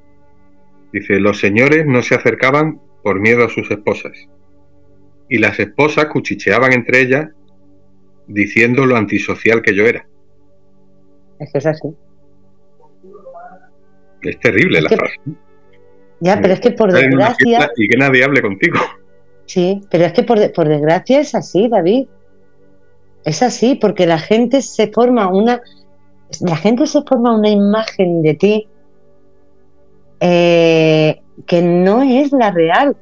[0.92, 4.12] Dice, los señores no se acercaban por miedo a sus esposas.
[5.30, 7.30] y las esposas cuchicheaban entre ellas
[8.28, 10.06] diciendo lo antisocial que yo era.
[11.40, 11.88] Es que es así.
[14.24, 15.16] Es terrible la frase.
[16.20, 17.72] Ya, pero es que por desgracia.
[17.78, 18.78] Y que nadie hable contigo.
[19.46, 22.08] Sí, pero es que por, por desgracia es así, David.
[23.24, 25.62] Es así, porque la gente se forma una.
[26.42, 28.68] La gente se forma una imagen de ti
[30.20, 32.96] eh, que no es la real.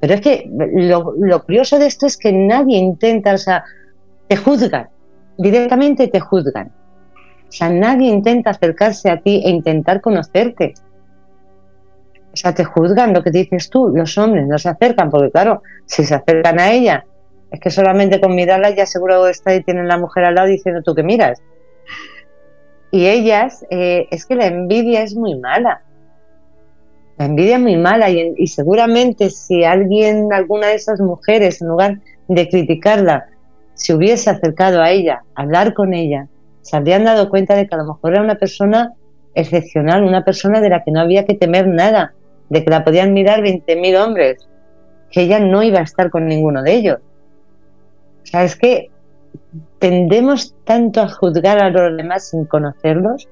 [0.00, 3.64] Pero es que lo, lo, curioso de esto es que nadie intenta, o sea,
[4.28, 4.88] te juzgan,
[5.38, 6.72] directamente te juzgan.
[7.48, 10.74] O sea, nadie intenta acercarse a ti e intentar conocerte.
[12.32, 15.62] O sea, te juzgan lo que dices tú, los hombres no se acercan, porque claro,
[15.86, 17.06] si se acercan a ella,
[17.50, 20.82] es que solamente con mirarla ya seguro está y tienen la mujer al lado diciendo
[20.82, 21.40] tú que miras.
[22.90, 25.82] Y ellas, eh, es que la envidia es muy mala.
[27.18, 31.98] La envidia es muy mala y, seguramente si alguien, alguna de esas mujeres, en lugar
[32.28, 33.26] de criticarla,
[33.74, 36.28] se hubiese acercado a ella, hablar con ella,
[36.62, 38.94] se habrían dado cuenta de que a lo mejor era una persona
[39.34, 42.14] excepcional, una persona de la que no había que temer nada,
[42.48, 44.48] de que la podían mirar 20.000 hombres,
[45.10, 46.98] que ella no iba a estar con ninguno de ellos.
[48.22, 48.90] O sea, es que
[49.78, 53.28] tendemos tanto a juzgar a los demás sin conocerlos.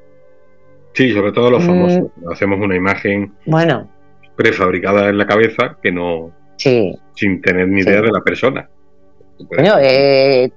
[0.94, 2.04] Sí, sobre todo los famosos.
[2.16, 2.32] Mm.
[2.32, 3.88] Hacemos una imagen bueno,
[4.36, 6.30] prefabricada en la cabeza que no.
[6.56, 6.96] Sí.
[7.14, 8.68] Sin tener ni idea de la persona.
[9.50, 10.50] Bueno, eh,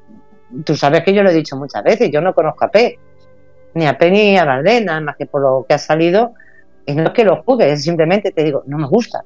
[0.64, 3.00] tú sabes que yo lo he dicho muchas veces, yo no conozco a P,
[3.74, 6.34] ni a P ni a Valdés, nada más que por lo que ha salido,
[6.86, 9.24] y no es que lo juzgue, simplemente te digo, no me gusta.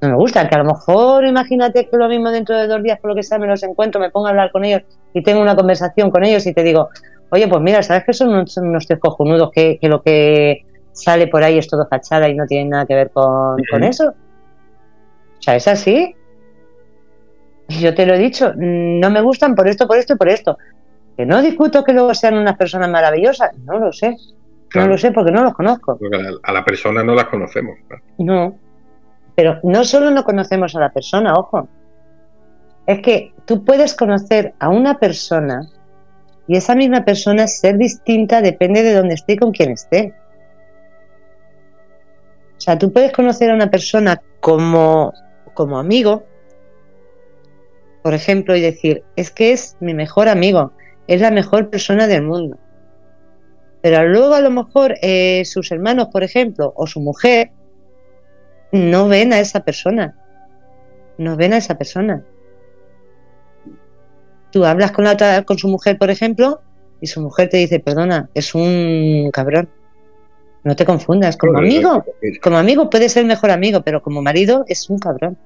[0.00, 2.98] No me gusta, que a lo mejor imagínate que lo mismo dentro de dos días,
[3.00, 4.82] por lo que sea, me los encuentro, me pongo a hablar con ellos
[5.12, 6.90] y tengo una conversación con ellos y te digo,
[7.30, 11.26] oye, pues mira, ¿sabes que son unos, unos tíos cojonudos que, que, lo que sale
[11.26, 14.08] por ahí es todo fachada y no tiene nada que ver con, con eso?
[14.08, 16.14] O sea, es así.
[17.68, 20.58] Yo te lo he dicho, no me gustan por esto, por esto y por esto.
[21.16, 24.16] Que no discuto que luego sean unas personas maravillosas, no lo sé.
[24.74, 25.98] No lo sé porque no los conozco.
[26.42, 27.78] A la persona no las conocemos.
[28.18, 28.56] No.
[29.36, 31.68] Pero no solo no conocemos a la persona, ojo.
[32.86, 35.68] Es que tú puedes conocer a una persona
[36.46, 40.14] y esa misma persona ser distinta depende de dónde esté y con quién esté.
[42.56, 45.12] O sea, tú puedes conocer a una persona como,
[45.54, 46.24] como amigo,
[48.02, 50.72] por ejemplo, y decir, es que es mi mejor amigo,
[51.06, 52.58] es la mejor persona del mundo.
[53.80, 57.50] Pero luego a lo mejor eh, sus hermanos, por ejemplo, o su mujer,
[58.72, 60.16] no ven a esa persona.
[61.18, 62.24] No ven a esa persona.
[64.54, 66.60] Tú hablas con, la otra, con su mujer, por ejemplo,
[67.00, 69.68] y su mujer te dice, perdona, es un cabrón.
[70.62, 72.04] No te confundas, como amigo,
[72.40, 75.36] como amigo puede ser mejor amigo, pero como marido es un cabrón.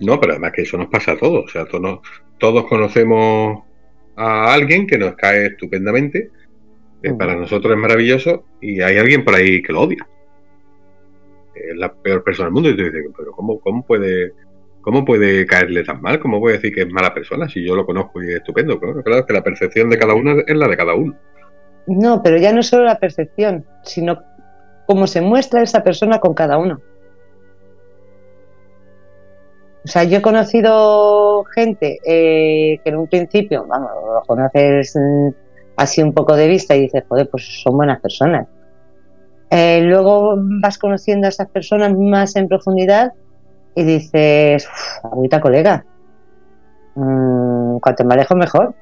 [0.00, 1.44] No, pero además que eso nos pasa a todos.
[1.44, 2.00] O sea, todos,
[2.38, 3.62] todos conocemos
[4.16, 6.30] a alguien que nos cae estupendamente,
[7.00, 10.04] que para nosotros es maravilloso, y hay alguien por ahí que lo odia.
[11.54, 12.70] Es la peor persona del mundo.
[12.70, 14.32] Y tú dices, pero ¿cómo, cómo puede
[14.82, 16.18] ¿Cómo puede caerle tan mal?
[16.20, 18.78] ¿Cómo puede decir que es mala persona si yo lo conozco y es estupendo?
[18.78, 21.14] Claro, claro que la percepción de cada uno es la de cada uno.
[21.86, 24.22] No, pero ya no solo la percepción, sino
[24.86, 26.80] cómo se muestra esa persona con cada uno.
[29.84, 35.28] O sea, yo he conocido gente eh, que en un principio, vamos, lo conoces mm,
[35.76, 38.46] así un poco de vista y dices, joder, pues son buenas personas.
[39.50, 43.12] Eh, luego vas conociendo a esas personas más en profundidad
[43.74, 44.68] y dices,
[45.02, 45.84] ahorita colega,
[46.94, 48.74] mmm, cuanto más lejos mejor.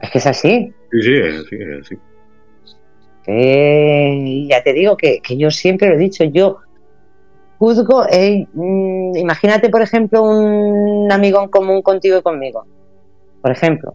[0.00, 0.74] Es que es así.
[0.90, 1.98] Sí, sí, es así, es así.
[3.26, 6.58] Eh, ya te digo que, que yo siempre lo he dicho, yo
[7.58, 12.66] juzgo, eh, mm, imagínate, por ejemplo, un amigo en común contigo y conmigo.
[13.40, 13.94] Por ejemplo,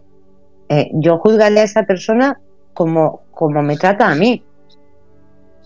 [0.70, 2.40] eh, yo juzgaré a esa persona
[2.72, 4.42] como, como me trata a mí.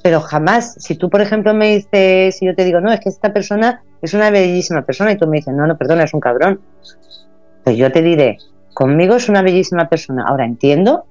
[0.02, 3.08] Pero jamás, si tú, por ejemplo, me dices, si yo te digo, no, es que
[3.08, 6.20] esta persona es una bellísima persona y tú me dices, no, no, perdona, es un
[6.20, 6.60] cabrón.
[7.62, 8.38] Pues yo te diré,
[8.74, 10.24] conmigo es una bellísima persona.
[10.26, 11.06] Ahora entiendo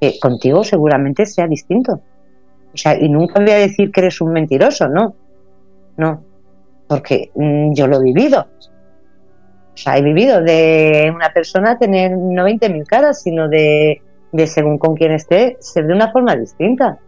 [0.00, 2.00] que contigo seguramente sea distinto.
[2.74, 5.14] O sea, y nunca voy a decir que eres un mentiroso, ¿no?
[6.00, 6.24] no,
[6.88, 8.46] porque mm, yo lo he vivido.
[9.74, 14.02] O sea, he vivido de una persona tener no 20.000 caras, sino de,
[14.32, 16.98] de según con quien esté, ser de una forma distinta.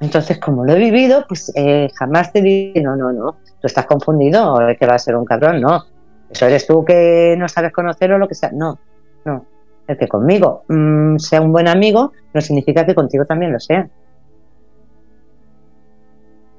[0.00, 3.86] Entonces, como lo he vivido, pues eh, jamás te digo, no, no, no, tú estás
[3.86, 5.84] confundido, o que va a ser un cabrón, no.
[6.30, 8.50] Eso eres tú que no sabes conocer o lo que sea.
[8.52, 8.78] No,
[9.24, 9.44] no.
[9.86, 13.88] El que conmigo mm, sea un buen amigo no significa que contigo también lo sea.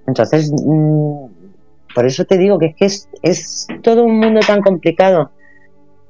[0.07, 1.25] Entonces, mm,
[1.93, 5.31] por eso te digo que es que es, es todo un mundo tan complicado.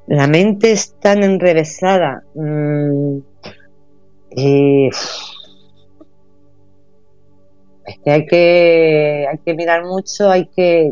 [0.07, 2.23] La mente es tan enrevesada.
[2.33, 3.17] Mm,
[4.31, 4.89] y
[7.89, 10.91] es que hay que hay que mirar mucho, hay que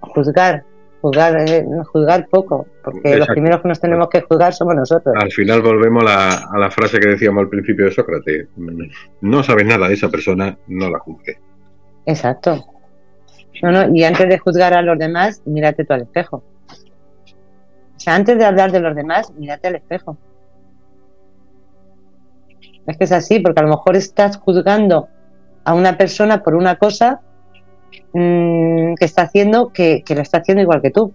[0.00, 0.64] juzgar,
[1.00, 5.14] juzgar, eh, juzgar poco, porque los primeros que nos tenemos que juzgar somos nosotros.
[5.16, 8.48] Al final volvemos a la, a la frase que decíamos al principio de Sócrates:
[9.20, 11.38] no sabes nada de esa persona, no la juzgues.
[12.06, 12.64] Exacto.
[13.62, 16.42] No, no, y antes de juzgar a los demás, mírate tú al espejo.
[17.96, 20.18] O sea, antes de hablar de los demás, mírate al espejo.
[22.84, 25.08] Es que es así, porque a lo mejor estás juzgando
[25.64, 27.20] a una persona por una cosa
[28.12, 31.14] mmm, que está haciendo que, que, lo está haciendo igual que tú.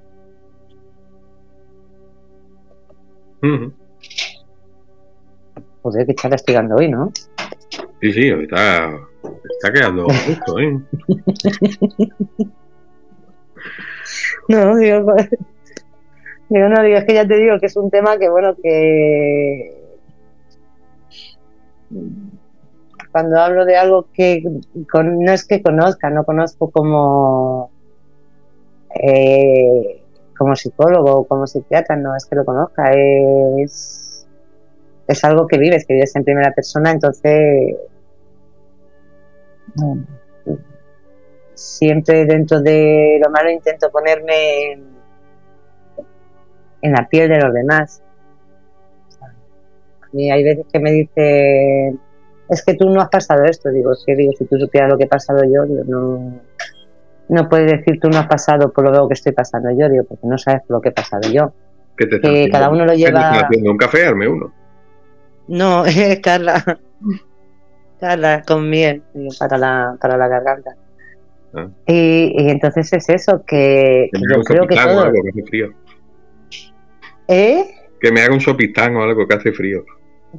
[3.41, 3.73] Uh -huh.
[5.83, 7.11] Joder, charla estoy dando hoy, ¿no?
[8.01, 8.91] Sí, sí, está,
[9.49, 10.79] está quedando justo, ¿eh?
[14.49, 15.15] no, digo,
[16.49, 19.77] digo, no, digo, es que ya te digo que es un tema que, bueno, que
[23.17, 27.71] cuando hablo de algo que no es que conozca, no conozco como
[28.93, 30.03] eh,
[30.37, 34.27] como psicólogo o como psiquiatra, no es que lo conozca, es,
[35.07, 37.75] es algo que vives, que vives en primera persona, entonces
[41.55, 44.83] siempre dentro de lo malo intento ponerme en,
[46.83, 48.03] en la piel de los demás.
[50.03, 52.06] A mí hay veces que me dicen
[52.49, 53.69] es que tú no has pasado esto.
[53.69, 56.39] Digo, sí, digo, si tú supieras lo que he pasado yo, digo, no,
[57.29, 60.27] no puedes decir tú no has pasado por lo que estoy pasando yo, digo, porque
[60.27, 61.53] no sabes por lo que he pasado yo.
[61.97, 63.31] ¿Qué te que cada uno lo lleva.
[63.31, 63.71] ¿Qué te haciendo?
[63.71, 64.05] ¿Un café?
[64.05, 64.53] Arme uno.
[65.47, 65.83] No,
[66.23, 66.79] Carla.
[67.99, 69.01] Carla, con miel,
[69.39, 70.75] para la, para la garganta.
[71.53, 71.67] Ah.
[71.87, 75.01] Y, y, entonces es eso, que, que yo creo que todo.
[75.01, 75.73] Algo que hace frío.
[77.27, 77.65] ¿Eh?
[77.99, 79.83] Que me haga un sopitán o algo que hace frío.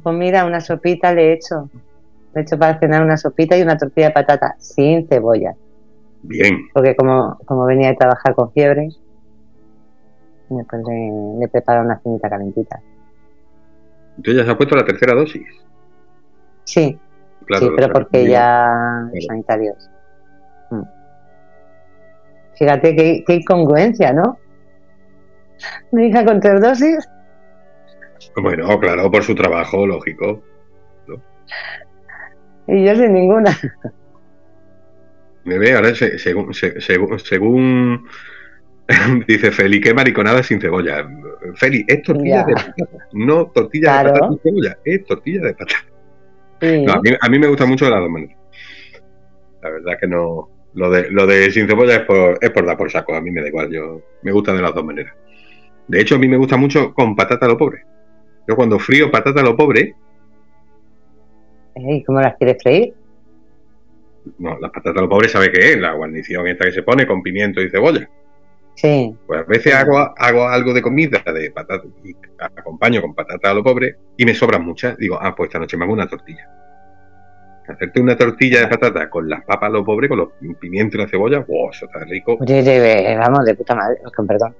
[0.01, 1.69] Pues mira, una sopita le he hecho.
[2.39, 5.55] He hecho para cenar una sopita y una tortilla de patata sin cebolla.
[6.23, 6.67] Bien.
[6.73, 8.89] Porque como, como venía de trabajar con fiebre,
[10.47, 12.79] pues le, le preparo una cenita calentita.
[14.17, 15.47] ¿Entonces ya se ha puesto la tercera dosis?
[16.63, 16.99] Sí,
[17.45, 19.25] claro, sí pero porque ya claro.
[19.27, 19.89] sanitarios.
[20.69, 20.83] Hmm.
[22.55, 24.37] Fíjate qué, qué incongruencia, ¿no?
[25.91, 27.07] Mi hija con tres dosis
[28.41, 30.41] bueno, claro, por su trabajo, lógico.
[31.07, 31.15] ¿no?
[32.71, 33.57] Y yo sin ninguna.
[35.43, 38.07] Me ve, ahora se, según, se, según, según
[39.27, 41.07] dice Feli, qué mariconada sin cebolla.
[41.55, 42.45] Feli, es tortilla ya.
[42.45, 44.07] de patata, no tortilla claro.
[44.07, 45.85] de patata sin cebolla, es tortilla de patata.
[46.61, 46.85] Sí.
[46.85, 48.37] No, a, mí, a, mí, me gusta mucho de las dos maneras.
[49.61, 50.49] La verdad que no.
[50.75, 53.31] Lo de, lo de sin cebolla es por, es por dar por saco, a mí
[53.31, 55.15] me da igual, yo me gusta de las dos maneras.
[55.87, 57.83] De hecho, a mí me gusta mucho con patata a lo pobre.
[58.47, 59.95] Yo cuando frío patata a lo pobre.
[61.75, 62.93] ¿Y cómo las quieres freír?
[64.37, 67.07] No, las patatas a lo pobre sabe qué es, la guarnición esta que se pone
[67.07, 68.09] con pimiento y cebolla.
[68.75, 69.13] Sí.
[69.27, 73.53] Pues a veces hago, hago algo de comida de patata y acompaño con patata a
[73.53, 74.97] lo pobre y me sobran muchas.
[74.97, 76.49] Digo, ah, pues esta noche me hago una tortilla.
[77.67, 80.29] Hacerte una tortilla de patata con las papas a lo pobre, con los
[80.59, 82.37] pimientos y la cebolla, wow, eso está rico.
[82.41, 83.97] De, de, de, vamos, de puta madre,
[84.27, 84.55] perdón.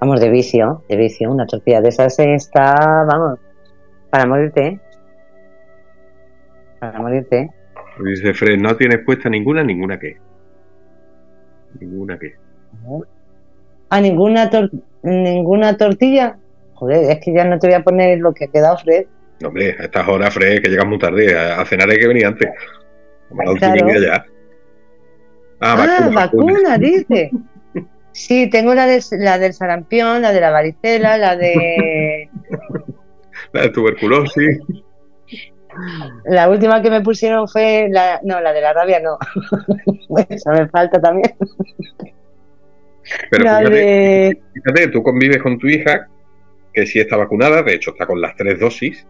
[0.00, 3.38] Vamos, de vicio, de vicio, una tortilla de esas está, vamos,
[4.10, 4.80] para morirte, ¿eh?
[6.80, 7.50] Para morirte.
[8.04, 10.16] Dice Fred, no tienes puesta ninguna, ninguna qué.
[11.80, 12.34] Ninguna qué.
[13.90, 14.70] Ah, ninguna, tor
[15.02, 16.38] ninguna tortilla.
[16.74, 19.06] Joder, es que ya no te voy a poner lo que ha quedado, Fred.
[19.44, 21.36] Hombre, a estas horas, Fred, que llegas muy tarde.
[21.36, 22.48] A, cenar hay que venir antes.
[22.48, 24.00] A claro.
[24.00, 24.24] ya.
[25.60, 27.30] Ah, ah vacuna, vacuna dice.
[28.12, 32.28] Sí, tengo la, de, la del sarampión, la de la varicela, la de...
[33.52, 34.58] la de tuberculosis.
[36.24, 38.20] La última que me pusieron fue la...
[38.24, 39.18] No, la de la rabia no.
[40.28, 41.34] Esa me falta también.
[43.30, 44.42] Pero fíjate, de...
[44.54, 46.08] fíjate, tú convives con tu hija,
[46.72, 49.06] que sí está vacunada, de hecho está con las tres dosis.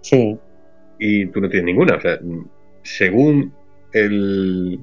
[0.00, 0.38] Sí.
[0.98, 1.96] Y tú no tienes ninguna.
[1.96, 2.18] O sea,
[2.82, 3.52] según
[3.92, 4.80] el...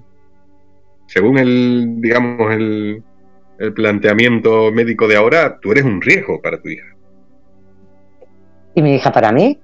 [1.08, 3.04] Según el, digamos, el,
[3.60, 6.88] el planteamiento médico de ahora, tú eres un riesgo para tu hija.
[8.76, 9.60] ¿Y mi hija para mí?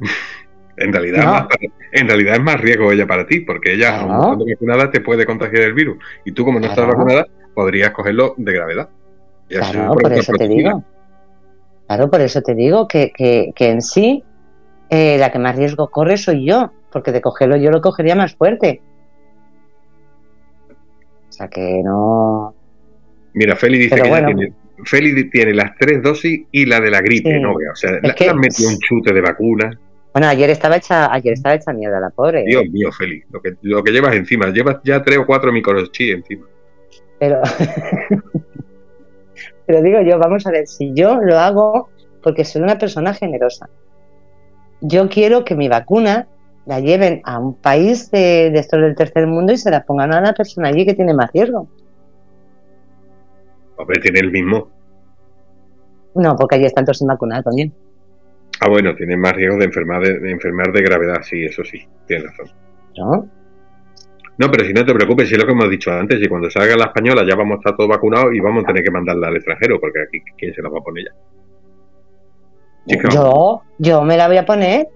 [0.76, 1.32] en, realidad no.
[1.32, 1.46] más,
[1.92, 5.26] en realidad es más riesgo ella para ti, porque ella, aun estando vacunada, te puede
[5.26, 5.98] contagiar el virus.
[6.24, 8.88] Y tú, como no estás vacunada, podrías cogerlo de gravedad.
[9.48, 10.70] Y Claro, por eso te protegida.
[10.70, 10.84] digo.
[11.86, 14.24] Claro, por eso te digo que, que, que en sí
[14.90, 18.34] eh, la que más riesgo corre soy yo, porque de cogerlo yo lo cogería más
[18.34, 18.80] fuerte.
[21.28, 22.54] sea que no.
[23.34, 24.52] Mira, Feli dice que tiene,
[24.84, 27.52] Feli tiene las tres dosis y la de la gripe, ¿no?
[27.52, 29.78] O sea, le han metido un chute de vacuna.
[30.16, 32.42] Bueno, ayer estaba hecha, ayer estaba hecha mierda la pobre.
[32.44, 36.14] Dios mío, Feli, lo que, lo que llevas encima, llevas ya tres o cuatro microchips
[36.14, 36.46] encima.
[37.18, 37.42] Pero,
[39.66, 41.90] pero digo yo, vamos a ver, si yo lo hago
[42.22, 43.68] porque soy una persona generosa,
[44.80, 46.28] yo quiero que mi vacuna
[46.64, 50.14] la lleven a un país de, de estos del tercer mundo y se la pongan
[50.14, 51.68] a una persona allí que tiene más riesgo.
[53.76, 54.70] Hombre, tiene el mismo.
[56.14, 57.70] No, porque allí están todos sin vacunar también.
[58.60, 62.26] Ah, bueno, tiene más riesgo de enfermar de, enfermar de gravedad, sí, eso sí, tienes
[62.26, 62.54] razón.
[62.96, 63.28] ¿No?
[64.38, 66.50] No, pero si no te preocupes, si es lo que hemos dicho antes, y cuando
[66.50, 69.28] salga la española ya vamos a estar todos vacunados y vamos a tener que mandarla
[69.28, 71.12] al extranjero, porque aquí, ¿quién se la va a poner ya?
[73.12, 74.88] yo, yo me la voy a poner.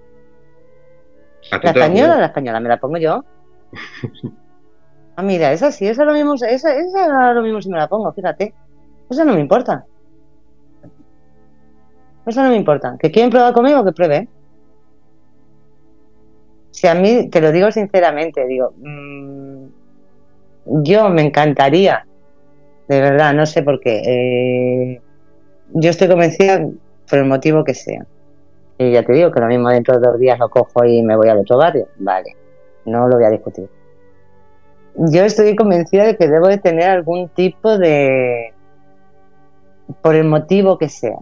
[1.51, 2.19] ¿La española?
[2.19, 3.25] La española me la pongo yo.
[5.17, 8.13] ah, mira, esa sí, esa lo mismo, esa, esa lo mismo si me la pongo,
[8.13, 8.55] fíjate.
[9.09, 9.87] Eso no me importa.
[12.27, 12.97] Eso no me importa.
[12.99, 13.85] ¿Que quieren probar conmigo?
[13.85, 14.29] Que pruebe.
[16.71, 19.67] Si a mí, te lo digo sinceramente, digo, mmm,
[20.83, 22.07] yo me encantaría,
[22.89, 24.03] de verdad, no sé por qué.
[24.05, 25.01] Eh,
[25.75, 26.67] yo estoy convencida
[27.09, 28.07] por el motivo que sea.
[28.79, 31.17] Y ya te digo que lo mismo dentro de dos días lo cojo y me
[31.17, 31.89] voy al otro barrio.
[31.99, 32.37] Vale,
[32.87, 33.69] no lo voy a discutir.
[34.95, 38.53] Yo estoy convencida de que debo de tener algún tipo de...
[40.03, 41.19] por el motivo que sea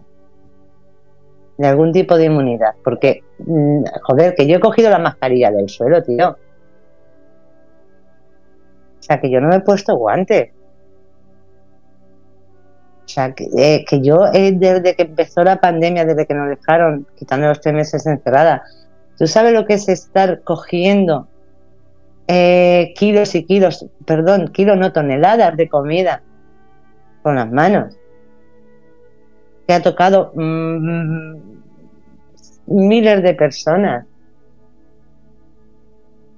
[1.59, 2.73] de algún tipo de inmunidad.
[2.83, 6.37] Porque, mm, joder, que yo he cogido la mascarilla del suelo, tío.
[8.97, 10.51] O sea, que yo no me he puesto guantes.
[13.03, 16.47] O sea, que, eh, que yo eh, desde que empezó la pandemia, desde que nos
[16.47, 18.63] dejaron quitando los tres meses encerrada,
[19.17, 21.27] ¿tú sabes lo que es estar cogiendo
[22.27, 26.21] eh, kilos y kilos, perdón, kilos no toneladas de comida
[27.21, 27.98] con las manos?
[29.69, 31.35] Que ha tocado mm,
[32.65, 34.03] miles de personas.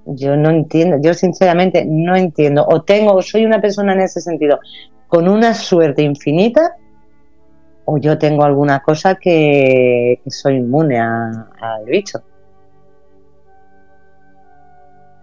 [0.04, 2.66] Yo no entiendo, yo sinceramente no entiendo.
[2.68, 4.60] O tengo, soy una persona en ese sentido
[5.08, 6.76] con una suerte infinita,
[7.86, 12.18] o yo tengo alguna cosa que, soy inmune al bicho.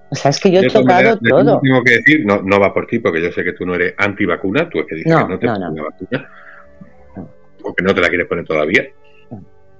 [0.09, 1.59] O sea, es que yo he tocado todo.
[1.61, 3.93] Tengo que decir, no, no va por ti, porque yo sé que tú no eres
[3.99, 5.83] antivacuna, tú es que dices que no te no, no.
[5.83, 6.27] vacuna
[7.61, 8.87] porque no te la quieres poner todavía.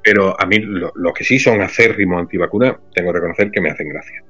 [0.04, 3.70] Pero a mí, los lo que sí son acérrimos antivacunas, tengo que reconocer que me
[3.70, 4.24] hacen gracia.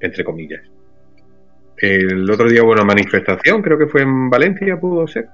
[0.00, 0.62] Entre comillas.
[1.76, 5.28] El otro día hubo una manifestación, creo que fue en Valencia, pudo ser.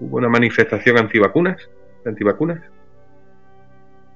[0.00, 1.56] Hubo una manifestación antivacunas,
[2.04, 2.60] antivacunas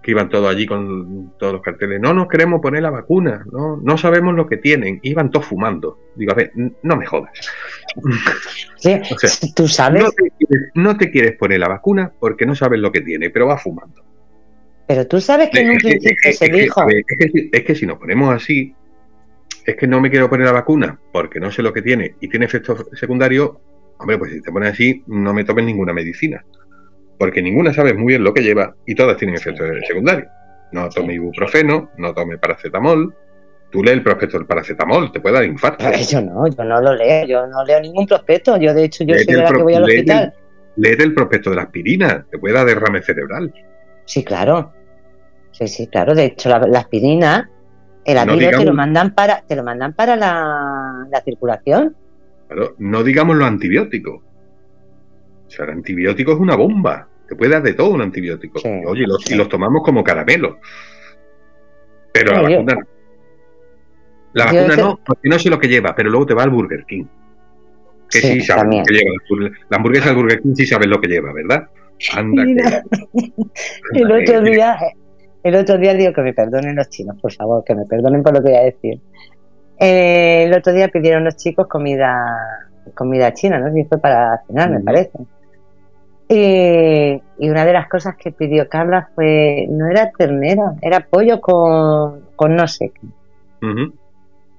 [0.07, 2.01] que iban todos allí con todos los carteles.
[2.01, 5.01] No nos queremos poner la vacuna, no, no sabemos lo que tienen.
[5.03, 5.99] Iban todos fumando.
[6.15, 7.33] Digo, a ver, no me jodas.
[9.57, 10.05] tú sabes.
[10.75, 14.01] No te, quieres, poner la vacuna porque no sabes lo que tiene, pero va fumando.
[14.87, 16.87] Pero tú sabes que en un principio se dijo.
[17.51, 18.77] Es que, si nos ponemos así,
[19.65, 22.29] es que no me quiero poner la vacuna porque no sé lo que tiene y
[22.29, 23.57] tiene efectos secundarios.
[23.99, 26.45] Hombre, pues si te pones así, no me tomes ninguna medicina
[27.19, 30.29] porque ninguna sabe muy bien lo que lleva y todas tienen efectos secundarios.
[30.73, 33.15] No tome ibuprofeno, no tome paracetamol.
[33.71, 35.85] Tú lees el prospecto del paracetamol, te puede dar infarto.
[36.09, 38.57] yo no, yo no lo leo, yo no leo ningún prospecto.
[38.57, 40.35] Yo, de hecho, yo soy de la que voy al hospital.
[40.77, 43.53] Leer el prospecto de la aspirina, te puede dar derrame cerebral.
[44.05, 44.73] Sí, claro.
[45.53, 46.15] Sí, sí, claro.
[46.15, 47.51] De hecho, la, aspirina,
[48.05, 51.97] el amigo te lo mandan para, te lo mandan para la, la circulación.
[52.49, 54.26] Claro, no digamos los antibióticos.
[55.47, 57.09] O sea, el antibiótico es una bomba.
[57.29, 58.61] Te puede dar de todo un antibiótico.
[58.87, 60.59] Oye, los, y los tomamos como caramelo.
[62.13, 62.81] Pero la vacuna no.
[64.33, 66.85] La vacuna no, porque no sé lo que lleva, pero luego te va al Burger
[66.85, 67.05] King.
[68.11, 69.55] Que sí, sabes lo que lleva.
[69.69, 71.69] La hamburguesa del Burger King sí sabes lo que lleva, ¿verdad?
[72.15, 72.43] Anda.
[73.95, 74.79] el otro día,
[75.43, 78.35] el otro día digo que me perdonen los chinos, por favor, que me perdonen por
[78.35, 79.01] lo que voy a decir.
[79.79, 82.25] Eh, el otro día pidieron los chicos comida
[82.95, 83.73] comida china, ¿no?
[83.73, 85.19] Si fue para cenar, me parece.
[86.29, 92.57] Y, una de las cosas que pidió Carla fue, no era ternera, era pollo con,
[92.57, 93.07] no sé qué.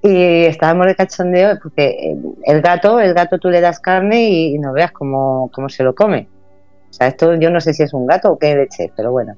[0.04, 4.72] Y estábamos de cachondeo porque el gato, el gato tú le das carne y, no
[4.72, 6.28] veas cómo, cómo, se lo come.
[6.90, 9.36] O sea, esto yo no sé si es un gato o qué leche, pero bueno.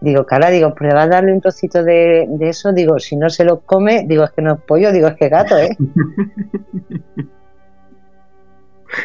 [0.00, 2.72] Digo, Carla, digo, prueba a darle un trocito de, de eso.
[2.74, 5.30] Digo, si no se lo come, digo, es que no es pollo, digo, es que
[5.30, 5.74] gato, ¿eh?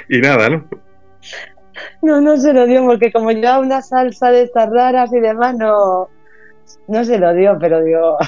[0.10, 0.66] y nada, ¿no?
[2.02, 5.56] No, no se lo dio, porque como lleva una salsa de estas raras y demás,
[5.58, 6.10] no,
[6.88, 8.18] no se lo dio, pero digo.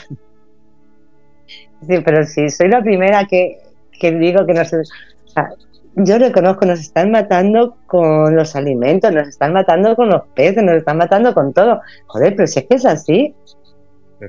[1.88, 3.60] Sí, pero sí, soy la primera que,
[4.00, 4.82] digo que no sé.
[4.82, 5.50] O sea,
[5.96, 10.76] yo reconozco, nos están matando con los alimentos, nos están matando con los peces, nos
[10.76, 11.82] están matando con todo.
[12.08, 13.36] Joder, pero si es que es así.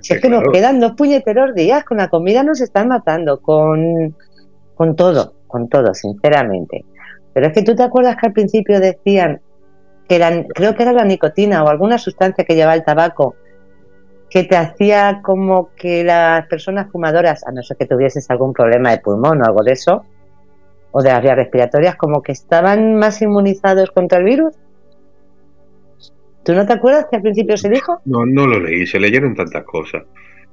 [0.01, 4.17] Si es que nos quedan dos puñeteros días, con la comida nos están matando, con,
[4.75, 6.87] con todo, con todo, sinceramente.
[7.33, 9.41] Pero es que tú te acuerdas que al principio decían
[10.09, 13.37] que eran, creo que era la nicotina o alguna sustancia que llevaba el tabaco,
[14.29, 18.91] que te hacía como que las personas fumadoras, a no ser que tuvieses algún problema
[18.91, 20.05] de pulmón o algo de eso,
[20.91, 24.55] o de las vías respiratorias, como que estaban más inmunizados contra el virus.
[26.45, 28.01] ¿Tú no te acuerdas que al principio se dijo?
[28.05, 30.03] No, no lo leí, se leyeron tantas cosas.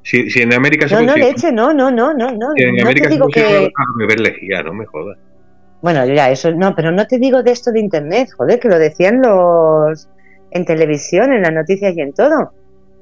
[0.04, 2.54] Si, si en América se No, no, leche, no, no, no, no, no.
[2.56, 3.72] En no América te digo se que...
[3.98, 5.18] beber lejía, no me jodas.
[5.82, 8.78] Bueno, ya, eso no, pero no te digo de esto de internet, joder, que lo
[8.78, 10.10] decían los
[10.52, 12.52] en televisión, en las noticias y en todo.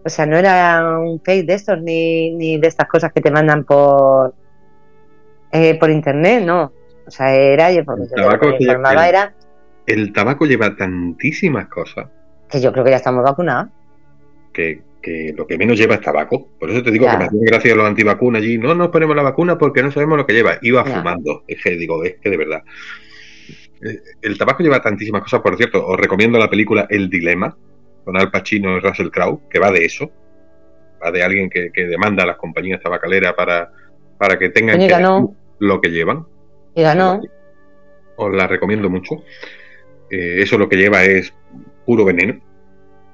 [0.03, 3.31] O sea, no era un fake de estos ni, ni de estas cosas que te
[3.31, 4.33] mandan por
[5.51, 6.71] eh, por internet, no.
[7.05, 9.33] O sea, era yo porque yo tabaco el- era
[9.85, 12.07] El tabaco lleva tantísimas cosas
[12.49, 13.69] que yo creo que ya estamos vacunados.
[14.53, 16.49] que, que lo que menos lleva es tabaco.
[16.59, 18.57] Por eso te digo que me hacían gracia los antivacunas allí.
[18.57, 20.57] No nos ponemos la vacuna porque no sabemos lo que lleva.
[20.61, 21.43] Iba fumando.
[21.47, 22.63] Es que digo, es que de verdad.
[23.81, 25.41] Eh, El tabaco lleva tantísimas cosas.
[25.41, 27.55] Por cierto, os recomiendo la película El Dilema
[28.03, 30.11] con Al Pacino y Russell Crowe, que va de eso.
[31.01, 33.71] Va de alguien que, que demanda a las compañías tabacaleras para,
[34.17, 35.27] para que tengan que
[35.59, 36.25] lo que llevan.
[36.75, 37.21] Y ganó.
[38.17, 39.23] Os la recomiendo mucho.
[40.09, 41.33] Eh, eso lo que lleva es
[41.85, 42.41] puro veneno.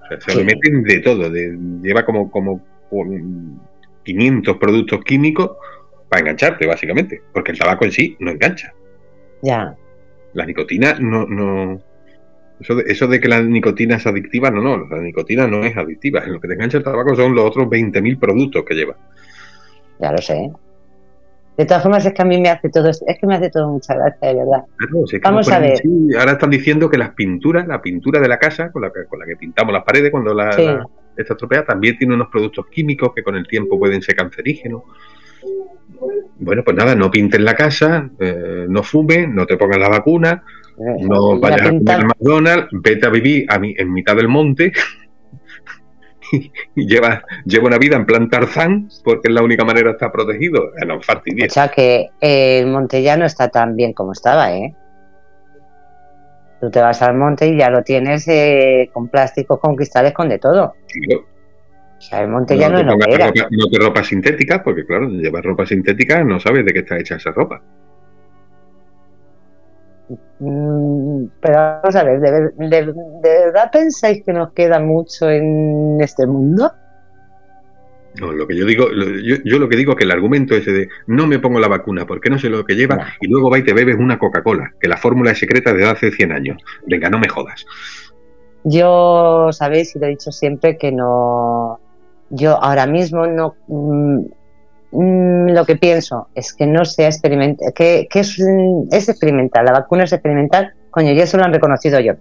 [0.04, 0.38] O sea, se Sí.
[0.38, 1.30] le meten de todo.
[1.30, 2.62] de- lleva como, como
[2.92, 3.58] um,
[4.04, 5.52] 500 productos químicos
[6.10, 7.22] para engancharte, básicamente.
[7.34, 8.74] Porque el tabaco en sí no engancha.
[9.42, 9.76] Ya.
[10.34, 11.26] La nicotina no.
[11.26, 11.82] no
[12.60, 14.88] eso, de, eso de que la nicotina es adictiva, no, no.
[14.88, 16.24] La nicotina no es adictiva.
[16.26, 18.96] Lo que te engancha el tabaco son los otros 20.000 productos que lleva.
[20.00, 20.52] Ya lo sé.
[21.58, 23.70] De todas formas, es que a mí me hace todo, es que me hace todo
[23.70, 24.64] mucha gracia, de verdad.
[24.78, 25.74] Claro, si es que Vamos no a ver.
[25.74, 26.08] así.
[26.18, 29.20] ahora están diciendo que las pinturas, la pintura de la casa, con la que, con
[29.20, 30.66] la que pintamos las paredes cuando la, Sí.
[30.66, 30.86] la-
[31.16, 34.82] está estropeada, también tiene unos productos químicos que con el tiempo pueden ser cancerígenos.
[36.40, 40.44] Bueno, pues nada, no pintes la casa, eh, no fumes, no te pongas la vacuna,
[41.02, 44.28] no La vayas a comer al McDonald's, vete a vivir a mi- en mitad del
[44.28, 44.72] monte
[46.76, 50.72] lleva, lleva una vida en plan Tarzán porque es la única manera de estar protegido.
[50.86, 50.98] No.
[50.98, 54.76] O sea que eh, el monte ya no está tan bien como estaba, ¿eh?
[56.60, 60.30] Tú te vas al monte y ya lo tienes eh, con plásticos, con cristales, con
[60.30, 60.74] de todo.
[60.88, 61.20] Tío.
[61.98, 63.28] O sea, el monte ya no, es lo que era.
[63.28, 66.98] ropa, no te ropa sintética, porque claro, llevar ropa sintética no sabes de qué está
[66.98, 67.62] hecha esa ropa.
[70.40, 75.30] Mm, pero vamos a ver, ¿de, ver- de- de verdad pensáis que nos queda mucho
[75.30, 76.72] en este mundo?
[78.20, 80.56] No, lo que yo digo, lo- yo, yo lo que digo es que el argumento
[80.56, 83.04] ese de no me pongo la vacuna porque no sé lo que lleva No.
[83.22, 86.12] y luego va y te bebes una Coca-Cola, que la fórmula es secreta desde hace
[86.12, 86.58] 100 años.
[86.86, 87.66] Venga, no me jodas.
[88.66, 91.80] Yo, sabéis, y lo he dicho siempre, que no.
[92.30, 93.56] Yo ahora mismo no.
[94.94, 99.10] Mm, mm, lo que pienso es que no sea experimental, que, que es, mm, es
[99.10, 102.14] experimental, la vacuna es experimental, coño, y eso lo han reconocido yo.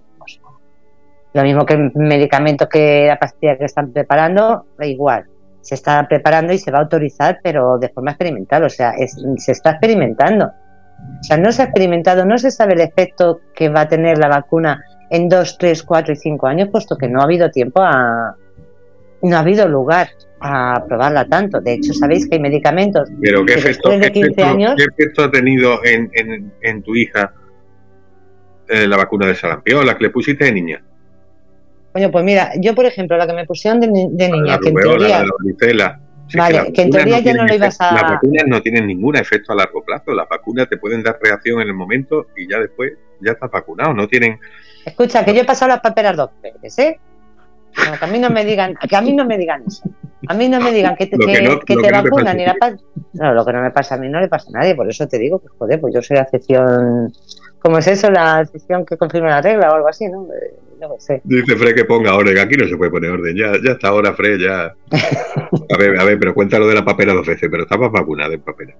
[1.35, 5.25] Lo mismo que el medicamento que la pastilla que están preparando, igual.
[5.63, 9.17] Se está preparando y se va a autorizar, pero de forma experimental, o sea, es-
[9.37, 10.47] se está experimentando.
[10.47, 14.19] O sea, no se ha experimentado, no se sabe el efecto que va a tener
[14.19, 17.81] la vacuna en dos, tres, cuatro y cinco años, puesto que no ha habido tiempo
[17.83, 18.37] a.
[19.23, 20.09] No ha habido lugar
[20.41, 21.61] a probarla tanto.
[21.61, 24.75] De hecho, sabéis que hay medicamentos Pero ¿qué que efecto, de qué 15 efecto- años.
[24.77, 27.33] qué efecto ha tenido en, en- en tu hija
[28.69, 30.83] eh, la vacuna de sarampión, la que le pusiste de niña?
[31.93, 34.69] Coño, pues mira, yo por ejemplo, la que me pusieron de, de niña, la que
[34.71, 35.19] en rubeola, teoría.
[35.25, 36.01] la varicela.
[36.29, 38.63] Si es Vale, que en teoría ya tienen no lo ibas a- Las vacunas no
[38.63, 40.13] tienen ningún efecto a largo plazo.
[40.15, 43.93] Las vacunas te pueden dar reacción en el momento y ya después ya estás vacunado.
[43.93, 44.39] No tienen
[44.87, 46.99] Escucha, que yo he pasado las paperas dos veces, ¿eh?
[47.91, 49.83] No, que a mí no me digan, que a mí no me digan eso.
[50.29, 52.53] A mí no me digan que te, que que- no- que te vacunan a la
[52.55, 52.59] ti.
[52.61, 52.77] pa-
[53.15, 55.07] No, lo que no me pasa a mí no le pasa a nadie, por eso
[55.09, 57.13] te digo que joder, pues yo soy la excepción.
[57.61, 58.11] ¿Cómo es eso?
[58.11, 60.25] La excepción que confirma la regla o algo así, ¿no?
[60.33, 61.21] Eh, No lo sé.
[61.25, 62.37] Dice Fred que ponga orden.
[62.39, 63.37] Aquí no se puede poner orden.
[63.37, 64.75] Ya, ya está ahora, Fred, ya.
[64.91, 67.49] A ver, a ver, pero cuéntalo de la papera dos veces.
[67.49, 68.75] Pero estabas vacunada en papera.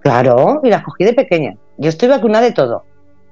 [0.00, 1.54] Claro, y las cogí de pequeña.
[1.76, 2.84] Yo estoy vacunada de todo.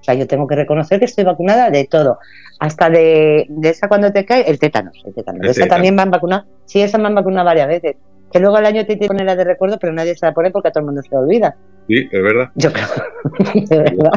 [0.06, 2.20] O sea, yo tengo que reconocer que estoy vacunada de todo.
[2.60, 5.02] Hasta de, de esa cuando te cae, el tétanos.
[5.04, 5.40] El tétanos.
[5.40, 5.74] El De esa tétanos.
[5.74, 6.44] también me han vacunado.
[6.64, 7.96] Sí, esa me han vacunado varias veces.
[8.32, 10.52] Que luego al año te tiene que ponerla de recuerdo, pero nadie se la pone
[10.52, 11.56] porque a todo el mundo se la olvida.
[11.88, 12.50] Sí, es verdad.
[12.54, 12.86] Yo creo.
[13.54, 14.10] de Yo verdad.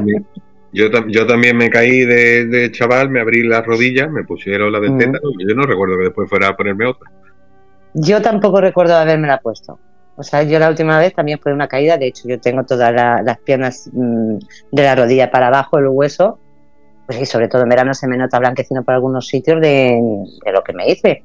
[0.74, 4.72] yo, tam- yo también me caí de, de chaval, me abrí las rodillas, me pusieron
[4.72, 4.98] la del Mm.
[5.00, 7.10] tétano y yo no recuerdo que después fuera a ponerme otra.
[7.96, 9.80] Yo tampoco recuerdo haberme la puesto.
[10.20, 12.94] O sea, yo la última vez también fue una caída, de hecho yo tengo todas
[12.94, 14.36] las piernas mm,
[14.70, 16.38] de la rodilla para abajo, el hueso,
[17.08, 19.98] pues y sobre todo en verano se me nota blanquecino por algunos sitios de,
[20.52, 21.24] lo que me hice.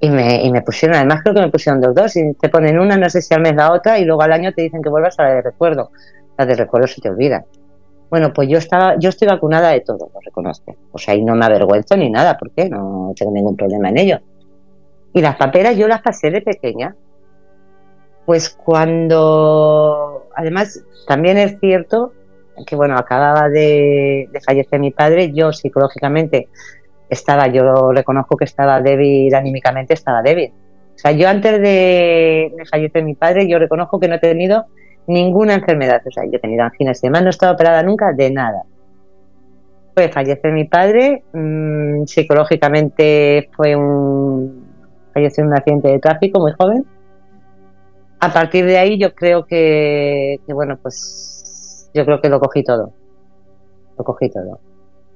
[0.00, 2.78] Y me, y me pusieron, además creo que me pusieron dos dos, y te ponen
[2.78, 4.90] una, no sé si al mes la otra, y luego al año te dicen que
[4.90, 5.90] vuelvas a la de recuerdo.
[6.36, 7.46] La de recuerdo se te olvida.
[8.10, 10.76] Bueno, pues yo estaba, yo estoy vacunada de todo, lo reconozco.
[10.92, 14.20] O sea, y no me avergüenzo ni nada, porque no tengo ningún problema en ello.
[15.14, 16.94] Y las paperas yo las pasé de pequeña.
[18.28, 22.12] Pues cuando, además, también es cierto
[22.66, 26.48] que, bueno, acababa de, fallecer mi padre, yo psicológicamente
[27.08, 30.52] estaba, yo reconozco que estaba débil, anímicamente estaba débil.
[30.94, 34.66] O sea, yo antes de, fallecer mi padre, yo reconozco que no he tenido
[35.06, 36.02] ninguna enfermedad.
[36.06, 38.62] O sea, yo he tenido anginas y demás, no he estado operada nunca de nada.
[39.94, 44.66] Pues fallecer mi padre, mm, psicológicamente fue un.
[45.14, 46.84] falleció en un accidente de tráfico muy joven.
[48.20, 52.92] A partir de ahí yo creo que, bueno, pues yo creo que lo cogí todo.
[53.96, 54.60] Lo cogí todo.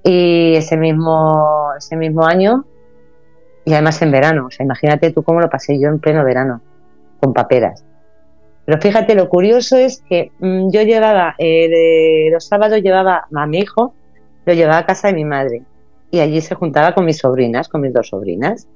[0.05, 2.65] Y ese mismo, ese mismo año,
[3.65, 6.61] y además en verano, o sea, imagínate tú cómo lo pasé yo en pleno verano,
[7.21, 7.85] con paperas.
[8.65, 13.59] Pero fíjate, lo curioso es que mm, yo llevaba, eh, los sábados llevaba a mi
[13.59, 13.95] hijo,
[14.45, 15.63] lo llevaba a casa de mi madre
[16.11, 18.69] y allí se juntaba con mis sobrinas, con mis dos sobrinas.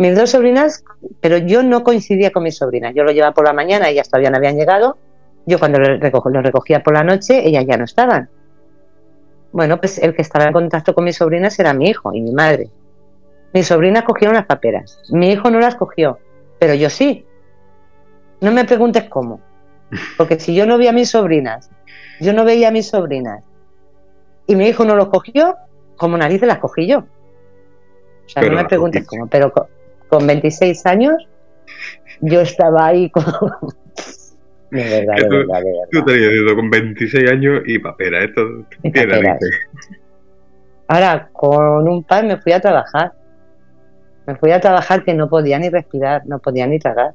[0.00, 0.82] Mis dos sobrinas,
[1.20, 2.94] pero yo no coincidía con mis sobrinas.
[2.94, 4.96] Yo lo llevaba por la mañana, ellas todavía no habían llegado.
[5.44, 5.98] Yo cuando lo,
[6.40, 8.30] recogía por la noche, ellas ya no estaban.
[9.52, 12.32] Bueno, pues el que estaba en contacto con mis sobrinas era mi hijo y mi
[12.32, 12.70] madre.
[13.52, 15.02] Mis sobrinas cogieron las paperas.
[15.10, 16.18] Mi hijo no las cogió,
[16.58, 17.26] pero yo sí.
[18.40, 19.42] No me preguntes cómo.
[20.16, 21.70] Porque si yo no vi a mis sobrinas,
[22.20, 23.44] yo no veía a mis sobrinas
[24.46, 25.56] y mi hijo no los cogió,
[25.98, 27.00] como narices las cogí yo.
[27.00, 29.52] O sea, no me preguntes cómo, pero
[30.10, 31.14] con, 26 años
[32.20, 33.24] yo estaba ahí con...
[34.70, 36.54] De verdad, de verdad, de verdad.
[36.54, 38.42] con 26 años y papera, esto
[40.86, 43.12] Ahora, con un par me fui a trabajar.
[44.26, 47.14] Me fui a trabajar que no podía ni respirar, no podía ni tragar.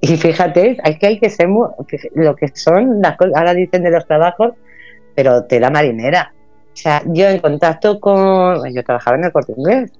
[0.00, 3.90] Y fíjate, hay que hay que ser lo que son las cosas, ahora dicen de
[3.90, 4.52] los trabajos,
[5.14, 6.32] pero tela marinera.
[6.74, 8.72] O sea, yo en contacto con.
[8.74, 9.92] Yo trabajaba en el corte inglés.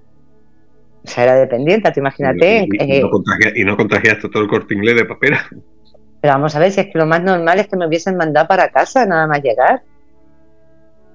[1.05, 2.67] O sea, era dependiente, te imagínate.
[2.71, 3.11] Y, no,
[3.55, 5.35] y no contagiaste todo el corte inglés de papel.
[6.21, 8.49] Pero vamos a ver, si es que lo más normal es que me hubiesen mandado
[8.49, 9.83] para casa, nada más llegar.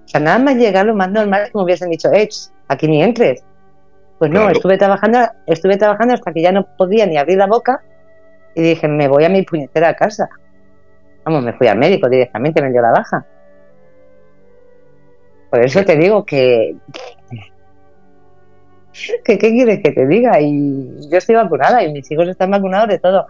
[0.05, 2.29] O sea, nada más llegar, lo más normal es que me hubiesen dicho, eh,
[2.67, 3.43] aquí ni entres.
[4.19, 7.81] Pues no, estuve trabajando, estuve trabajando hasta que ya no podía ni abrir la boca
[8.53, 10.29] y dije, me voy a mi puñetera casa.
[11.23, 13.25] Vamos, me fui al médico directamente, me dio la baja.
[15.49, 16.75] Por eso te digo que,
[19.23, 20.39] que ¿qué quieres que te diga?
[20.39, 23.27] Y yo estoy vacunada y mis hijos están vacunados de todo.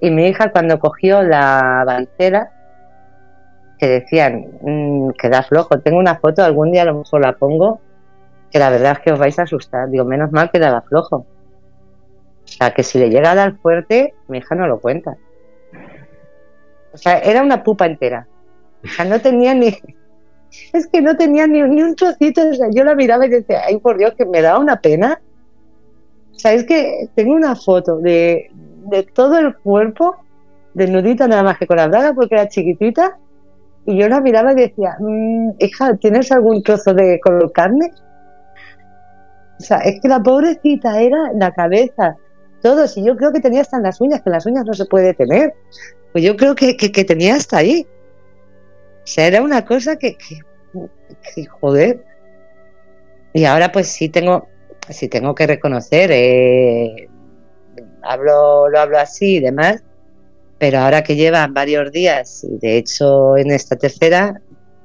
[0.00, 2.50] Y mi hija cuando cogió la bancera,
[3.78, 7.32] que decían mm, que da flojo, tengo una foto, algún día a lo mejor la
[7.32, 7.80] pongo,
[8.50, 9.88] que la verdad es que os vais a asustar.
[9.90, 11.16] Digo, menos mal que daba flojo.
[12.44, 15.16] O sea, que si le llega a dar fuerte, mi hija no lo cuenta.
[16.92, 18.26] O sea, era una pupa entera.
[18.84, 19.76] O sea, no tenía ni.
[20.72, 22.48] Es que no tenía ni, un trocito.
[22.48, 25.20] O sea, yo la miraba y decía, ay, por Dios, que me da una pena.
[26.34, 28.50] O sea, es que tengo una foto de,
[29.14, 30.16] todo el cuerpo,
[30.74, 33.18] desnudita nada más que con la braga, porque era chiquitita.
[33.84, 37.90] Y yo la miraba y decía, mm, hija, ¿tienes algún trozo de color carne?
[39.58, 42.16] O sea, es que la pobrecita era la cabeza,
[42.62, 42.96] todos.
[42.96, 45.14] Y yo creo que tenía hasta en las uñas, que las uñas no se puede
[45.14, 45.54] tener.
[46.12, 47.86] Pues yo creo que, que, tenía hasta ahí.
[49.02, 52.04] O sea, era una cosa que, que, joder.
[53.32, 54.46] Y ahora pues sí tengo,
[54.90, 57.08] sí tengo que reconocer, eh,
[58.02, 59.82] hablo, lo hablo así y demás,
[60.58, 64.40] pero ahora que llevan varios días, y de hecho en esta tercera,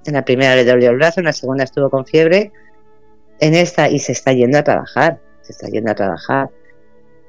[0.06, 2.52] en la primera le dolió el brazo, en la segunda estuvo con fiebre,
[3.40, 6.50] en esta y se está yendo a trabajar, se está yendo a trabajar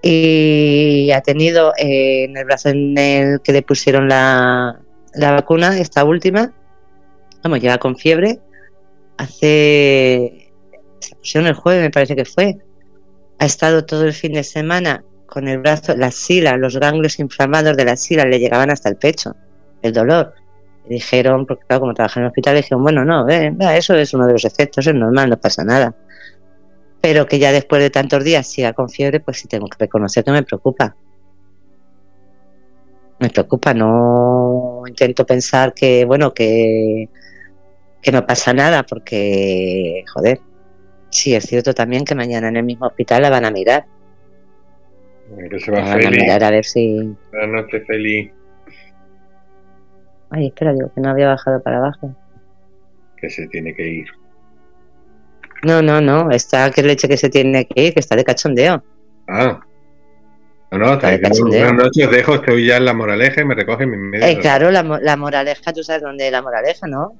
[0.03, 4.81] y ha tenido eh, en el brazo en el que le pusieron la,
[5.15, 6.53] la vacuna, esta última,
[7.49, 8.41] vamos, llega con fiebre,
[9.17, 10.53] hace,
[11.01, 12.59] se pusieron el jueves me parece que fue,
[13.39, 17.77] ha estado todo el fin de semana con el brazo, la sila, los ganglios inflamados
[17.77, 19.37] de la sila le llegaban hasta el pecho,
[19.83, 20.35] el dolor.
[20.89, 24.33] Dijeron, porque claro, como trabaja en el hospital, dijeron, bueno, no, eso es uno de
[24.33, 25.95] los efectos, es normal, no pasa nada
[27.01, 30.25] pero que ya después de tantos días siga con fiebre, pues sí tengo que reconocer
[30.25, 30.97] que me preocupa.
[33.21, 37.09] Me preocupa, no intento pensar que, bueno, que,
[38.03, 40.41] que no pasa nada, porque, joder,
[41.11, 43.87] sí, es cierto también que mañana en el mismo hospital la van a mirar.
[45.51, 47.15] Que se va Van a mirar a ver si.
[47.33, 48.31] Buenas noches, feliz.
[50.31, 52.15] Ay, espera, digo que no había bajado para abajo.
[53.17, 54.07] Que se tiene que ir.
[55.65, 56.31] No, no, no.
[56.31, 58.83] Está que leche que se tiene que ir, que está de cachondeo.
[59.27, 59.61] Ah.
[60.71, 61.65] No, no, está diciendo, cachondeo.
[61.65, 64.29] buenas noches, dejo, estoy ya en la moraleja y me recogen mis medios.
[64.29, 67.15] Eh, claro, la, la moraleja, tú sabes dónde es la moraleja, ¿no?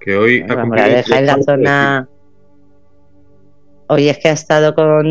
[0.00, 2.08] Que hoy ha La cumplido moraleja es la zona.
[3.88, 5.06] Hoy es que ha estado con.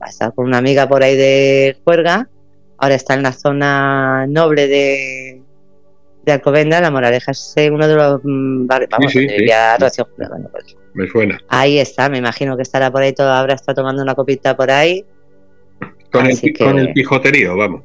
[0.00, 2.28] Ha estado con una amiga por ahí de Cuerga.
[2.78, 5.42] Ahora está en la zona noble de.
[6.24, 6.80] De Alcobenda.
[6.80, 8.90] La moraleja es uno de los mm, barrios.
[8.90, 10.02] Vamos, Sí, sí, sí.
[10.28, 11.40] bueno, pues, Me suena.
[11.48, 13.30] Ahí está, me imagino que estará por ahí todo.
[13.30, 15.04] Ahora está tomando una copita por ahí.
[16.10, 17.82] Con el, que- con el pijoterío, vamos.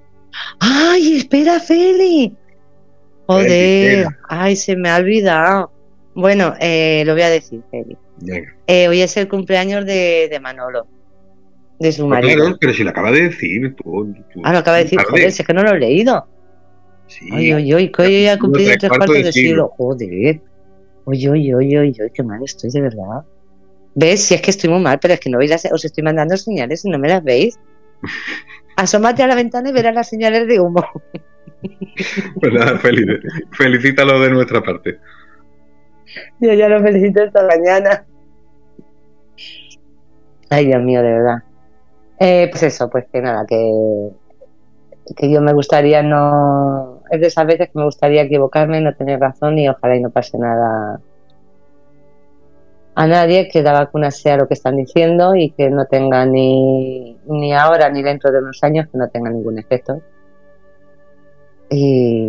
[0.60, 2.34] ¡Ay, espera, Feli!
[3.28, 5.72] Joder, ay, se me ha olvidado.
[6.14, 7.98] Bueno, eh, lo voy a decir, Feli.
[8.68, 10.86] Eh, hoy es el cumpleaños de, de Manolo,
[11.80, 12.36] de su marido.
[12.36, 14.14] claro, pero si lo acaba de decir tú.
[14.34, 16.28] tú- Ah, lo acaba de decir, joder, es que no lo he leído.
[17.08, 17.30] Sí.
[17.32, 19.70] Ay, ay, ay, que hoy ha cumplido tres cuartos de de siglo.
[19.78, 20.42] Joder.
[21.06, 23.24] Oye, oye, oye, oye, oye, qué mal estoy, de verdad.
[23.96, 24.24] ¿Ves?
[24.24, 25.66] Si es que estoy muy mal, pero es que no veis las...
[25.72, 27.60] Os estoy mandando señales y no me las veis.
[28.78, 30.86] Asómate a la ventana y verás las señales de humo.
[32.40, 32.80] Pues nada,
[33.52, 35.00] felicítalo de nuestra parte.
[36.40, 38.06] Yo ya lo felicito esta mañana.
[40.50, 41.44] Ay, Dios mío, de verdad.
[42.20, 44.10] Eh, pues eso, pues que nada, que,
[45.16, 47.02] que yo me gustaría no.
[47.10, 50.10] Es de esas veces que me gustaría equivocarme, no tener razón y ojalá y no
[50.10, 51.00] pase nada
[52.94, 57.18] a nadie, que la vacuna sea lo que están diciendo y que no tenga ni,
[57.26, 60.02] ni ahora ni dentro de unos años que no tenga ningún efecto.
[61.70, 62.28] Y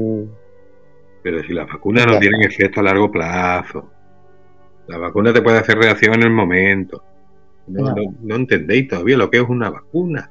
[1.23, 3.91] Pero si las vacunas no tienen efecto a largo plazo.
[4.89, 7.03] La vacuna te puede hacer reacción en el momento.
[7.69, 7.95] No, No.
[7.95, 10.31] no- no entendéis todavía lo que es una vacuna.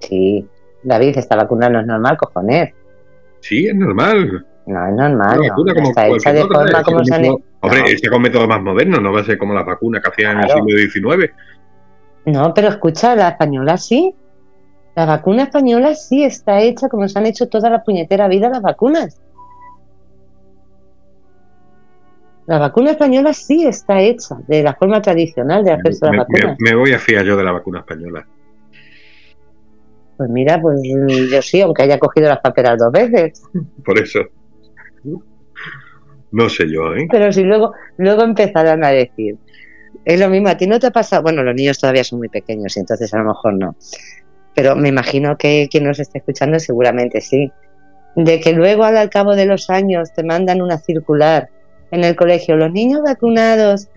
[0.00, 0.46] sí,
[0.84, 2.74] David, esta vacuna no es normal, cojones.
[3.40, 4.44] Sí, es normal.
[4.66, 5.48] No, es normal, no.
[5.48, 7.86] vacuna como Está hecha de forma como se han Hombre, No.
[7.86, 10.58] hecha con métodos más modernos, no va a ser como la vacuna que hacían Claro.
[10.58, 11.32] en el siglo XIX.
[12.26, 14.12] No, pero escucha, la española sí.
[14.96, 18.60] La vacuna española sí está hecha como se han hecho toda la puñetera vida las
[18.62, 19.20] vacunas.
[22.46, 26.38] La vacuna española sí está hecha de la forma tradicional de hacerse Me, las me-
[26.40, 26.56] vacunas.
[26.60, 28.26] me voy a fiar yo de la vacuna española.
[30.16, 30.78] Pues mira, pues
[31.30, 33.42] yo sí, aunque haya cogido las paperas dos veces.
[33.84, 34.20] Por eso.
[36.30, 37.06] No sé yo, ¿eh?
[37.10, 39.36] Pero si luego, luego empezarán a decir,
[40.04, 42.28] es lo mismo, a ti no te ha pasado, bueno, los niños todavía son muy
[42.28, 43.76] pequeños y entonces a lo mejor no,
[44.54, 47.52] pero me imagino que quien nos esté escuchando seguramente sí,
[48.16, 51.48] de que luego al cabo de los años te mandan una circular
[51.92, 53.88] en el colegio, los niños vacunados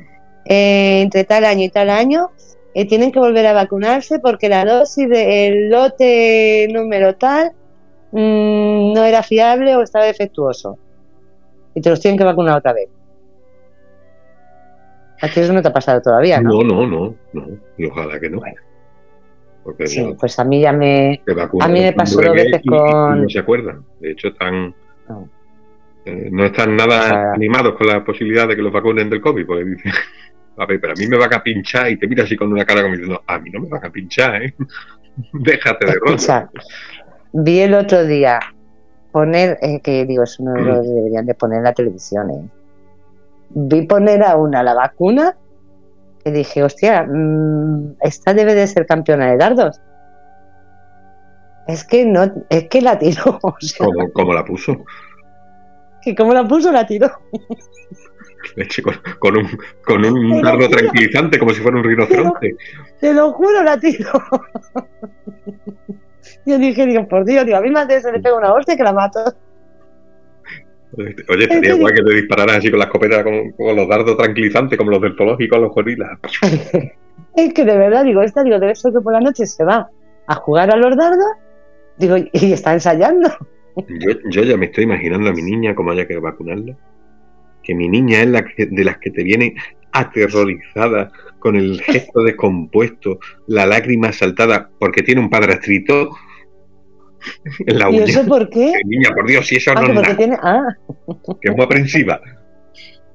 [0.45, 2.29] eh, entre tal año y tal año
[2.75, 7.51] eh, tienen que volver a vacunarse porque la dosis del lote número tal
[8.11, 10.77] mm, no era fiable o estaba defectuoso
[11.73, 12.89] y te los tienen que vacunar otra vez.
[15.21, 16.61] A ti eso no te ha pasado todavía, ¿no?
[16.61, 17.47] No, no, no, no.
[17.77, 18.39] Y ojalá que no.
[18.39, 18.55] Bueno.
[19.63, 21.21] Porque Sí, no, pues a mí ya me...
[21.61, 23.83] a mí me pasó dos veces y- y con- no se acuerdan.
[23.99, 24.75] De hecho, están.
[25.09, 25.29] No.
[26.05, 29.65] Eh, no están nada animados con la posibilidad de que los vacunen del COVID, porque
[29.65, 29.91] dicen,
[30.57, 32.65] a ver, pero a mí me van a pinchar y te mira así con una
[32.65, 34.53] cara como diciendo, a mí no me van a pinchar, ¿eh?
[35.33, 36.49] Déjate de rollo.
[37.33, 38.39] Vi el otro día
[39.11, 40.65] poner, eh, que digo, eso no Mm.
[40.65, 42.49] lo deberían de poner en la televisión, ¿eh?
[43.49, 45.35] Vi poner a una la vacuna
[46.25, 49.79] y dije, hostia, mm, esta debe de ser campeona de dardos.
[51.67, 54.83] Es que no, es que la tiró, o sea, Como, como la puso.
[56.05, 57.11] Que como la puso la tiró.
[58.55, 62.55] Leche, con, con un, con un dardo tranquilizante como si fuera un rinoceronte.
[63.01, 64.11] Te lo juro, la tiró.
[66.45, 68.77] Yo dije, digo, por Dios, digo, a mí más de eso le pego una hostia
[68.77, 69.19] que la mato.
[70.97, 74.77] Oye, estaría guay que te dispararas así con la escopeta, con, con los dardos tranquilizantes,
[74.77, 76.19] como los del zoológico a los gorilas.
[77.35, 79.89] Es que de verdad, digo, esta, digo, debe ser que por la noche se va
[80.27, 81.25] a jugar a los dardos,
[81.97, 83.29] digo, y está ensayando.
[83.75, 86.75] Yo, yo ya me estoy imaginando a mi niña como haya que vacunarla.
[87.63, 89.55] Que mi niña es la que- de las que te viene
[89.91, 96.09] aterrorizada, con el gesto descompuesto, la lágrima saltada, porque tiene un padrastrito
[97.65, 98.05] en la ¿Y uña.
[98.05, 98.71] eso por qué?
[98.85, 100.37] Niña, por Dios, si eso Ah, no es nada, tiene.
[100.41, 100.63] Ah,
[101.41, 102.19] que es muy aprensiva.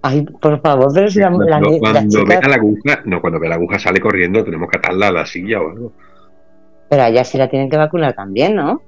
[0.02, 2.24] ay, por favor, pero si la, la, Cuando, la cuando chica.
[2.40, 5.26] vea la aguja, no, cuando vea la aguja sale corriendo, tenemos que atarla a la
[5.26, 5.92] silla o algo.
[6.88, 8.82] Pero allá sí la tienen que vacunar también, ¿no?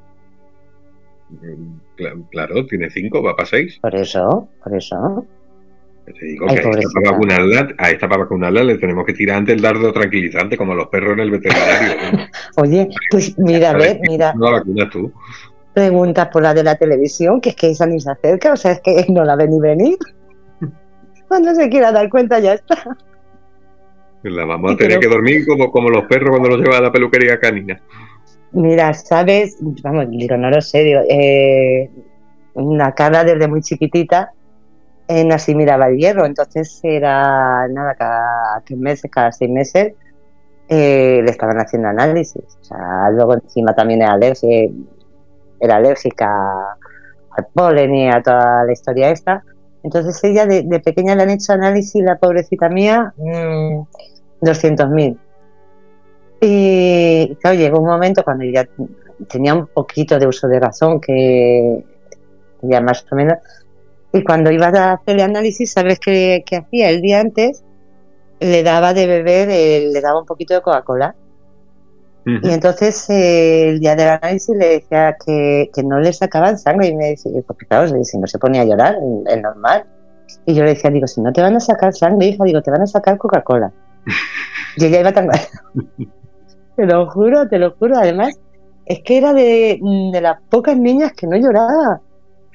[1.97, 3.79] Cla- Claro, tiene cinco, va para seis.
[3.81, 5.27] Por eso, por eso.
[6.05, 9.37] Te digo que a esta, para vacunarla, a esta para vacunarla le tenemos que tirar
[9.39, 12.27] antes el dardo tranquilizante, como los perros en el veterinario.
[12.57, 14.35] Oye, pues mira, a ver, mira.
[14.35, 15.13] No la vacunas tú.
[15.73, 18.73] Preguntas por la de la televisión, que es que esa ni se acerca, o sea,
[18.73, 19.97] es que no la ve ni venir.
[21.29, 22.77] Cuando se quiera dar cuenta ya está.
[24.25, 26.93] La vamos a tener que dormir como, como los perros cuando los lleva a la
[26.93, 27.81] peluquería canina.
[28.53, 31.91] Mira, sabes, vamos, digo, no lo sé, digo, eh,
[32.55, 34.33] una cara desde muy chiquitita
[35.09, 39.95] en así miraba el hierro, entonces era nada, cada tres meses, cada seis meses
[40.69, 42.43] eh, le estaban haciendo análisis.
[42.61, 44.75] O sea, luego encima también era alérgica,
[45.61, 46.29] era alérgica
[47.31, 49.45] al polen y a toda la historia esta.
[49.83, 53.83] Entonces ella de, pequeña le han hecho análisis, la pobrecita mía, mmm,
[54.41, 55.19] 200.000.
[56.45, 58.69] Y claro, llegó un momento cuando ya
[59.29, 61.85] tenía un poquito de uso de razón, que
[62.63, 63.39] ya más o menos,
[64.13, 66.91] y cuando iba a hacer el análisis, ¿sabes qué, hacía?
[66.91, 67.63] El día antes
[68.41, 71.15] le daba de beber, eh, le daba un poquito de Coca-Cola.
[72.25, 76.97] Y entonces eh, el día del análisis le decía que, no le sacaban sangre y
[76.97, 78.97] me decía, porque claro, si no se ponía a llorar,
[79.27, 79.87] es normal.
[80.45, 82.71] Y yo le decía, digo, si no te van a sacar sangre, hija, digo, te
[82.73, 83.73] van a sacar Coca-Cola.
[84.77, 85.29] y ella iba tan
[86.77, 87.97] Te lo juro, te lo juro.
[87.97, 88.39] Además,
[88.87, 89.79] es que era de,
[90.13, 92.01] de las pocas niñas que no lloraba.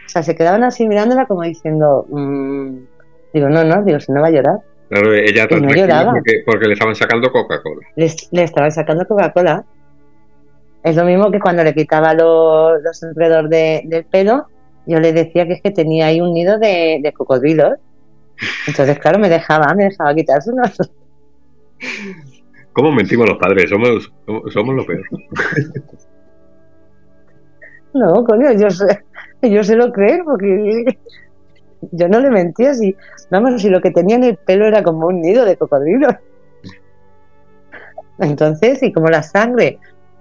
[0.05, 2.77] O sea, se quedaban así mirándola como diciendo, mmm,
[3.33, 4.59] digo, no, no, digo, si no va a llorar.
[4.89, 6.13] Claro, ella no lloraba.
[6.45, 7.81] Porque, le estaban sacando Coca-Cola.
[7.95, 9.65] Le, estaban sacando Coca-Cola.
[10.83, 14.47] Es lo mismo que cuando le quitaba los, los alrededor del pelo,
[14.85, 17.73] yo le decía que es que tenía ahí un nido de, de cocodrilos.
[18.67, 20.77] Entonces, claro, me dejaba, me dejaba quitarse unos.
[22.77, 23.71] ¿Cómo mentimos los padres?
[23.71, 24.13] Somos,
[24.53, 25.07] somos los peores.
[27.93, 29.03] No, coño, yo sé,
[29.41, 30.99] yo se lo creo porque
[31.91, 32.95] yo no le mentía si,
[33.31, 36.09] vamos, si lo que tenía en el pelo era como un nido de cocodrilo.
[38.19, 39.79] Entonces, y como la sangre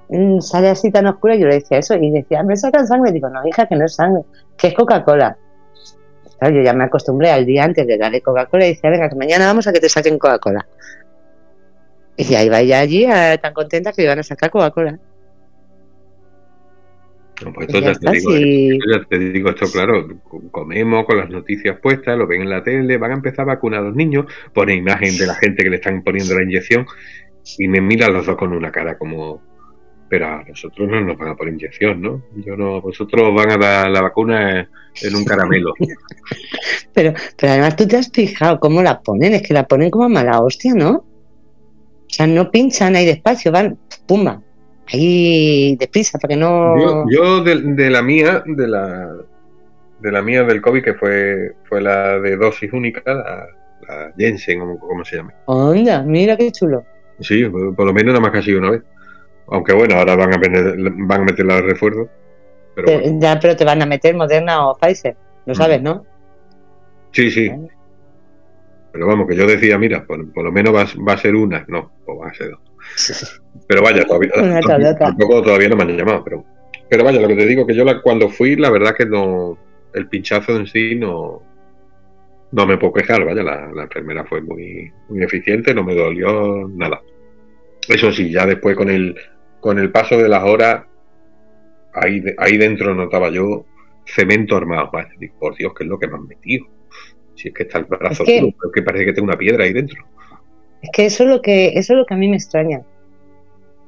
[0.09, 3.13] mm, sale así tan oscura, yo le decía eso y decía, me sacan sangre.
[3.13, 4.23] Digo, no, hija, que no es sangre,
[4.57, 5.37] que es Coca-Cola.
[6.41, 9.45] Yo ya me acostumbré al día antes de darle Coca-Cola y decía, venga, que mañana
[9.45, 10.67] vamos a que te saquen Coca-Cola.
[12.17, 13.07] Y ahí va ella allí
[13.41, 14.99] tan contenta que le van a sacar Coca-Cola.
[17.45, 18.31] No, pues esto ya, te digo,
[18.91, 20.09] ya, te digo, esto claro,
[20.51, 23.81] comemos con las noticias puestas, lo ven en la tele, van a empezar a vacunar
[23.81, 24.25] a los niños,
[24.55, 26.87] pone imagen de la gente que le están poniendo la inyección
[27.59, 29.43] y me miran los dos con una cara como,
[30.09, 32.23] pero a nosotros no nos van a poner inyección, ¿no?
[32.37, 34.71] Yo no, vosotros van a dar la vacuna
[35.03, 35.75] en un caramelo.
[36.95, 40.09] pero, pero además tú te has fijado cómo la ponen, es que la ponen como
[40.09, 41.05] mala hostia, ¿no?
[42.17, 43.77] O sea, no pinchan ahí despacio, van,
[44.07, 44.41] pumba,
[44.91, 47.05] ahí deprisa para que no.
[47.11, 49.15] Yo, de, la mía, de la
[50.01, 53.49] de la mía del COVID, que fue, fue la de dosis única, la,
[53.87, 55.35] la Jensen, como, se llama.
[55.45, 56.87] Onda, mira qué chulo.
[57.21, 58.83] Sí, por lo menos nada más casi una vez.
[59.49, 62.09] Aunque bueno, ahora van a, van a meter la refuerzo.
[62.77, 65.57] Pero Ya, pero te van a meter Moderna o Pfizer, lo mm.
[65.57, 66.07] sabes, ¿no?
[67.13, 67.53] Sí, sí.
[68.97, 71.93] Pero vamos, que yo decía, mira, por, lo menos va, va, a ser una, no,
[72.07, 73.43] o va a ser dos.
[73.69, 74.31] Pero vaya, todavía,
[74.99, 76.43] tampoco todavía no me han llamado, pero,
[76.89, 79.59] pero vaya, lo que te digo que yo la, cuando fui, la verdad que no,
[79.93, 81.43] el pinchazo en sí no,
[82.53, 87.03] no me puedo quejar, vaya, la, enfermera fue muy, muy eficiente, no me dolió nada.
[87.87, 89.15] Eso sí, ya después con el,
[89.61, 90.87] con el paso de las horas,
[91.93, 93.67] ahí, ahí dentro notaba yo
[94.07, 94.91] cemento armado,
[95.39, 96.67] por Dios, que es lo que me han metido.
[97.37, 100.05] Si es que está el brazo que, que parece que tengo una piedra ahí dentro.
[100.83, 102.83] Es que eso es lo que, eso es lo que a mí me extraña.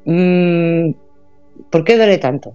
[0.04, 0.92] Mm,
[1.70, 2.54] ¿Por qué duele tanto?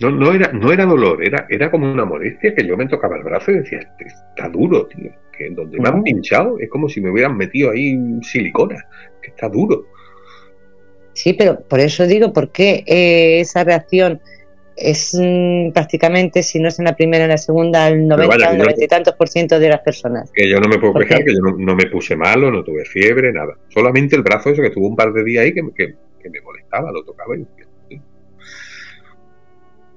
[0.00, 3.16] No, no, era, no era dolor, era, era como una molestia que yo me tocaba
[3.16, 5.10] el brazo y decía, está duro, tío.
[5.32, 8.86] Que donde me han pinchado es como si me hubieran metido ahí silicona,
[9.22, 9.86] que está duro.
[11.12, 14.20] Sí, pero por eso digo, ¿por qué eh, esa reacción
[14.76, 18.56] es mm, prácticamente, si no es en la primera, en la segunda, el 90 o
[18.56, 20.30] 90 y tantos por ciento de las personas.
[20.32, 23.32] Que yo no me puedo quejar, que yo no, me puse malo, no tuve fiebre,
[23.32, 23.54] nada.
[23.68, 27.04] Solamente el brazo eso que tuvo un par de días ahí que, me molestaba, lo
[27.04, 27.46] tocaba y...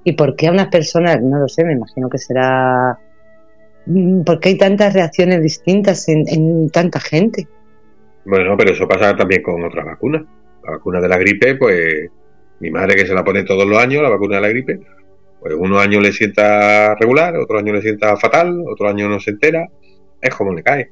[0.02, 2.98] ¿Y por qué a unas personas, no lo sé, me imagino que será...
[3.84, 7.46] Mm, ¿Por qué hay tantas reacciones distintas en, en tanta gente?
[8.24, 10.22] Bueno, pero eso pasa también con otras vacunas.
[10.64, 12.10] La vacuna de la gripe, pues
[12.60, 14.80] mi madre que se la pone todos los años, la vacuna de la gripe,
[15.40, 19.30] pues unos años le sienta regular, otro año le sienta fatal, otro año no se
[19.30, 19.66] entera,
[20.20, 20.90] es como le cae.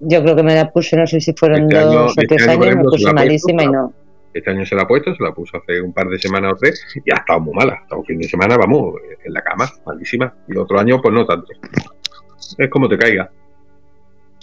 [0.00, 2.48] Yo creo que me la puse, no sé si fueron este dos o este tres
[2.48, 3.92] años, me puse malísima y no.
[4.32, 6.56] Este año se la ha puesto, se la puso hace un par de semanas o
[6.56, 7.80] tres y ha estado muy mala.
[7.82, 8.94] Hasta un fin de semana, vamos,
[9.24, 10.32] en la cama, malísima.
[10.48, 11.48] Y otro año, pues no tanto.
[12.56, 13.28] es como te caiga.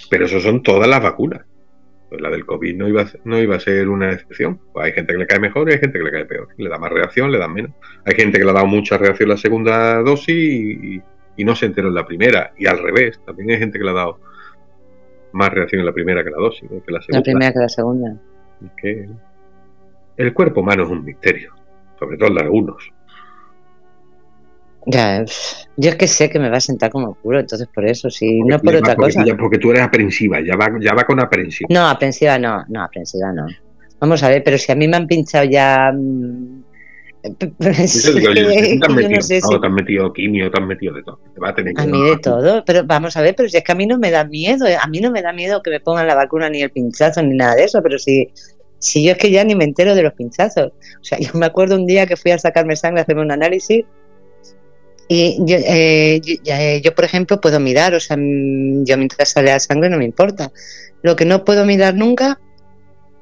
[0.10, 1.42] Pero eso son todas las vacunas.
[2.10, 4.60] Pues la del COVID no iba, a, no iba a ser una excepción.
[4.72, 6.48] Pues hay gente que le cae mejor y hay gente que le cae peor.
[6.58, 7.72] Le da más reacción, le da menos.
[8.06, 11.02] Hay gente que le ha dado mucha reacción la segunda dosis y,
[11.38, 12.54] y no se enteró en la primera.
[12.58, 14.20] Y al revés, también hay gente que le ha dado
[15.34, 16.84] más reacción en la primera que la dosis, ¿no?
[16.84, 17.20] que la segunda.
[17.20, 18.18] La primera que la segunda.
[18.64, 19.10] Es que
[20.18, 21.54] el cuerpo humano es un misterio,
[22.00, 22.92] sobre todo el de algunos.
[24.90, 25.24] Ya,
[25.76, 28.40] yo es que sé que me va a sentar como culo, entonces por eso, si
[28.42, 29.26] no por otra porque, cosa.
[29.26, 31.68] ya- porque tú eres aprensiva, ya va, ya va con aprensión.
[31.72, 33.46] No, aprensiva no, no, aprensiva no.
[34.00, 35.92] Vamos a ver, pero si a mí me han pinchado ya.
[35.94, 36.64] mm,
[37.28, 38.30] Yo sí, te
[38.86, 41.20] has metido, no sé te has metido quimio, te has metido de todo.
[41.34, 43.58] Te va a tener que A mí de todo, pero vamos a ver, pero si
[43.58, 45.62] es que a mí no me da miedo, eh, a mí no me da miedo
[45.62, 48.30] que me pongan la vacuna ni el pinchazo ni nada de eso, pero si,
[48.80, 50.68] si yo es que ya ni me entero de los pinchazos.
[50.68, 53.32] O sea, yo me acuerdo un día que fui a sacarme sangre a hacerme un
[53.32, 53.84] análisis
[55.08, 59.30] y yo, eh, yo, eh, yo, por ejemplo, puedo mirar, o sea, mm, yo mientras
[59.30, 60.52] sale la sangre no me importa.
[61.02, 62.40] Lo que no puedo mirar nunca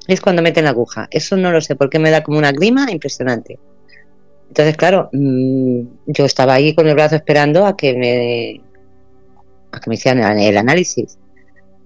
[0.08, 1.08] es cuando meten la aguja.
[1.10, 3.58] Eso no lo sé, porque me da como una grima impresionante.
[4.48, 8.60] Entonces, claro, mm, yo estaba ahí con el brazo esperando a que me,
[9.72, 11.18] a que me hicieran el análisis.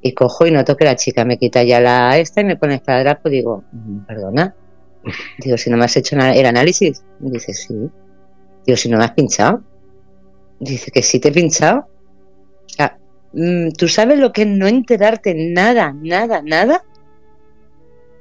[0.03, 2.77] Y cojo y noto que la chica me quita ya la esta y me pone
[2.77, 4.55] esparadrapo y digo, "Mm, perdona.
[5.39, 7.03] Digo, si no me has hecho el análisis.
[7.21, 7.75] Y dice, sí.
[8.67, 9.63] Digo, si no me has pinchado.
[10.61, 11.81] Dice que sí te he pinchado.
[11.81, 12.97] O sea,
[13.33, 16.85] mm, ¿tú sabes lo que es no enterarte nada, nada, nada?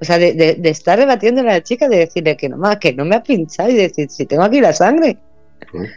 [0.02, 2.80] O sea, de, de, de estar rebatiendo a la chica, de decirle que no, me-
[2.80, 5.18] que no me ha pinchado y decir, si tengo aquí la sangre.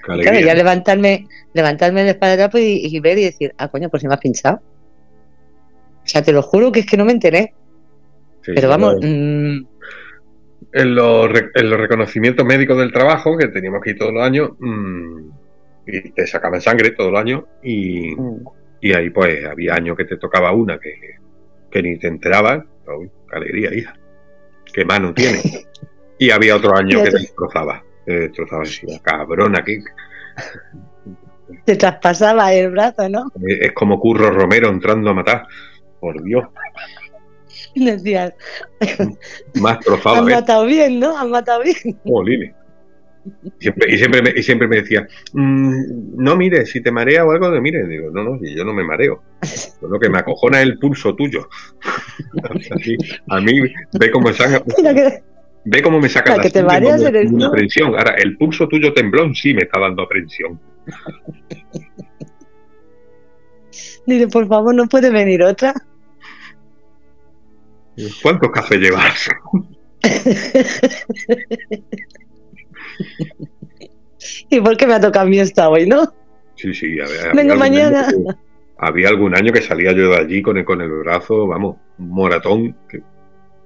[0.02, 4.08] Claro, ya levantarme, levantarme de esparadrapo y, y ver y decir, ah, coño, pues si
[4.08, 4.60] me has pinchado.
[6.04, 7.54] O sea, te lo juro que es que no me enteré.
[8.44, 9.66] Sí, Pero vamos, yo- mm,
[10.72, 14.24] en los, re- en los reconocimientos médicos del trabajo, que teníamos que ir todos los
[14.24, 15.30] años, mm,
[15.86, 18.44] y te sacaban sangre todos los años, y, mm,
[18.80, 20.92] y ahí pues había años que te tocaba una que,
[21.70, 22.64] que ni te enterabas.
[22.86, 23.94] Uy, qué alegría, hija.
[24.72, 25.40] Qué mano tiene.
[26.18, 27.82] Y había otro año que te destrozaba.
[28.06, 29.80] Te destrozaba así, cabrona, que
[31.64, 33.24] te traspasaba el brazo, ¿no?
[33.44, 35.48] es como Curro Romero entrando a matar.
[35.98, 36.44] Por Dios,
[37.74, 38.34] decías,
[39.60, 40.34] más trozado, han ¿eh?
[40.34, 41.16] matado bien, ¿no?
[41.16, 41.98] Han matado bien.
[42.04, 42.54] Jolines.
[43.60, 47.30] Siempre, y, siempre me, y siempre me decía, "Mm, no mires, si te marea o
[47.30, 47.88] algo, no mires.
[47.88, 49.22] Digo, no, no, yo no me mareo.
[49.88, 51.48] Lo que me acojona es el pulso tuyo.
[52.74, 52.96] Así,
[53.28, 54.62] a mí, ve cómo, saca,
[55.64, 57.52] ve cómo me saca La que te sangre mareas como eres una tú.
[57.52, 57.88] aprensión.
[57.96, 60.58] Ahora, el pulso tuyo temblón sí me está dando aprensión.
[64.06, 65.72] Dile, por favor, ¿no puede venir otra?
[68.22, 69.28] ¿Cuántos cafés llevas?
[74.50, 76.12] ¿Y por qué me ha tocado a mí esta hoy, no?
[76.56, 78.08] Sí, sí, a ver, Vengo mañana.
[78.08, 78.34] que-
[78.78, 82.08] había algún año que salía yo de allí con el, con el brazo, vamos, un
[82.10, 82.76] moratón.
[82.88, 83.02] que-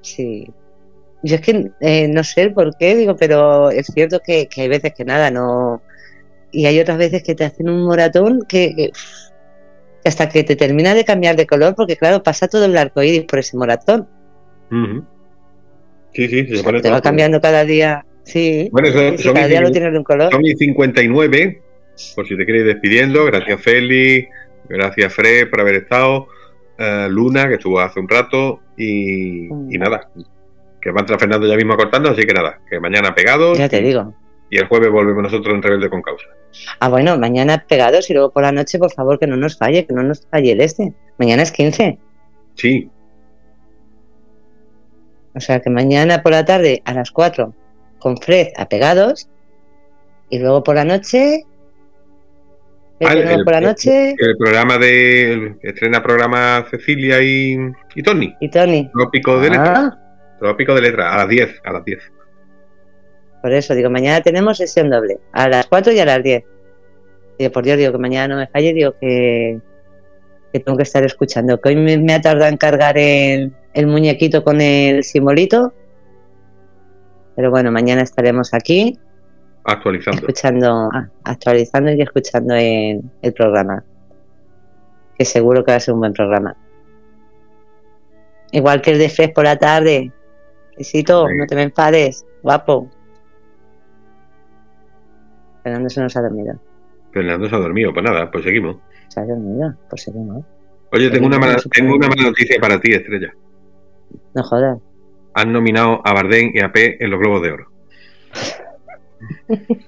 [0.03, 0.49] Sí.
[1.23, 4.63] Yo es que eh, no sé el por qué, digo, pero es cierto que, que
[4.63, 5.83] hay veces que nada, no.
[6.53, 8.93] Y hay otras veces que te hacen un moratón que, que,
[10.05, 13.25] hasta que te termina de cambiar de color, porque claro, pasa todo el arco iris
[13.25, 14.09] por ese moratón.
[14.71, 15.05] Ujú.
[16.13, 18.05] Sí, sí, se Te va cambiando cada día.
[18.27, 18.69] Sí.
[18.73, 20.31] Bueno, eso- Sí, sí, son cada día lo tienes de un color.
[20.33, 21.63] Son mis 59,
[22.15, 23.25] por si te quieres ir despidiendo.
[23.25, 24.29] Gracias, Feli.
[24.69, 26.27] Gracias, Fred, por haber estado.
[26.79, 28.61] Eh, Luna, que estuvo hace un rato.
[28.77, 29.73] Y, Mm.
[29.73, 30.11] y nada,
[30.83, 32.11] que va a entrar Fernando ya mismo cortando.
[32.11, 33.57] Así que nada, que mañana pegados.
[33.59, 34.13] Ya te digo.
[34.51, 36.27] Y el jueves volvemos nosotros en Rebelde con Causa.
[36.81, 39.87] Ah, bueno, mañana pegados y luego por la noche, por favor, que no nos falle,
[39.87, 40.93] que no nos falle el este.
[41.19, 41.99] Mañana es 15.
[42.55, 42.91] Sí,
[45.35, 47.55] O sea que mañana por la tarde a las 4
[48.07, 49.29] con Fred a pegados
[50.31, 51.43] y luego por la noche.
[53.05, 55.57] Ah, el- por la noche el programa de.
[55.61, 57.57] estrena programa Cecilia y,
[57.97, 58.33] y Tony.
[58.41, 58.89] y Tony.
[58.93, 59.75] Trópico de letra.
[59.77, 61.15] Ah, Trópico de letra.
[61.15, 61.61] A las 10.
[61.65, 61.99] A las 10.
[63.43, 66.45] por eso digo, mañana tenemos sesión doble, a las 4 y a las 10.
[67.41, 69.59] Digo, por Dios, digo que mañana no me falle, digo que,
[70.53, 71.61] que tengo que estar escuchando.
[71.61, 75.75] Que hoy me, me ha tardado en cargar el, el muñequito con el simbolito.
[77.37, 78.99] Pero bueno, mañana estaremos aquí
[79.65, 80.21] Actualizando.
[80.21, 83.85] escuchando, ah, actualizando y escuchando el, el programa.
[85.19, 86.57] Que seguro que va a ser un buen programa.
[88.53, 90.13] Igual que el de Fred por la tarde.
[90.77, 91.35] Besito, Sí.
[91.37, 92.91] no te me enfades, guapo.
[95.63, 96.55] Fernando se nos ha dormido.
[97.13, 97.93] Fernando se ha dormido.
[97.93, 98.77] Pues nada, pues seguimos.
[99.09, 100.45] Se ha dormido, pues seguimos.
[100.93, 103.33] Oye, tengo una, mala, tengo una mala noticia para ti, Estrella.
[104.35, 104.79] No jodas.
[105.37, 107.71] Han nominado a Bardem y a P en los Globos de Oro.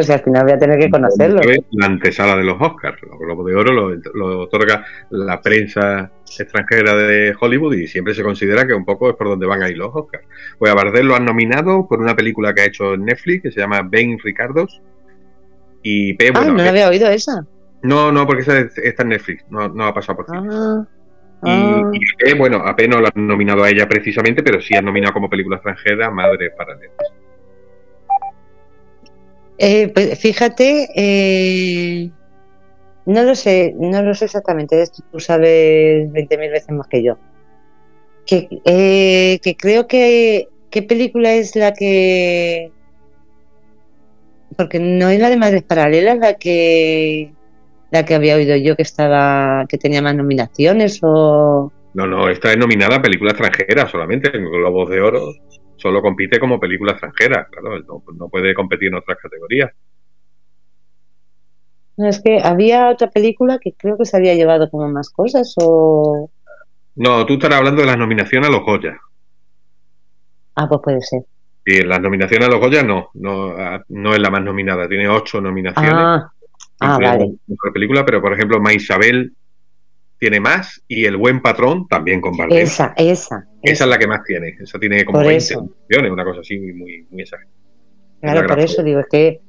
[0.00, 1.40] Sé, al final voy a tener que conocerlo.
[1.72, 3.02] La antesala de los Oscars.
[3.02, 8.22] Los Globos de Oro lo, lo, otorga la prensa extranjera de Hollywood y siempre se
[8.22, 10.24] considera que un poco es por donde van a ir los Oscars.
[10.58, 13.50] Pues a Bardem lo han nominado por una película que ha hecho en Netflix que
[13.50, 14.80] se llama Ben Ricardos.
[15.82, 17.44] Y P, ah, no había oído esa.
[17.82, 20.48] No, no, porque esa está en Netflix, no, no ha pasado por cine.
[20.52, 20.86] Ah,
[21.42, 21.90] ah.
[21.92, 25.30] Y, bueno, apenas no la han nominado a ella precisamente, pero sí han nominado como
[25.30, 26.96] película extranjera Madre Paralelas.
[29.58, 32.10] Eh, pues fíjate, eh,
[33.06, 37.18] no lo sé, no lo sé exactamente, esto tú sabes 20.000 veces más que yo.
[38.24, 42.70] Que, eh, que creo que, ¿qué película es la que...
[44.56, 47.32] Porque no es la de Madres Paralelas la que
[47.90, 52.52] la que había oído yo que estaba que tenía más nominaciones o no no esta
[52.52, 55.32] es nominada a película extranjera solamente en Globos de Oro
[55.76, 57.78] solo compite como película extranjera claro
[58.14, 59.72] no, puede competir en otras categorías.
[61.96, 66.30] Es que había otra película que creo que se había llevado como más cosas o
[66.94, 69.00] no tú estarás hablando de las nominaciones a los Goya.
[70.54, 71.22] Ah pues puede ser.
[71.64, 73.54] Y las nominaciones a los Goya no no
[73.88, 75.92] no es la más nominada tiene ocho nominaciones.
[75.94, 76.32] Ah
[76.80, 77.34] Ah, vale.
[77.72, 79.32] película, pero por ejemplo, Ma Isabel
[80.18, 83.46] tiene más y El Buen Patrón también con Esa, esa.
[83.62, 84.56] Esa es la que más tiene.
[84.60, 85.56] Esa tiene como 20
[85.88, 87.54] millones, una cosa así muy, muy exagerada.
[88.20, 89.40] Claro, por eso digo, es que,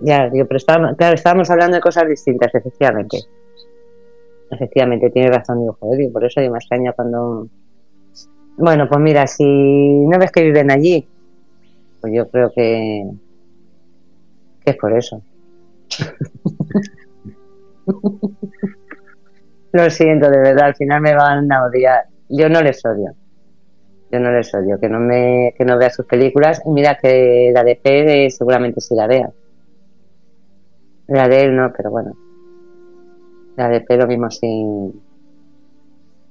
[0.00, 3.18] ya, digo, pero estábamos, claro, estábamos hablando de cosas distintas, efectivamente.
[4.50, 7.48] Efectivamente, tiene razón, digo, joder, por eso digo, me extraña cuando...
[8.58, 11.06] Bueno, pues mira, si no ves que viven allí,
[12.00, 13.04] pues yo creo que,
[14.64, 15.22] que es por eso.
[19.72, 22.06] Lo siento, de verdad, al final me van a odiar.
[22.28, 23.14] Yo no les odio.
[24.10, 26.62] Yo no les odio, que no me que no vea sus películas.
[26.64, 29.30] Y mira que la de P seguramente sí la vea.
[31.08, 32.16] La de él no, pero bueno.
[33.56, 34.92] La de P lo mismo sí,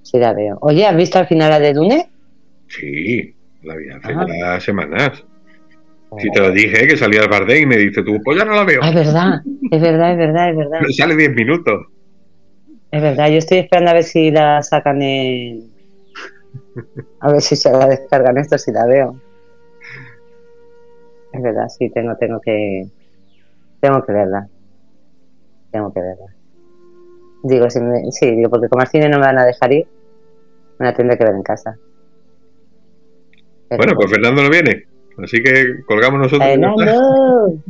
[0.01, 0.57] sí la veo.
[0.61, 2.09] Oye, ¿has visto al final la de Dune?
[2.67, 4.13] Sí, la vi hace
[4.43, 4.59] ah.
[4.59, 5.23] semanas.
[6.19, 8.53] Si te lo dije, que salía el Bardem y me dice tú, pues ya no
[8.53, 8.79] la veo.
[8.81, 9.41] Ah, es verdad,
[9.71, 10.79] es verdad, es verdad, es verdad.
[10.95, 11.87] sale 10 minutos.
[12.91, 15.69] Es verdad, yo estoy esperando a ver si la sacan en...
[17.19, 19.19] A ver si se la descargan esto, si la veo.
[21.33, 22.85] Es verdad, sí, tengo, tengo que...
[23.81, 24.47] Tengo que verla.
[25.71, 26.33] Tengo que verla.
[27.43, 27.79] Digo, si
[28.11, 29.87] sí, digo, porque como al cine no me van a dejar ir,
[30.79, 31.77] me la tendré que ver en casa.
[33.69, 34.94] bueno, pues Fernando no viene.
[35.17, 36.49] Así que colgamos nosotros.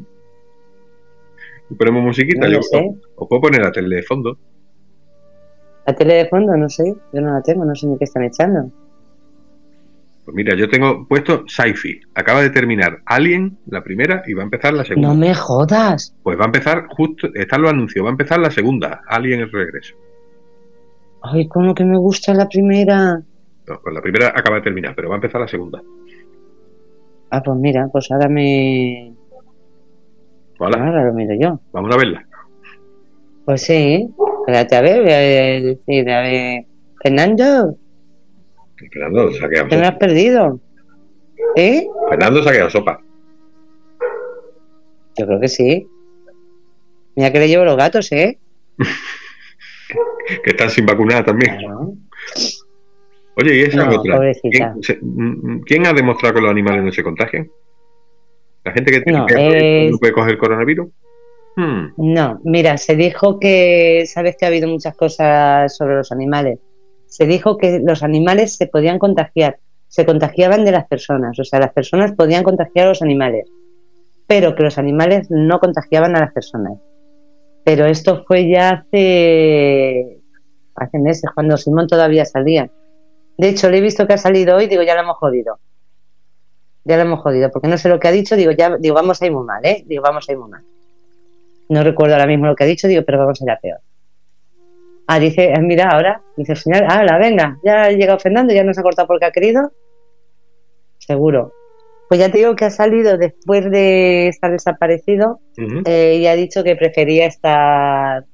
[1.70, 2.48] Y ponemos musiquita.
[2.48, 4.38] yo, os, puedo poner la tele de fondo.
[5.86, 6.96] La tele de fondo, no sé.
[7.12, 8.70] Yo no la tengo, no sé ni qué están echando.
[10.24, 12.02] Pues mira, yo tengo puesto Sci-Fi.
[12.16, 15.10] Acaba de terminar Alien, la primera, y va a empezar la segunda.
[15.10, 16.16] No me jodas.
[16.24, 19.52] Pues va a empezar, justo, está lo anuncio, va a empezar la segunda, Alien el
[19.52, 19.96] regreso.
[21.22, 23.22] Ay, cómo que me gusta la primera.
[23.68, 25.82] No, pues la primera acaba de terminar, pero va a empezar la segunda.
[27.30, 29.14] Ah, pues mira, pues ahora me.
[30.60, 31.60] Ahora lo miro yo.
[31.72, 32.28] Vamos a verla.
[33.46, 36.66] Pues sí, espérate a ver, voy a decir, a ver.
[37.02, 37.78] Fernando.
[38.78, 39.70] Fernando, quedado.
[39.70, 40.60] ¿Te me has perdido?
[41.56, 41.88] ¿Eh?
[42.10, 43.00] Fernando quedado sopa.
[45.18, 45.88] Yo creo que sí.
[47.16, 48.40] Mira que le llevo los gatos, ¿eh?
[50.44, 51.58] que están sin vacunar también.
[53.38, 54.20] Oye, ¿y esa otra?
[55.66, 57.50] ¿Quién, ha demostrado que los animales no se contagian?
[58.64, 60.88] ¿La gente que tiene que no puede coger el coronavirus?
[61.56, 61.94] Hmm.
[61.98, 66.60] No, mira, se dijo que, sabes que ha habido muchas cosas sobre los animales.
[67.08, 71.60] Se dijo que los animales se podían contagiar, se contagiaban de las personas, o sea,
[71.60, 73.46] las personas podían contagiar a los animales,
[74.28, 76.74] pero que los animales no contagiaban a las personas.
[77.64, 80.20] Pero esto fue ya hace,
[80.76, 82.70] hace meses, cuando Simón todavía salía.
[83.38, 85.60] De hecho, le he visto que ha salido hoy, digo, ya lo hemos jodido.
[86.84, 89.22] Ya lo hemos jodido, porque no sé lo que ha dicho, digo, ya, digo, vamos
[89.22, 89.84] a ir muy mal, ¿eh?
[89.86, 90.64] Digo, vamos a ir muy mal.
[91.70, 93.80] No recuerdo ahora mismo lo que ha dicho, digo, pero vamos a ir a peor.
[95.08, 98.64] Ah, dice, eh, mira, ahora, dice el señor, la venga, ya ha llegado Fernando, ya
[98.64, 99.72] nos ha cortado porque ha querido.
[101.00, 101.54] Seguro.
[102.08, 105.40] Pues ya te digo que ha salido después de estar desaparecido
[105.86, 108.26] eh, y ha dicho que prefería estar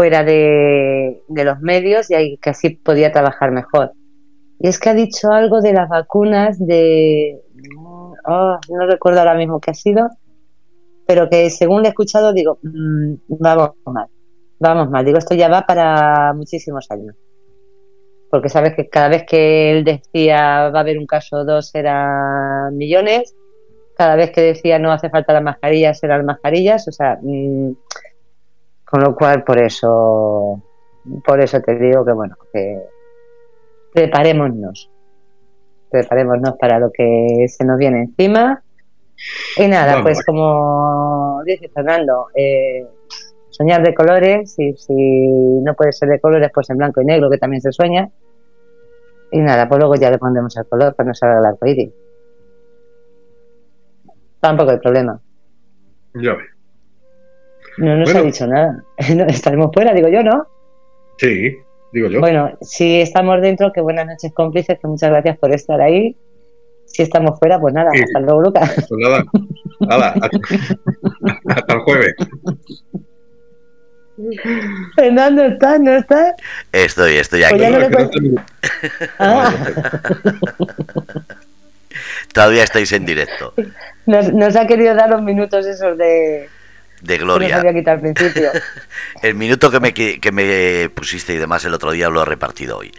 [0.00, 3.92] fuera de, los medios y ahí que así podía trabajar mejor.
[4.58, 7.38] Y es que ha dicho algo de las vacunas de...
[8.26, 10.08] Oh, no recuerdo ahora mismo qué ha sido,
[11.06, 14.06] pero que según le he escuchado digo, mm, vamos mal,
[14.58, 15.04] vamos mal.
[15.04, 17.14] Digo, esto ya va para muchísimos años.
[18.30, 21.74] Porque sabes que cada vez que él decía va a haber un caso o dos
[21.74, 23.36] eran millones,
[23.98, 27.72] cada vez que decía no hace falta las mascarillas, eran mascarillas, o sea, mm,
[28.90, 30.60] con lo cual por eso,
[31.24, 32.82] por eso te digo que bueno, que
[33.92, 34.90] preparémonos,
[35.90, 38.62] preparémonos para lo que se nos viene encima.
[39.56, 42.86] Y nada, pues como dice Fernando, eh,
[43.50, 44.94] soñar de colores, y si
[45.62, 48.10] no puede ser de colores, pues en blanco y negro, que también se sueña.
[49.30, 51.92] Y nada, pues luego ya le pondremos el color para no salga el arco iris.
[54.40, 55.20] Tampoco hay problema.
[56.14, 56.59] Ya ve.
[57.80, 58.84] No nos ha dicho nada.
[58.98, 60.46] Estaremos fuera, digo yo, ¿no?
[61.16, 61.56] Sí,
[61.92, 62.20] digo yo.
[62.20, 66.14] Bueno, si estamos dentro, que buenas noches cómplices, que muchas gracias por estar ahí.
[66.84, 68.86] Si estamos fuera, pues nada, hasta luego, Lucas.
[68.88, 69.24] Pues nada,
[69.80, 70.14] nada,
[71.48, 72.14] hasta, el jueves.
[74.96, 75.80] Fernando, ¿estás?
[75.80, 76.34] ¿No estás?
[76.72, 78.34] Estoy, estoy pues aquí.
[79.18, 79.54] Ah.
[82.34, 83.54] Todavía estáis en directo.
[84.06, 86.48] Nos, ha querido dar los minutos esos de...
[87.00, 87.58] De gloria.
[87.58, 88.50] al principio.
[89.22, 92.78] el minuto que me, que me pusiste y demás el otro día lo he repartido
[92.78, 92.92] hoy.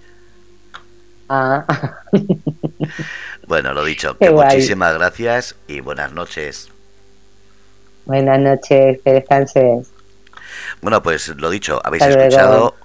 [1.34, 1.65] Ah.
[3.48, 6.69] bueno, lo dicho, que muchísimas gracias y buenas noches.
[8.03, 9.88] Buenas noches, que descanses.
[10.82, 12.76] Bueno, pues lo dicho, habéis escuchado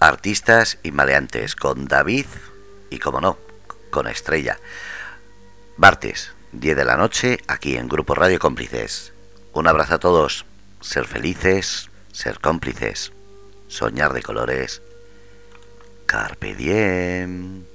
[0.00, 2.24] artistas y maleantes con David
[2.88, 3.36] y, como no,
[3.90, 4.56] con Estrella.
[5.76, 9.12] Martes, 10 de la noche, aquí en Grupo Radio Cómplices.
[9.58, 10.46] Un abrazo a todos.
[10.80, 13.12] Ser felices, ser cómplices,
[13.66, 14.82] soñar de colores.
[16.06, 17.67] Carpe diem.